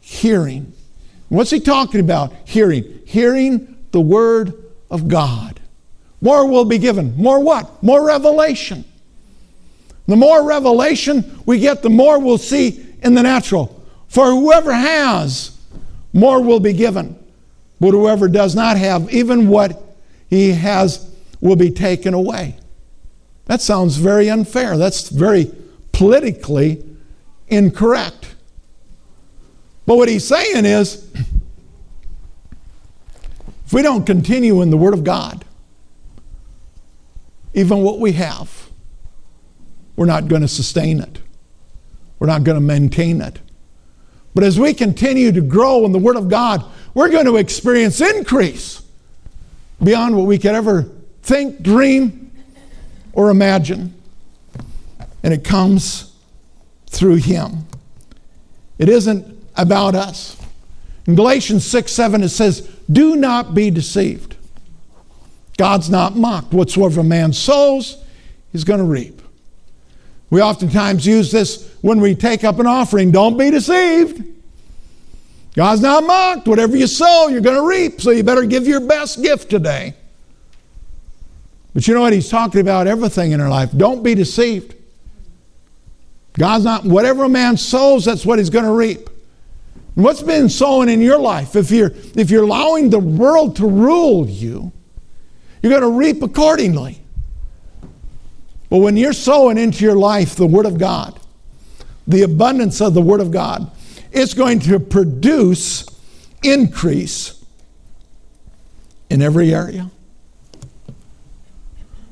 hearing. 0.02 0.74
What's 1.30 1.50
he 1.50 1.60
talking 1.60 2.00
about? 2.00 2.34
Hearing. 2.46 3.02
Hearing 3.06 3.78
the 3.92 4.02
word 4.02 4.54
of 4.92 5.08
God. 5.08 5.60
More 6.22 6.48
will 6.48 6.66
be 6.66 6.78
given. 6.78 7.16
More 7.16 7.40
what? 7.40 7.82
More 7.82 8.06
revelation. 8.06 8.84
The 10.08 10.16
more 10.16 10.44
revelation 10.44 11.42
we 11.46 11.60
get, 11.60 11.82
the 11.82 11.90
more 11.90 12.20
we'll 12.20 12.38
see 12.38 12.86
in 13.02 13.14
the 13.14 13.24
natural. 13.24 13.84
For 14.08 14.26
whoever 14.26 14.74
has, 14.74 15.58
more 16.14 16.42
will 16.42 16.60
be 16.60 16.74
given. 16.74 17.16
But 17.80 17.92
whoever 17.92 18.28
does 18.28 18.56
not 18.56 18.78
have, 18.78 19.12
even 19.14 19.48
what 19.48 19.82
he 20.30 20.52
has 20.52 21.10
will 21.42 21.56
be 21.56 21.72
taken 21.72 22.14
away. 22.14 22.56
That 23.46 23.62
sounds 23.62 23.98
very 23.98 24.30
unfair. 24.30 24.78
That's 24.78 25.10
very 25.10 25.52
politically 25.92 26.84
incorrect. 27.48 28.36
But 29.86 29.98
what 29.98 30.08
he's 30.08 30.28
saying 30.28 30.66
is 30.66 31.10
if 33.66 33.74
we 33.74 33.82
don't 33.82 34.06
continue 34.06 34.62
in 34.62 34.70
the 34.70 34.78
Word 34.78 34.94
of 34.94 35.04
God, 35.04 35.46
even 37.54 37.80
what 37.80 38.00
we 38.00 38.12
have, 38.14 38.70
we're 39.96 40.06
not 40.06 40.28
going 40.28 40.44
to 40.44 40.48
sustain 40.48 41.00
it. 41.00 41.20
We're 42.20 42.28
not 42.28 42.44
going 42.44 42.56
to 42.56 42.62
maintain 42.62 43.22
it. 43.22 43.40
But 44.36 44.44
as 44.44 44.60
we 44.60 44.74
continue 44.74 45.32
to 45.32 45.42
grow 45.42 45.86
in 45.86 45.92
the 45.92 46.00
Word 46.00 46.16
of 46.16 46.30
God, 46.30 46.64
we're 46.94 47.10
going 47.10 47.26
to 47.26 47.38
experience 47.38 48.02
increase 48.02 48.82
beyond 49.82 50.16
what 50.16 50.26
we 50.26 50.38
could 50.38 50.56
ever 50.56 50.90
think, 51.22 51.62
dream, 51.62 52.32
or 53.14 53.30
imagine. 53.30 53.94
And 55.24 55.34
it 55.34 55.44
comes 55.44 56.14
through 56.88 57.16
Him. 57.16 57.66
It 58.78 58.90
isn't 58.90 59.38
about 59.56 59.96
us. 59.96 60.38
In 61.06 61.16
Galatians 61.16 61.66
6 61.66 61.92
7, 61.92 62.24
it 62.24 62.30
says, 62.30 62.62
Do 62.92 63.16
not 63.16 63.54
be 63.54 63.70
deceived. 63.70 64.36
God's 65.58 65.90
not 65.90 66.16
mocked. 66.16 66.54
Whatsoever 66.54 67.02
a 67.02 67.04
man 67.04 67.34
sows, 67.34 68.02
he's 68.52 68.64
going 68.64 68.80
to 68.80 68.86
reap. 68.86 69.22
We 70.30 70.42
oftentimes 70.42 71.06
use 71.06 71.32
this 71.32 71.70
when 71.82 72.00
we 72.00 72.16
take 72.16 72.44
up 72.44 72.60
an 72.60 72.68
offering. 72.68 73.12
Don't 73.12 73.38
be 73.38 73.52
deceived. 73.52 74.24
God's 75.60 75.82
not 75.82 76.06
mocked. 76.06 76.48
Whatever 76.48 76.78
you 76.78 76.88
sow, 76.88 77.28
you're 77.28 77.42
going 77.42 77.58
to 77.58 77.68
reap. 77.68 78.00
So 78.00 78.12
you 78.12 78.24
better 78.24 78.46
give 78.46 78.66
your 78.66 78.80
best 78.80 79.22
gift 79.22 79.50
today. 79.50 79.94
But 81.74 81.86
you 81.86 81.94
know 81.94 82.00
what? 82.00 82.14
He's 82.14 82.30
talking 82.30 82.62
about 82.62 82.88
everything 82.88 83.34
in 83.34 83.42
our 83.42 83.50
life. 83.50 83.70
Don't 83.76 84.02
be 84.02 84.16
deceived. 84.16 84.74
God's 86.38 86.64
not, 86.64 86.86
whatever 86.86 87.26
a 87.26 87.30
man 87.30 87.58
sows, 87.58 88.06
that's 88.06 88.26
what 88.26 88.40
he's 88.40 88.50
going 88.50 88.64
to 88.64 88.72
reap. 88.72 89.10
And 89.98 90.06
what's 90.06 90.24
been 90.24 90.48
sown 90.48 90.88
in 90.88 91.02
your 91.02 91.20
life? 91.20 91.58
If 91.58 91.72
you're, 91.72 91.92
if 92.16 92.32
you're 92.32 92.44
allowing 92.44 92.90
the 92.90 93.00
world 93.00 93.58
to 93.58 93.68
rule 93.68 94.30
you, 94.30 94.72
you're 95.62 95.78
going 95.78 95.82
to 95.82 95.90
reap 95.90 96.24
accordingly. 96.24 97.02
But 98.70 98.78
when 98.78 98.96
you're 98.96 99.12
sowing 99.12 99.58
into 99.58 99.84
your 99.84 99.98
life 99.98 100.36
the 100.38 100.48
Word 100.48 100.66
of 100.66 100.78
God, 100.78 101.20
the 102.08 102.22
abundance 102.22 102.80
of 102.80 102.94
the 102.94 103.02
Word 103.02 103.20
of 103.20 103.30
God, 103.30 103.70
it's 104.12 104.34
going 104.34 104.60
to 104.62 104.80
produce 104.80 105.86
increase 106.44 107.44
in 109.10 109.22
every 109.22 109.54
area. 109.54 109.90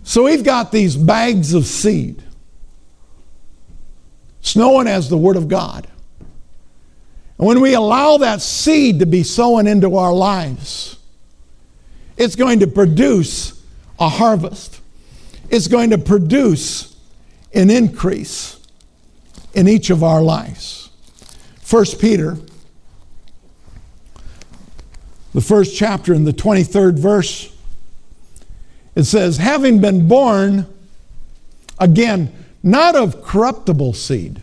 So 0.04 0.24
we've 0.24 0.44
got 0.44 0.72
these 0.72 0.96
bags 0.96 1.54
of 1.54 1.66
seed. 1.66 2.24
It's 4.40 4.56
known 4.56 4.88
as 4.88 5.10
the 5.10 5.18
Word 5.18 5.36
of 5.36 5.48
God. 5.48 5.88
And 7.38 7.46
when 7.46 7.60
we 7.60 7.74
allow 7.74 8.18
that 8.18 8.42
seed 8.42 9.00
to 9.00 9.06
be 9.06 9.24
sown 9.24 9.68
into 9.68 9.98
our 9.98 10.14
lives, 10.14 10.98
it's 12.16 12.36
going 12.36 12.62
to 12.62 12.68
produce 12.68 13.62
a 14.00 14.10
harvest. 14.10 14.80
It's 15.50 15.68
going 15.68 15.92
to 15.92 15.98
produce 15.98 16.96
an 17.54 17.70
increase 17.70 18.60
in 19.54 19.68
each 19.68 19.90
of 19.90 20.04
our 20.04 20.22
lives. 20.22 20.87
1 21.70 21.86
Peter, 22.00 22.38
the 25.34 25.42
first 25.42 25.76
chapter 25.76 26.14
in 26.14 26.24
the 26.24 26.32
23rd 26.32 26.98
verse, 26.98 27.54
it 28.96 29.04
says, 29.04 29.38
having 29.38 29.82
been 29.82 30.08
born 30.08 30.66
again, 31.78 32.32
not 32.64 32.96
of 32.96 33.22
corruptible 33.22 33.94
seed, 33.94 34.42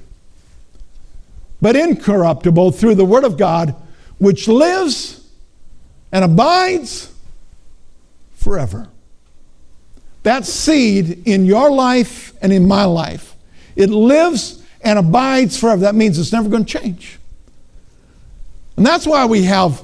but 1.63 1.77
incorruptible 1.77 2.73
through 2.73 2.95
the 2.95 3.05
Word 3.07 3.25
of 3.25 3.39
God, 3.39 3.75
which 4.19 4.47
lives 4.47 5.27
and 6.13 6.25
abides 6.25 7.11
forever. 8.35 8.89
That 10.25 10.45
seed 10.45 11.27
in 11.27 11.47
your 11.47 11.71
life 11.71 12.35
and 12.43 12.53
in 12.53 12.69
my 12.69 12.85
life, 12.85 13.35
it 13.77 13.89
lives 13.89 14.64
and 14.85 14.99
abides 14.99 15.59
forever. 15.59 15.83
That 15.83 15.95
means 15.95 16.19
it's 16.19 16.33
never 16.33 16.49
going 16.49 16.65
to 16.65 16.79
change. 16.79 17.19
And 18.77 18.85
that's 18.85 19.07
why 19.07 19.25
we 19.25 19.45
have 19.45 19.83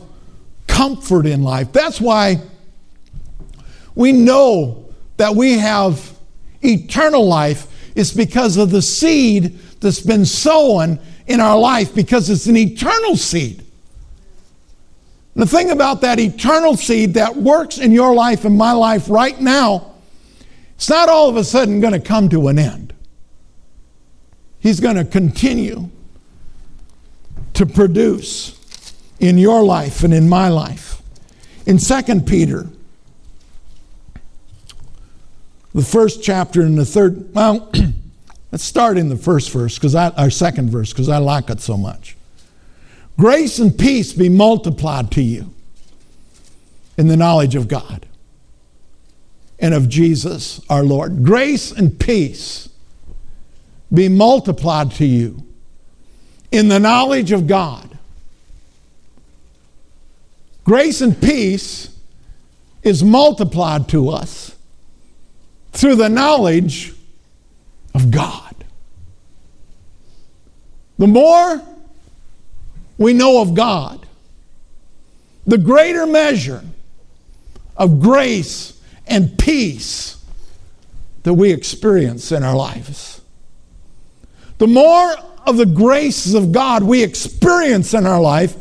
comfort 0.67 1.27
in 1.27 1.43
life. 1.43 1.73
That's 1.73 2.01
why 2.01 2.41
we 3.95 4.13
know 4.13 4.93
that 5.17 5.35
we 5.35 5.59
have 5.59 6.17
eternal 6.63 7.27
life. 7.27 7.67
It's 7.95 8.13
because 8.13 8.57
of 8.57 8.71
the 8.71 8.83
seed 8.83 9.59
that's 9.81 10.01
been 10.01 10.25
sown 10.25 10.99
in 11.27 11.41
our 11.41 11.59
life, 11.59 11.95
because 11.95 12.29
it's 12.29 12.47
an 12.47 12.57
eternal 12.57 13.17
seed. 13.17 13.65
The 15.37 15.47
thing 15.47 15.71
about 15.71 16.01
that 16.01 16.19
eternal 16.19 16.77
seed 16.77 17.15
that 17.15 17.37
works 17.37 17.79
in 17.79 17.93
your 17.93 18.15
life 18.15 18.45
and 18.45 18.59
my 18.59 18.73
life 18.73 19.09
right 19.09 19.41
now, 19.41 19.93
it's 20.75 20.91
not 20.91 21.09
all 21.09 21.29
of 21.29 21.37
a 21.37 21.45
sudden 21.45 21.81
going 21.81 21.93
to 21.93 22.01
come 22.01 22.29
to 22.31 22.49
an 22.49 22.59
end. 22.59 22.90
He's 24.61 24.79
going 24.79 24.97
to 24.97 25.05
continue 25.05 25.91
to 27.55 27.67
produce 27.67 28.95
in 29.19 29.39
your 29.39 29.63
life 29.63 30.03
and 30.05 30.15
in 30.15 30.29
my 30.29 30.49
life. 30.49 31.03
In 31.67 31.79
2 31.79 32.21
Peter, 32.23 32.67
the 35.75 35.83
first 35.83 36.23
chapter 36.23 36.63
and 36.63 36.77
the 36.77 36.85
third, 36.85 37.35
well, 37.35 37.71
let's 38.53 38.65
start 38.65 38.99
in 38.99 39.09
the 39.09 39.17
first 39.17 39.51
verse, 39.51 39.77
because 39.77 39.95
our 39.95 40.31
second 40.31 40.71
verse, 40.71 40.93
because 40.93 41.09
I 41.09 41.19
like 41.19 41.51
it 41.51 41.61
so 41.61 41.77
much. 41.77 42.17
Grace 43.19 43.59
and 43.59 43.79
peace 43.79 44.15
be 44.15 44.31
multiplied 44.31 45.11
to 45.13 45.23
you 45.23 45.53
in 46.97 47.09
the 47.09 47.17
knowledge 47.17 47.55
of 47.55 47.69
God 47.69 48.07
and 49.59 49.75
of 49.75 49.89
Jesus 49.89 50.61
our 50.71 50.83
Lord. 50.83 51.23
Grace 51.23 51.71
and 51.71 52.01
peace 52.01 52.70
be 53.93 54.09
multiplied 54.09 54.93
to 54.93 55.05
you 55.05 55.45
in 56.51 56.69
the 56.69 56.79
knowledge 56.79 57.33
of 57.33 57.47
God. 57.47 57.99
Grace 60.65 61.01
and 61.01 61.21
peace 61.21 61.95
is 62.83 63.03
multiplied 63.03 63.89
to 63.89 64.09
us 64.09 64.57
through 65.73 65.97
the 65.97 66.09
knowledge 66.09 66.95
of 67.95 68.11
God. 68.11 68.55
The 70.99 71.07
more 71.07 71.63
we 72.99 73.15
know 73.15 73.41
of 73.41 73.55
God, 73.55 74.07
the 75.47 75.59
greater 75.59 76.07
measure 76.07 76.63
of 77.77 78.01
grace 78.01 78.79
and 79.07 79.39
peace 79.39 80.23
that 81.23 81.35
we 81.35 81.51
experience 81.53 82.31
in 82.31 82.43
our 82.43 82.55
lives. 82.55 83.20
The 84.61 84.67
more 84.67 85.15
of 85.47 85.57
the 85.57 85.65
graces 85.65 86.35
of 86.35 86.53
God 86.53 86.83
we 86.83 87.03
experience 87.03 87.95
in 87.95 88.07
our 88.07 88.21
life 88.21 88.55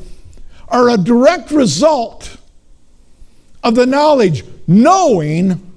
are 0.70 0.89
a 0.89 0.97
direct 0.97 1.52
result 1.52 2.38
of 3.66 3.76
the 3.76 3.86
knowledge, 3.86 4.45
knowing 4.66 5.74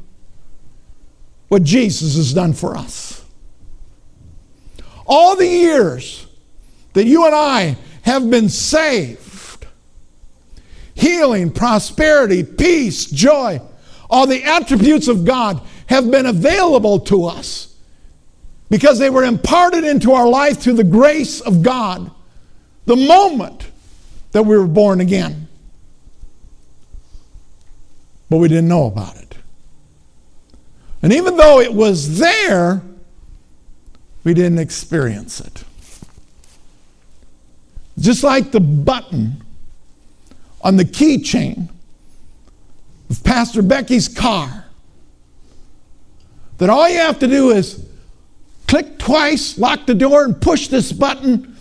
what 1.49 1.65
Jesus 1.65 2.15
has 2.15 2.33
done 2.33 2.53
for 2.53 2.77
us. 2.77 3.25
All 5.07 5.35
the 5.35 5.49
years 5.49 6.25
that 6.93 7.05
you 7.05 7.27
and 7.27 7.35
I 7.35 7.77
have 8.03 8.31
been 8.31 8.49
saved, 8.49 9.67
healing, 10.95 11.51
prosperity, 11.51 12.45
peace, 12.45 13.07
joy, 13.07 13.61
all 14.09 14.29
the 14.29 14.45
attributes 14.45 15.09
of 15.09 15.25
God 15.25 15.61
have 15.87 16.13
been 16.13 16.27
available 16.27 17.01
to 17.01 17.25
us 17.25 17.72
because 18.73 18.99
they 18.99 19.11
were 19.11 19.23
imparted 19.23 19.85
into 19.85 20.13
our 20.13 20.27
life 20.27 20.59
through 20.59 20.73
the 20.73 20.83
grace 20.83 21.43
of 21.43 21.61
God 21.63 22.11
the 22.87 22.97
moment 22.97 23.71
that 24.31 24.45
we 24.45 24.57
were 24.57 24.67
born 24.67 25.03
again. 25.03 25.47
But 28.31 28.39
we 28.39 28.49
didn't 28.49 28.69
know 28.69 28.87
about 28.87 29.19
it. 29.19 29.37
And 31.03 31.13
even 31.13 31.37
though 31.37 31.61
it 31.61 31.75
was 31.75 32.19
there, 32.19 32.81
we 34.25 34.33
didn't 34.33 34.59
experience 34.59 35.39
it. 35.43 35.65
Just 37.99 38.25
like 38.25 38.53
the 38.53 38.61
button 38.61 39.45
on 40.63 40.79
the 40.79 40.87
keychain 40.87 41.69
of 43.11 43.23
Pastor 43.23 43.61
Becky's 43.61 44.09
car, 44.09 44.65
that 46.57 46.71
all 46.71 46.89
you 46.89 46.97
have 46.97 47.19
to 47.19 47.27
do 47.27 47.51
is 47.51 47.92
click 48.73 48.99
twice, 48.99 49.59
lock 49.59 49.85
the 49.85 49.95
door, 49.95 50.25
and 50.25 50.41
push 50.41 50.69
this 50.69 50.93
button, 50.93 51.55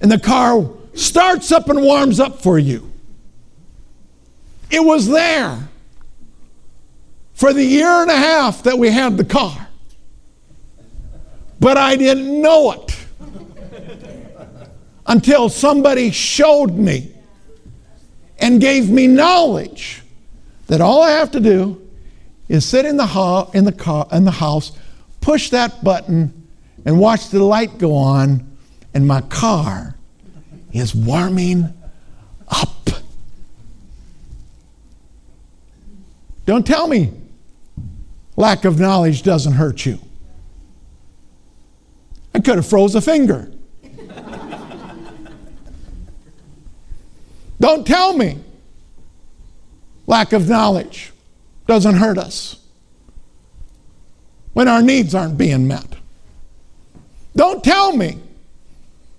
and 0.00 0.10
the 0.10 0.18
car 0.18 0.66
starts 0.94 1.52
up 1.52 1.68
and 1.68 1.82
warms 1.82 2.18
up 2.18 2.40
for 2.40 2.58
you. 2.58 2.90
It 4.70 4.82
was 4.82 5.06
there 5.06 5.68
for 7.34 7.52
the 7.52 7.62
year 7.62 7.86
and 7.86 8.10
a 8.10 8.16
half 8.16 8.62
that 8.62 8.78
we 8.78 8.88
had 8.88 9.18
the 9.18 9.26
car. 9.26 9.68
But 11.60 11.76
I 11.76 11.96
didn't 11.96 12.40
know 12.40 12.72
it 12.72 12.98
until 15.06 15.50
somebody 15.50 16.12
showed 16.12 16.72
me 16.72 17.12
and 18.38 18.58
gave 18.58 18.88
me 18.88 19.06
knowledge 19.06 20.00
that 20.68 20.80
all 20.80 21.02
I 21.02 21.10
have 21.10 21.30
to 21.32 21.40
do 21.40 21.86
is 22.48 22.64
sit 22.64 22.86
in 22.86 22.96
the, 22.96 23.08
ho- 23.08 23.50
in 23.52 23.66
the, 23.66 23.72
car, 23.72 24.08
in 24.12 24.24
the 24.24 24.30
house, 24.30 24.72
push 25.20 25.50
that 25.50 25.84
button, 25.84 26.40
and 26.84 26.98
watch 26.98 27.28
the 27.28 27.42
light 27.42 27.78
go 27.78 27.94
on, 27.94 28.56
and 28.92 29.06
my 29.06 29.20
car 29.22 29.96
is 30.72 30.94
warming 30.94 31.72
up. 32.48 32.88
Don't 36.46 36.66
tell 36.66 36.86
me 36.88 37.12
lack 38.36 38.64
of 38.64 38.78
knowledge 38.78 39.22
doesn't 39.22 39.54
hurt 39.54 39.86
you. 39.86 39.98
I 42.34 42.40
could 42.40 42.56
have 42.56 42.66
froze 42.66 42.94
a 42.94 43.00
finger. 43.00 43.50
Don't 47.60 47.86
tell 47.86 48.16
me 48.16 48.40
lack 50.06 50.32
of 50.32 50.48
knowledge 50.48 51.12
doesn't 51.66 51.94
hurt 51.94 52.18
us 52.18 52.58
when 54.52 54.68
our 54.68 54.82
needs 54.82 55.14
aren't 55.14 55.38
being 55.38 55.66
met. 55.66 55.96
Don't 57.36 57.62
tell 57.64 57.96
me 57.96 58.18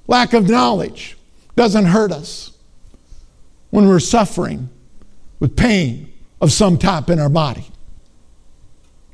lack 0.08 0.34
of 0.34 0.50
knowledge 0.50 1.18
doesn't 1.56 1.86
hurt 1.86 2.12
us 2.12 2.52
when 3.70 3.88
we're 3.88 4.00
suffering 4.00 4.70
with 5.40 5.56
pain 5.56 6.12
of 6.40 6.52
some 6.52 6.78
type 6.78 7.10
in 7.10 7.20
our 7.20 7.30
body. 7.30 7.66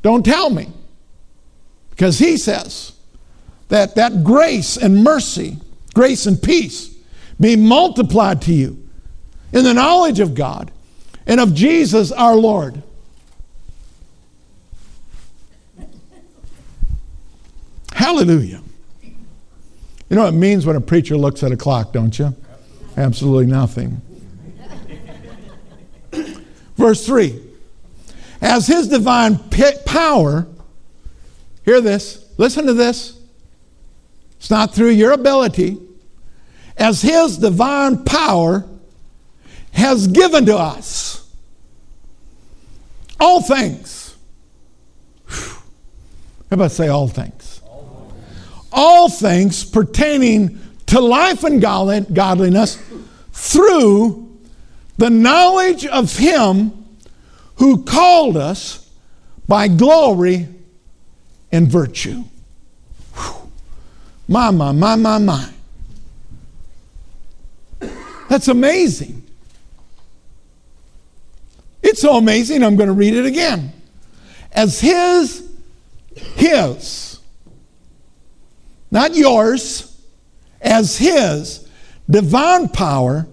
Don't 0.02 0.24
tell 0.24 0.50
me. 0.50 0.70
Because 1.92 2.18
he 2.18 2.38
says 2.38 2.94
that 3.70 3.96
that 3.96 4.24
grace 4.24 4.78
and 4.78 5.04
mercy, 5.04 5.58
grace 5.94 6.26
and 6.26 6.42
peace, 6.42 6.96
be 7.40 7.56
multiplied 7.56 8.42
to 8.44 8.54
you 8.54 8.88
in 9.54 9.64
the 9.64 9.74
knowledge 9.74 10.20
of 10.20 10.34
God 10.34 10.72
and 11.28 11.40
of 11.40 11.54
Jesus 11.54 12.12
our 12.12 12.36
Lord. 12.36 12.82
Hallelujah. 17.94 18.61
You 20.12 20.18
know 20.18 20.24
what 20.26 20.34
it 20.34 20.38
means 20.38 20.66
when 20.66 20.76
a 20.76 20.82
preacher 20.82 21.16
looks 21.16 21.42
at 21.42 21.54
a 21.54 21.58
clock, 21.58 21.94
don't 21.94 22.20
you? 22.20 22.36
Absolutely 22.98 23.46
nothing. 23.46 24.02
Verse 26.76 27.06
3 27.06 27.42
As 28.42 28.68
his 28.68 28.90
divine 28.90 29.38
power, 29.86 30.48
hear 31.64 31.80
this, 31.80 32.30
listen 32.38 32.66
to 32.66 32.74
this. 32.74 33.22
It's 34.36 34.50
not 34.50 34.76
through 34.76 34.90
your 34.90 35.14
ability. 35.14 35.78
As 36.76 37.02
his 37.02 37.38
divine 37.38 38.04
power 38.04 38.68
has 39.72 40.08
given 40.08 40.46
to 40.48 40.58
us 40.58 41.26
all 43.18 43.42
things. 43.42 44.18
Everybody 46.52 46.74
say 46.74 46.90
all 46.90 47.08
things. 47.08 47.61
All 48.72 49.10
things 49.10 49.64
pertaining 49.64 50.60
to 50.88 51.00
life 51.00 51.44
and 51.44 51.62
godliness 51.62 52.82
through 53.32 54.40
the 54.98 55.10
knowledge 55.10 55.86
of 55.86 56.18
Him 56.18 56.86
who 57.56 57.84
called 57.84 58.38
us 58.38 58.90
by 59.48 59.68
glory 59.68 60.48
and 61.52 61.70
virtue. 61.70 62.24
Whew. 63.16 63.50
My, 64.28 64.52
my, 64.52 64.72
my, 64.72 64.96
my, 64.96 65.18
my. 65.18 65.50
That's 68.30 68.48
amazing. 68.48 69.24
It's 71.84 72.02
so 72.02 72.16
amazing, 72.16 72.64
I'm 72.64 72.78
going 72.78 72.88
to 72.88 72.94
read 72.94 73.14
it 73.14 73.26
again. 73.26 73.74
As 74.54 74.80
His, 74.80 75.50
His, 76.16 77.11
not 78.92 79.16
yours, 79.16 79.88
as 80.62 80.98
His 80.98 81.68
divine 82.10 82.70
power 82.70 83.28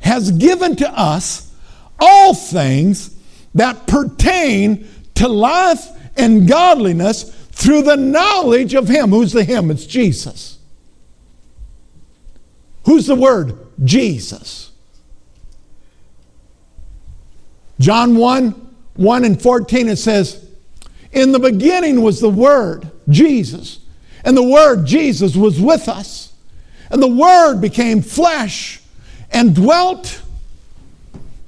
has 0.00 0.32
given 0.32 0.74
to 0.76 0.90
us 0.98 1.54
all 2.00 2.34
things 2.34 3.14
that 3.54 3.86
pertain 3.86 4.88
to 5.14 5.28
life 5.28 5.86
and 6.16 6.48
godliness 6.48 7.34
through 7.52 7.82
the 7.82 7.96
knowledge 7.96 8.74
of 8.74 8.88
Him. 8.88 9.10
Who's 9.10 9.32
the 9.32 9.44
Him? 9.44 9.70
It's 9.70 9.86
Jesus. 9.86 10.58
Who's 12.84 13.06
the 13.06 13.14
Word? 13.14 13.58
Jesus. 13.84 14.72
John 17.78 18.16
1 18.16 18.68
1 18.94 19.24
and 19.24 19.40
14, 19.40 19.88
it 19.88 19.96
says, 19.96 20.46
In 21.12 21.32
the 21.32 21.38
beginning 21.38 22.02
was 22.02 22.20
the 22.20 22.30
Word, 22.30 22.90
Jesus. 23.08 23.78
And 24.24 24.36
the 24.36 24.42
Word, 24.42 24.86
Jesus, 24.86 25.36
was 25.36 25.60
with 25.60 25.88
us. 25.88 26.32
And 26.90 27.02
the 27.02 27.08
Word 27.08 27.60
became 27.60 28.02
flesh 28.02 28.80
and 29.30 29.54
dwelt 29.54 30.22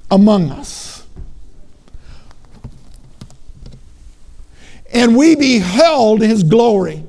among 0.09 0.51
us. 0.51 1.05
And 4.91 5.15
we 5.15 5.35
beheld 5.35 6.21
his 6.21 6.43
glory. 6.43 7.03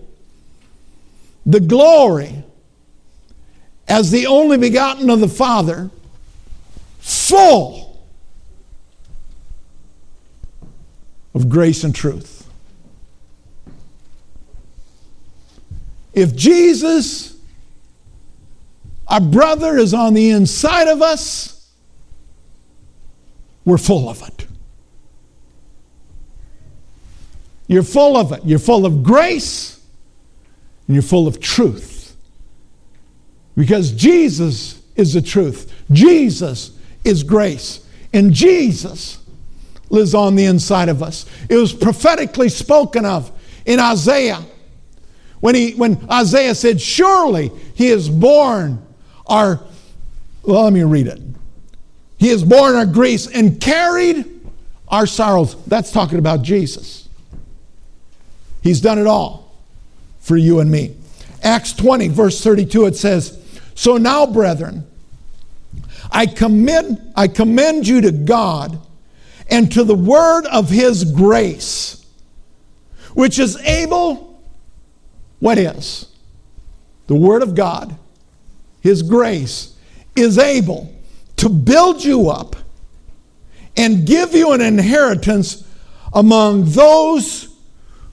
The 1.44 1.60
glory 1.60 2.44
as 3.88 4.10
the 4.10 4.26
only 4.26 4.58
begotten 4.58 5.08
of 5.10 5.20
the 5.20 5.28
Father, 5.28 5.90
full 6.98 8.04
of 11.34 11.48
grace 11.48 11.84
and 11.84 11.94
truth. 11.94 12.35
If 16.16 16.34
Jesus, 16.34 17.36
our 19.06 19.20
brother, 19.20 19.76
is 19.76 19.92
on 19.92 20.14
the 20.14 20.30
inside 20.30 20.88
of 20.88 21.02
us, 21.02 21.70
we're 23.66 23.76
full 23.76 24.08
of 24.08 24.22
it. 24.26 24.46
You're 27.68 27.82
full 27.82 28.16
of 28.16 28.32
it. 28.32 28.40
You're 28.44 28.58
full 28.58 28.86
of 28.86 29.02
grace 29.02 29.78
and 30.86 30.94
you're 30.94 31.02
full 31.02 31.28
of 31.28 31.38
truth. 31.38 32.16
Because 33.54 33.92
Jesus 33.92 34.80
is 34.94 35.12
the 35.12 35.22
truth. 35.22 35.70
Jesus 35.92 36.78
is 37.04 37.24
grace. 37.24 37.86
And 38.14 38.32
Jesus 38.32 39.18
lives 39.90 40.14
on 40.14 40.34
the 40.34 40.46
inside 40.46 40.88
of 40.88 41.02
us. 41.02 41.26
It 41.50 41.56
was 41.56 41.74
prophetically 41.74 42.48
spoken 42.48 43.04
of 43.04 43.30
in 43.66 43.80
Isaiah. 43.80 44.42
When, 45.40 45.54
he, 45.54 45.74
when 45.74 46.06
Isaiah 46.10 46.54
said, 46.54 46.80
Surely 46.80 47.50
he 47.74 47.88
is 47.88 48.08
borne 48.08 48.84
our, 49.26 49.60
well, 50.42 50.64
let 50.64 50.72
me 50.72 50.82
read 50.82 51.06
it. 51.06 51.20
He 52.18 52.30
is 52.30 52.42
borne 52.42 52.74
our 52.74 52.86
griefs 52.86 53.26
and 53.26 53.60
carried 53.60 54.24
our 54.88 55.06
sorrows. 55.06 55.62
That's 55.66 55.90
talking 55.90 56.18
about 56.18 56.42
Jesus. 56.42 57.08
He's 58.62 58.80
done 58.80 58.98
it 58.98 59.06
all 59.06 59.54
for 60.20 60.36
you 60.36 60.60
and 60.60 60.70
me. 60.70 60.96
Acts 61.42 61.72
20, 61.72 62.08
verse 62.08 62.42
32, 62.42 62.86
it 62.86 62.96
says, 62.96 63.38
So 63.74 63.96
now, 63.96 64.26
brethren, 64.26 64.86
I 66.10 66.26
commend, 66.26 67.12
I 67.14 67.28
commend 67.28 67.86
you 67.86 68.00
to 68.00 68.12
God 68.12 68.80
and 69.48 69.70
to 69.72 69.84
the 69.84 69.94
word 69.94 70.46
of 70.46 70.70
his 70.70 71.04
grace, 71.04 72.04
which 73.14 73.38
is 73.38 73.56
able, 73.58 74.35
what 75.40 75.58
is? 75.58 76.06
The 77.06 77.14
word 77.14 77.42
of 77.42 77.54
God, 77.54 77.96
his 78.80 79.02
grace, 79.02 79.74
is 80.14 80.38
able 80.38 80.92
to 81.36 81.48
build 81.48 82.02
you 82.02 82.30
up 82.30 82.56
and 83.76 84.06
give 84.06 84.34
you 84.34 84.52
an 84.52 84.60
inheritance 84.60 85.64
among 86.12 86.64
those 86.70 87.48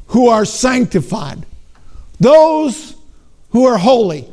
who 0.08 0.28
are 0.28 0.46
sanctified, 0.46 1.46
those 2.20 2.96
who 3.52 3.66
are 3.66 3.78
holy. 3.78 4.28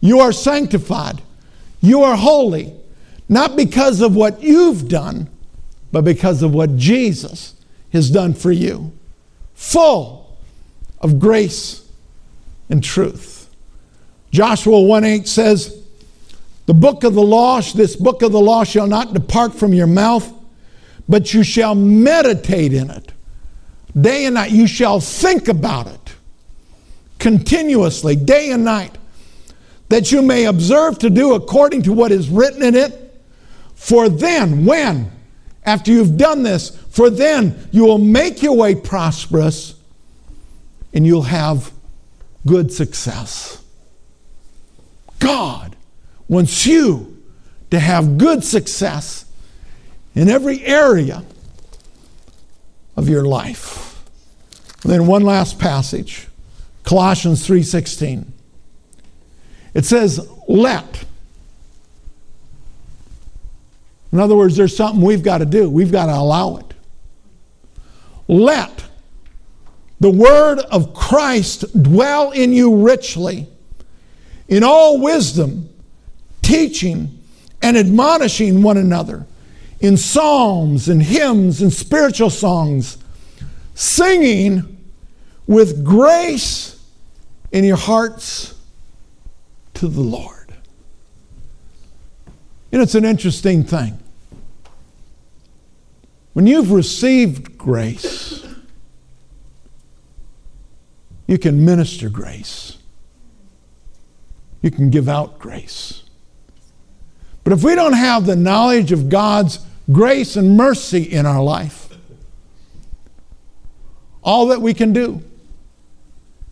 You 0.00 0.20
are 0.20 0.32
sanctified. 0.32 1.20
You 1.80 2.02
are 2.02 2.16
holy, 2.16 2.74
not 3.28 3.56
because 3.56 4.00
of 4.00 4.14
what 4.14 4.42
you've 4.42 4.88
done, 4.88 5.28
but 5.92 6.02
because 6.04 6.42
of 6.42 6.54
what 6.54 6.76
Jesus 6.76 7.54
has 7.92 8.10
done 8.10 8.34
for 8.34 8.52
you. 8.52 8.92
Full 9.54 10.38
of 11.00 11.18
grace 11.18 11.79
and 12.70 12.82
truth. 12.82 13.54
Joshua 14.30 14.80
1 14.80 15.04
8 15.04 15.28
says, 15.28 15.82
The 16.66 16.74
book 16.74 17.04
of 17.04 17.14
the 17.14 17.22
law, 17.22 17.60
this 17.60 17.96
book 17.96 18.22
of 18.22 18.32
the 18.32 18.40
law 18.40 18.64
shall 18.64 18.86
not 18.86 19.12
depart 19.12 19.54
from 19.54 19.74
your 19.74 19.88
mouth, 19.88 20.32
but 21.08 21.34
you 21.34 21.42
shall 21.42 21.74
meditate 21.74 22.72
in 22.72 22.90
it 22.90 23.12
day 24.00 24.24
and 24.24 24.34
night. 24.34 24.52
You 24.52 24.66
shall 24.66 25.00
think 25.00 25.48
about 25.48 25.88
it 25.88 26.14
continuously, 27.18 28.16
day 28.16 28.50
and 28.50 28.64
night, 28.64 28.96
that 29.88 30.12
you 30.12 30.22
may 30.22 30.46
observe 30.46 30.98
to 31.00 31.10
do 31.10 31.34
according 31.34 31.82
to 31.82 31.92
what 31.92 32.12
is 32.12 32.28
written 32.28 32.62
in 32.62 32.74
it. 32.74 32.96
For 33.74 34.08
then, 34.08 34.64
when? 34.64 35.10
After 35.64 35.90
you've 35.90 36.16
done 36.16 36.42
this, 36.42 36.70
for 36.90 37.10
then 37.10 37.68
you 37.70 37.84
will 37.84 37.98
make 37.98 38.42
your 38.42 38.56
way 38.56 38.74
prosperous 38.74 39.74
and 40.92 41.06
you'll 41.06 41.22
have 41.22 41.72
good 42.46 42.72
success. 42.72 43.62
God 45.18 45.76
wants 46.28 46.66
you 46.66 47.22
to 47.70 47.78
have 47.78 48.18
good 48.18 48.42
success 48.44 49.24
in 50.14 50.28
every 50.28 50.64
area 50.64 51.24
of 52.96 53.08
your 53.08 53.24
life. 53.24 54.02
And 54.82 54.92
then 54.92 55.06
one 55.06 55.22
last 55.22 55.58
passage, 55.58 56.28
Colossians 56.84 57.46
3:16. 57.46 58.32
It 59.74 59.84
says, 59.84 60.26
"Let 60.48 61.04
in 64.12 64.18
other 64.18 64.36
words, 64.36 64.56
there's 64.56 64.76
something 64.76 65.00
we've 65.00 65.22
got 65.22 65.38
to 65.38 65.46
do. 65.46 65.70
We've 65.70 65.92
got 65.92 66.06
to 66.06 66.14
allow 66.14 66.56
it. 66.56 66.74
Let 68.26 68.84
the 70.00 70.10
word 70.10 70.58
of 70.58 70.94
Christ 70.94 71.82
dwell 71.82 72.30
in 72.30 72.52
you 72.52 72.74
richly, 72.76 73.46
in 74.48 74.64
all 74.64 74.98
wisdom, 74.98 75.68
teaching 76.42 77.18
and 77.62 77.76
admonishing 77.76 78.62
one 78.62 78.78
another 78.78 79.26
in 79.80 79.96
psalms 79.96 80.88
and 80.88 81.02
hymns 81.02 81.62
and 81.62 81.72
spiritual 81.72 82.30
songs, 82.30 82.98
singing 83.74 84.78
with 85.46 85.84
grace 85.84 86.82
in 87.52 87.64
your 87.64 87.76
hearts 87.76 88.54
to 89.74 89.88
the 89.88 90.00
Lord. 90.00 90.36
Know, 92.72 92.82
it's 92.82 92.94
an 92.94 93.04
interesting 93.04 93.64
thing. 93.64 93.98
When 96.32 96.46
you've 96.46 96.70
received 96.70 97.58
grace, 97.58 98.46
you 101.30 101.38
can 101.38 101.64
minister 101.64 102.08
grace. 102.08 102.76
You 104.62 104.72
can 104.72 104.90
give 104.90 105.08
out 105.08 105.38
grace. 105.38 106.02
But 107.44 107.52
if 107.52 107.62
we 107.62 107.76
don't 107.76 107.92
have 107.92 108.26
the 108.26 108.34
knowledge 108.34 108.90
of 108.90 109.08
God's 109.08 109.60
grace 109.92 110.34
and 110.34 110.56
mercy 110.56 111.04
in 111.04 111.26
our 111.26 111.40
life, 111.40 111.96
all 114.24 114.48
that 114.48 114.60
we 114.60 114.74
can 114.74 114.92
do 114.92 115.22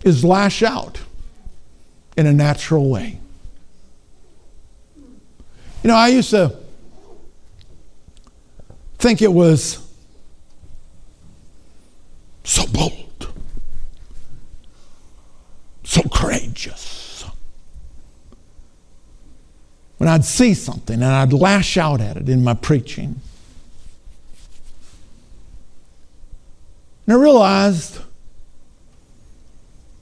is 0.04 0.24
lash 0.24 0.62
out 0.62 1.00
in 2.16 2.28
a 2.28 2.32
natural 2.32 2.88
way. 2.88 3.18
You 5.82 5.88
know, 5.88 5.96
I 5.96 6.06
used 6.06 6.30
to 6.30 6.56
think 8.98 9.22
it 9.22 9.32
was 9.32 9.84
so 12.44 12.64
bold, 12.68 13.07
so 15.88 16.02
courageous. 16.02 17.24
When 19.96 20.06
I'd 20.06 20.24
see 20.24 20.52
something 20.52 20.96
and 20.96 21.04
I'd 21.04 21.32
lash 21.32 21.78
out 21.78 22.02
at 22.02 22.18
it 22.18 22.28
in 22.28 22.44
my 22.44 22.52
preaching. 22.52 23.20
And 27.06 27.16
I 27.16 27.18
realized 27.18 28.00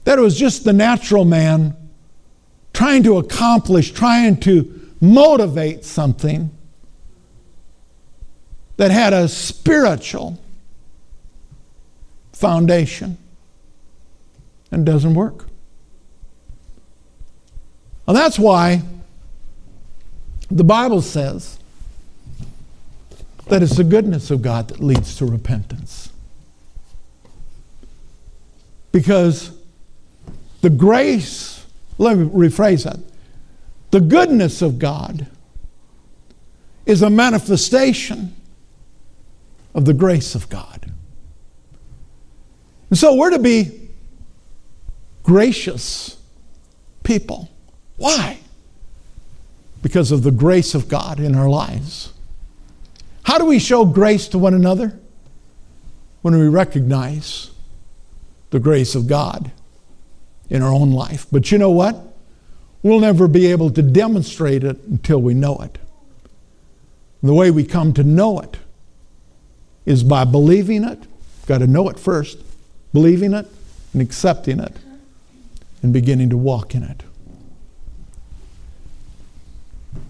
that 0.03 0.18
it 0.18 0.22
was 0.22 0.37
just 0.37 0.64
the 0.64 0.72
natural 0.72 1.24
man 1.24 1.76
trying 2.72 3.05
to 3.05 3.18
accomplish, 3.18 3.93
trying 3.93 4.41
to 4.41 4.91
motivate 5.01 5.84
something 5.84 6.51
that 8.76 8.91
had 8.91 9.12
a 9.12 9.28
spiritual 9.28 10.39
foundation 12.32 13.16
and 14.72 14.84
doesn't 14.84 15.14
work. 15.14 15.47
And 18.07 18.16
that's 18.16 18.38
why 18.38 18.82
the 20.50 20.64
Bible 20.64 21.02
says 21.02 21.59
that 23.48 23.62
it's 23.62 23.76
the 23.76 23.84
goodness 23.84 24.30
of 24.30 24.42
God 24.42 24.68
that 24.68 24.80
leads 24.80 25.16
to 25.16 25.26
repentance. 25.26 26.11
Because 28.92 29.50
the 30.62 30.70
grace, 30.70 31.64
let 31.98 32.16
me 32.16 32.26
rephrase 32.26 32.84
that, 32.84 32.98
the 33.90 34.00
goodness 34.00 34.62
of 34.62 34.78
God 34.78 35.26
is 36.86 37.02
a 37.02 37.11
manifestation 37.11 38.34
of 39.74 39.84
the 39.84 39.94
grace 39.94 40.34
of 40.34 40.48
God. 40.48 40.92
And 42.88 42.98
so 42.98 43.14
we're 43.14 43.30
to 43.30 43.38
be 43.38 43.88
gracious 45.22 46.16
people. 47.02 47.50
Why? 47.97 48.38
Because 49.82 50.11
of 50.12 50.22
the 50.22 50.30
grace 50.30 50.74
of 50.74 50.88
God 50.88 51.20
in 51.20 51.34
our 51.34 51.49
lives. 51.49 52.12
How 53.24 53.38
do 53.38 53.44
we 53.44 53.59
show 53.59 53.84
grace 53.84 54.28
to 54.28 54.38
one 54.38 54.55
another? 54.55 54.99
When 56.22 56.38
we 56.38 56.49
recognize 56.49 57.51
the 58.51 58.61
grace 58.61 58.94
of 58.94 59.07
God 59.07 59.51
in 60.49 60.62
our 60.62 60.72
own 60.72 60.92
life. 60.92 61.26
But 61.30 61.51
you 61.51 61.59
know 61.59 61.70
what? 61.70 61.97
We'll 62.82 63.01
never 63.01 63.26
be 63.26 63.47
able 63.47 63.70
to 63.70 63.82
demonstrate 63.82 64.62
it 64.62 64.78
until 64.84 65.20
we 65.20 65.34
know 65.34 65.59
it. 65.59 65.78
The 67.22 67.34
way 67.34 67.51
we 67.51 67.64
come 67.64 67.92
to 67.94 68.05
know 68.05 68.40
it 68.40 68.59
is 69.84 70.05
by 70.05 70.24
believing 70.24 70.84
it. 70.84 70.99
Got 71.47 71.59
to 71.59 71.66
know 71.66 71.88
it 71.88 71.99
first, 71.99 72.38
believing 72.92 73.32
it 73.32 73.47
and 73.92 74.03
accepting 74.03 74.61
it 74.61 74.76
and 75.82 75.92
beginning 75.92 76.30
to 76.30 76.36
walk 76.36 76.74
in 76.74 76.82
it. 76.82 77.03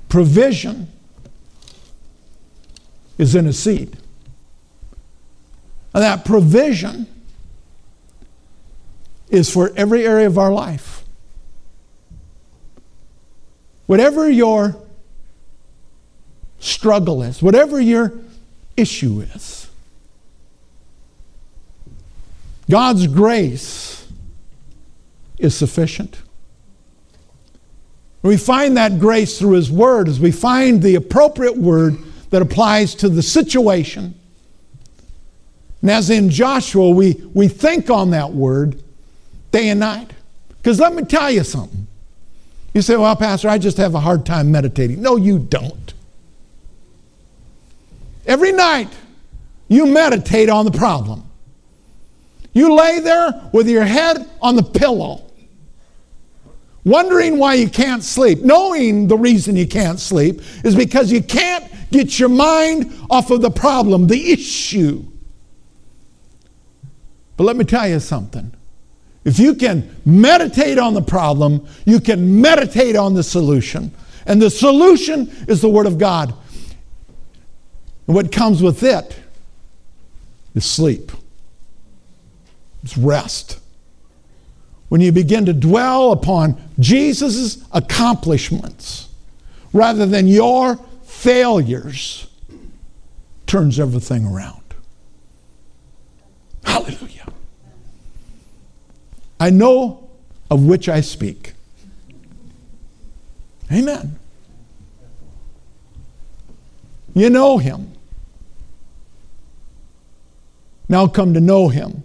Provision 0.08 0.88
is 3.18 3.34
in 3.34 3.46
a 3.46 3.52
seed. 3.52 3.96
And 5.94 6.02
that 6.02 6.24
provision 6.24 7.06
is 9.30 9.50
for 9.50 9.72
every 9.76 10.06
area 10.06 10.26
of 10.26 10.38
our 10.38 10.52
life. 10.52 11.04
Whatever 13.86 14.28
your 14.28 14.76
struggle 16.58 17.22
is, 17.22 17.42
whatever 17.42 17.80
your 17.80 18.12
issue 18.76 19.20
is, 19.20 19.68
God's 22.68 23.06
grace 23.06 24.06
is 25.38 25.56
sufficient. 25.56 26.18
We 28.26 28.36
find 28.36 28.76
that 28.76 28.98
grace 28.98 29.38
through 29.38 29.52
His 29.52 29.70
Word 29.70 30.08
as 30.08 30.18
we 30.18 30.32
find 30.32 30.82
the 30.82 30.96
appropriate 30.96 31.56
word 31.56 31.96
that 32.30 32.42
applies 32.42 32.94
to 32.96 33.08
the 33.08 33.22
situation. 33.22 34.14
And 35.80 35.90
as 35.90 36.10
in 36.10 36.30
Joshua, 36.30 36.90
we, 36.90 37.12
we 37.32 37.46
think 37.46 37.90
on 37.90 38.10
that 38.10 38.32
word 38.32 38.82
day 39.52 39.68
and 39.68 39.78
night. 39.78 40.10
Because 40.56 40.80
let 40.80 40.94
me 40.94 41.04
tell 41.04 41.30
you 41.30 41.44
something. 41.44 41.86
You 42.74 42.82
say, 42.82 42.96
well, 42.96 43.14
Pastor, 43.14 43.48
I 43.48 43.58
just 43.58 43.76
have 43.76 43.94
a 43.94 44.00
hard 44.00 44.26
time 44.26 44.50
meditating. 44.50 45.00
No, 45.00 45.16
you 45.16 45.38
don't. 45.38 45.94
Every 48.26 48.50
night, 48.50 48.92
you 49.68 49.86
meditate 49.86 50.48
on 50.48 50.64
the 50.64 50.72
problem. 50.72 51.22
You 52.52 52.74
lay 52.74 52.98
there 52.98 53.48
with 53.52 53.68
your 53.68 53.84
head 53.84 54.28
on 54.42 54.56
the 54.56 54.62
pillow, 54.62 55.25
wondering 56.86 57.36
why 57.36 57.54
you 57.54 57.68
can't 57.68 58.02
sleep, 58.02 58.42
knowing 58.42 59.08
the 59.08 59.18
reason 59.18 59.56
you 59.56 59.66
can't 59.66 59.98
sleep 59.98 60.40
is 60.64 60.76
because 60.76 61.10
you 61.10 61.20
can't 61.20 61.64
get 61.90 62.18
your 62.18 62.28
mind 62.28 62.92
off 63.10 63.30
of 63.30 63.42
the 63.42 63.50
problem, 63.50 64.06
the 64.06 64.32
issue. 64.32 65.04
But 67.36 67.44
let 67.44 67.56
me 67.56 67.64
tell 67.64 67.88
you 67.88 67.98
something. 67.98 68.52
If 69.24 69.40
you 69.40 69.54
can 69.54 69.96
meditate 70.04 70.78
on 70.78 70.94
the 70.94 71.02
problem, 71.02 71.66
you 71.84 71.98
can 71.98 72.40
meditate 72.40 72.94
on 72.94 73.14
the 73.14 73.24
solution. 73.24 73.92
And 74.24 74.40
the 74.40 74.48
solution 74.48 75.28
is 75.48 75.60
the 75.60 75.68
Word 75.68 75.86
of 75.86 75.98
God. 75.98 76.32
And 78.06 78.14
what 78.14 78.30
comes 78.30 78.62
with 78.62 78.84
it 78.84 79.18
is 80.54 80.64
sleep, 80.64 81.10
it's 82.84 82.96
rest. 82.96 83.58
When 84.88 85.00
you 85.00 85.10
begin 85.10 85.46
to 85.46 85.52
dwell 85.52 86.12
upon 86.12 86.60
Jesus' 86.78 87.64
accomplishments 87.72 89.08
rather 89.72 90.06
than 90.06 90.28
your 90.28 90.76
failures, 91.04 92.28
turns 93.46 93.80
everything 93.80 94.26
around. 94.26 94.62
Hallelujah. 96.64 97.26
I 99.40 99.50
know 99.50 100.08
of 100.50 100.64
which 100.64 100.88
I 100.88 101.00
speak. 101.00 101.54
Amen. 103.72 104.18
You 107.14 107.30
know 107.30 107.58
him. 107.58 107.92
Now 110.88 111.08
come 111.08 111.34
to 111.34 111.40
know 111.40 111.68
him 111.68 112.04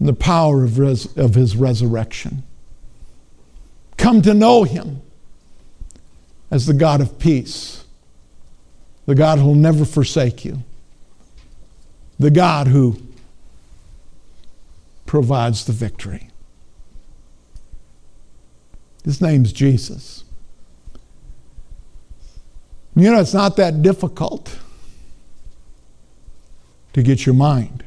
in 0.00 0.06
the 0.06 0.14
power 0.14 0.64
of, 0.64 0.78
res- 0.78 1.14
of 1.16 1.34
his 1.34 1.54
resurrection. 1.54 2.42
Come 3.98 4.22
to 4.22 4.32
know 4.32 4.64
him 4.64 5.02
as 6.50 6.66
the 6.66 6.72
God 6.72 7.02
of 7.02 7.18
peace, 7.18 7.84
the 9.04 9.14
God 9.14 9.38
who 9.38 9.46
will 9.46 9.54
never 9.54 9.84
forsake 9.84 10.44
you, 10.44 10.64
the 12.18 12.30
God 12.30 12.66
who 12.66 13.00
provides 15.04 15.66
the 15.66 15.72
victory. 15.72 16.30
His 19.04 19.20
name's 19.20 19.52
Jesus. 19.52 20.24
You 22.96 23.10
know, 23.10 23.20
it's 23.20 23.34
not 23.34 23.56
that 23.56 23.82
difficult 23.82 24.58
to 26.92 27.02
get 27.02 27.26
your 27.26 27.34
mind 27.34 27.84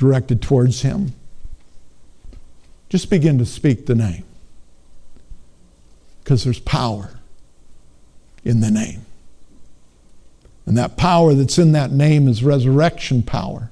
directed 0.00 0.40
towards 0.40 0.80
Him. 0.80 1.12
Just 2.88 3.10
begin 3.10 3.38
to 3.38 3.46
speak 3.46 3.86
the 3.86 3.94
name 3.94 4.24
because 6.24 6.42
there's 6.42 6.58
power 6.58 7.20
in 8.42 8.60
the 8.60 8.70
name. 8.70 9.04
And 10.64 10.76
that 10.78 10.96
power 10.96 11.34
that's 11.34 11.58
in 11.58 11.72
that 11.72 11.92
name 11.92 12.26
is 12.28 12.42
resurrection 12.42 13.22
power 13.22 13.70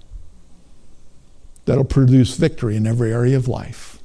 that'll 1.65 1.85
produce 1.85 2.37
victory 2.37 2.77
in 2.77 2.87
every 2.87 3.13
area 3.13 3.37
of 3.37 3.49
life. 3.49 3.99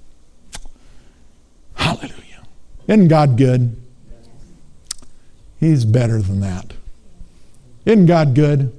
Hallelujah. 1.75 2.43
Isn't 2.87 3.09
God 3.09 3.37
good? 3.37 3.75
He's 5.59 5.83
better 5.83 6.21
than 6.21 6.39
that. 6.39 6.73
Isn't 7.85 8.05
God 8.05 8.33
good? 8.33 8.73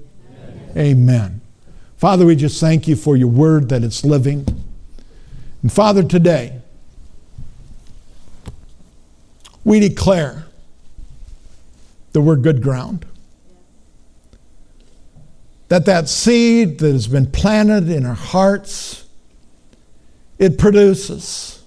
Amen. 0.77 0.77
Amen. 0.77 1.41
Father, 1.97 2.27
we 2.27 2.37
just 2.37 2.61
thank 2.61 2.87
you 2.89 2.97
for 2.97 3.17
your 3.17 3.29
word 3.29 3.69
that 3.69 3.83
it's 3.83 4.05
living. 4.05 4.47
And 5.63 5.73
Father, 5.73 6.03
today, 6.03 6.61
we 9.65 9.81
declare 9.81 10.45
that 12.13 12.21
we're 12.21 12.37
good 12.37 12.63
ground. 12.63 13.07
That 15.69 15.87
that 15.87 16.09
seed 16.09 16.79
that 16.79 16.93
has 16.93 17.09
been 17.09 17.31
planted 17.31 17.89
in 17.89 18.05
our 18.05 18.15
hearts, 18.15 19.07
it 20.39 20.59
produces 20.59 21.63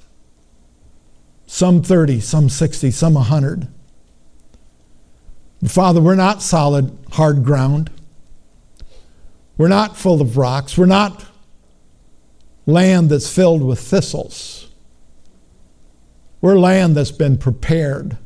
some 1.48 1.82
30, 1.82 2.20
some 2.20 2.50
60, 2.50 2.92
some 2.92 3.16
100. 3.16 3.68
Father, 5.66 6.00
we're 6.00 6.16
not 6.16 6.42
solid, 6.42 6.96
hard 7.14 7.44
ground. 7.44 7.90
We're 9.58 9.68
not 9.68 9.98
full 9.98 10.22
of 10.22 10.38
rocks. 10.38 10.78
We're 10.78 10.86
not 10.86 11.26
land 12.66 13.10
that's 13.10 13.34
filled 13.34 13.64
with 13.64 13.80
thistles. 13.80 14.68
We're 16.42 16.60
land 16.60 16.96
that's 16.96 17.12
been 17.12 17.38
prepared 17.38 18.18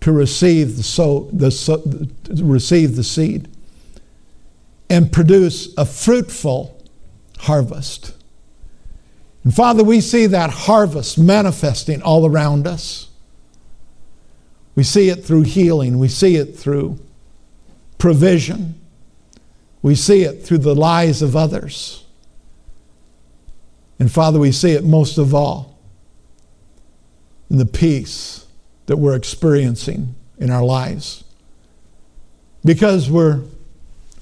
to 0.00 0.12
receive 0.12 0.76
the, 0.76 0.82
so, 0.82 1.28
the 1.32 1.50
so, 1.50 1.82
receive 2.42 2.96
the 2.96 3.04
seed 3.04 3.48
and 4.88 5.12
produce 5.12 5.72
a 5.76 5.86
fruitful 5.86 6.82
harvest. 7.38 8.14
And 9.44 9.54
Father, 9.54 9.84
we 9.84 10.00
see 10.00 10.26
that 10.26 10.50
harvest 10.50 11.18
manifesting 11.18 12.02
all 12.02 12.26
around 12.26 12.66
us. 12.66 13.08
We 14.74 14.82
see 14.82 15.08
it 15.08 15.24
through 15.24 15.42
healing, 15.42 15.98
we 15.98 16.08
see 16.08 16.36
it 16.36 16.56
through 16.56 16.98
provision, 17.98 18.79
we 19.82 19.94
see 19.94 20.22
it 20.22 20.44
through 20.44 20.58
the 20.58 20.74
lives 20.74 21.22
of 21.22 21.34
others. 21.34 22.04
And 23.98 24.10
Father, 24.10 24.38
we 24.38 24.52
see 24.52 24.72
it 24.72 24.84
most 24.84 25.18
of 25.18 25.34
all 25.34 25.78
in 27.50 27.58
the 27.58 27.66
peace 27.66 28.46
that 28.86 28.96
we're 28.96 29.16
experiencing 29.16 30.14
in 30.38 30.50
our 30.50 30.64
lives. 30.64 31.24
Because 32.64 33.10
we're 33.10 33.42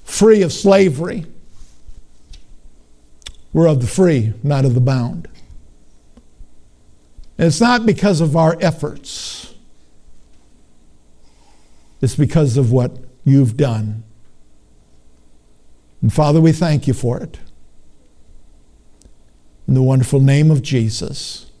free 0.03 0.41
of 0.41 0.53
slavery, 0.53 1.25
we're 3.51 3.67
of 3.67 3.81
the 3.81 3.87
free, 3.87 4.33
not 4.43 4.65
of 4.65 4.73
the 4.73 4.79
bound. 4.79 5.27
And 7.37 7.47
it's 7.47 7.61
not 7.61 7.85
because 7.85 8.21
of 8.21 8.35
our 8.35 8.57
efforts, 8.61 9.53
it's 12.01 12.15
because 12.15 12.57
of 12.57 12.71
what 12.71 12.97
you've 13.25 13.57
done 13.57 14.03
and 16.01 16.13
Father, 16.13 16.39
we 16.39 16.51
thank 16.51 16.87
you 16.87 16.93
for 16.93 17.19
it. 17.19 17.39
In 19.67 19.73
the 19.73 19.81
wonderful 19.83 20.19
name 20.19 20.49
of 20.49 20.61
Jesus, 20.61 21.51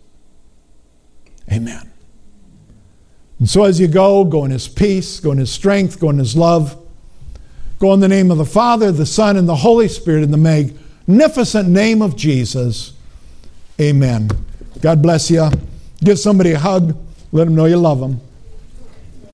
amen. 1.51 1.91
And 3.39 3.49
so 3.49 3.63
as 3.63 3.79
you 3.79 3.87
go, 3.87 4.25
go 4.25 4.45
in 4.45 4.51
his 4.51 4.67
peace, 4.67 5.19
go 5.19 5.31
in 5.31 5.37
his 5.37 5.51
strength, 5.51 5.99
go 5.99 6.09
in 6.09 6.17
his 6.17 6.35
love. 6.35 6.75
Go 7.79 7.93
in 7.93 8.01
the 8.01 8.09
name 8.09 8.29
of 8.29 8.37
the 8.37 8.45
Father, 8.45 8.91
the 8.91 9.05
Son, 9.05 9.37
and 9.37 9.47
the 9.47 9.55
Holy 9.55 9.87
Spirit 9.87 10.23
in 10.23 10.31
the 10.31 10.37
magnificent 10.37 11.69
name 11.69 12.01
of 12.01 12.17
Jesus. 12.17 12.91
Amen. 13.79 14.29
God 14.81 15.01
bless 15.01 15.31
you. 15.31 15.49
Give 16.03 16.19
somebody 16.19 16.51
a 16.51 16.59
hug. 16.59 16.97
Let 17.31 17.45
them 17.45 17.55
know 17.55 17.65
you 17.65 17.77
love 17.77 18.01
them. 18.01 18.19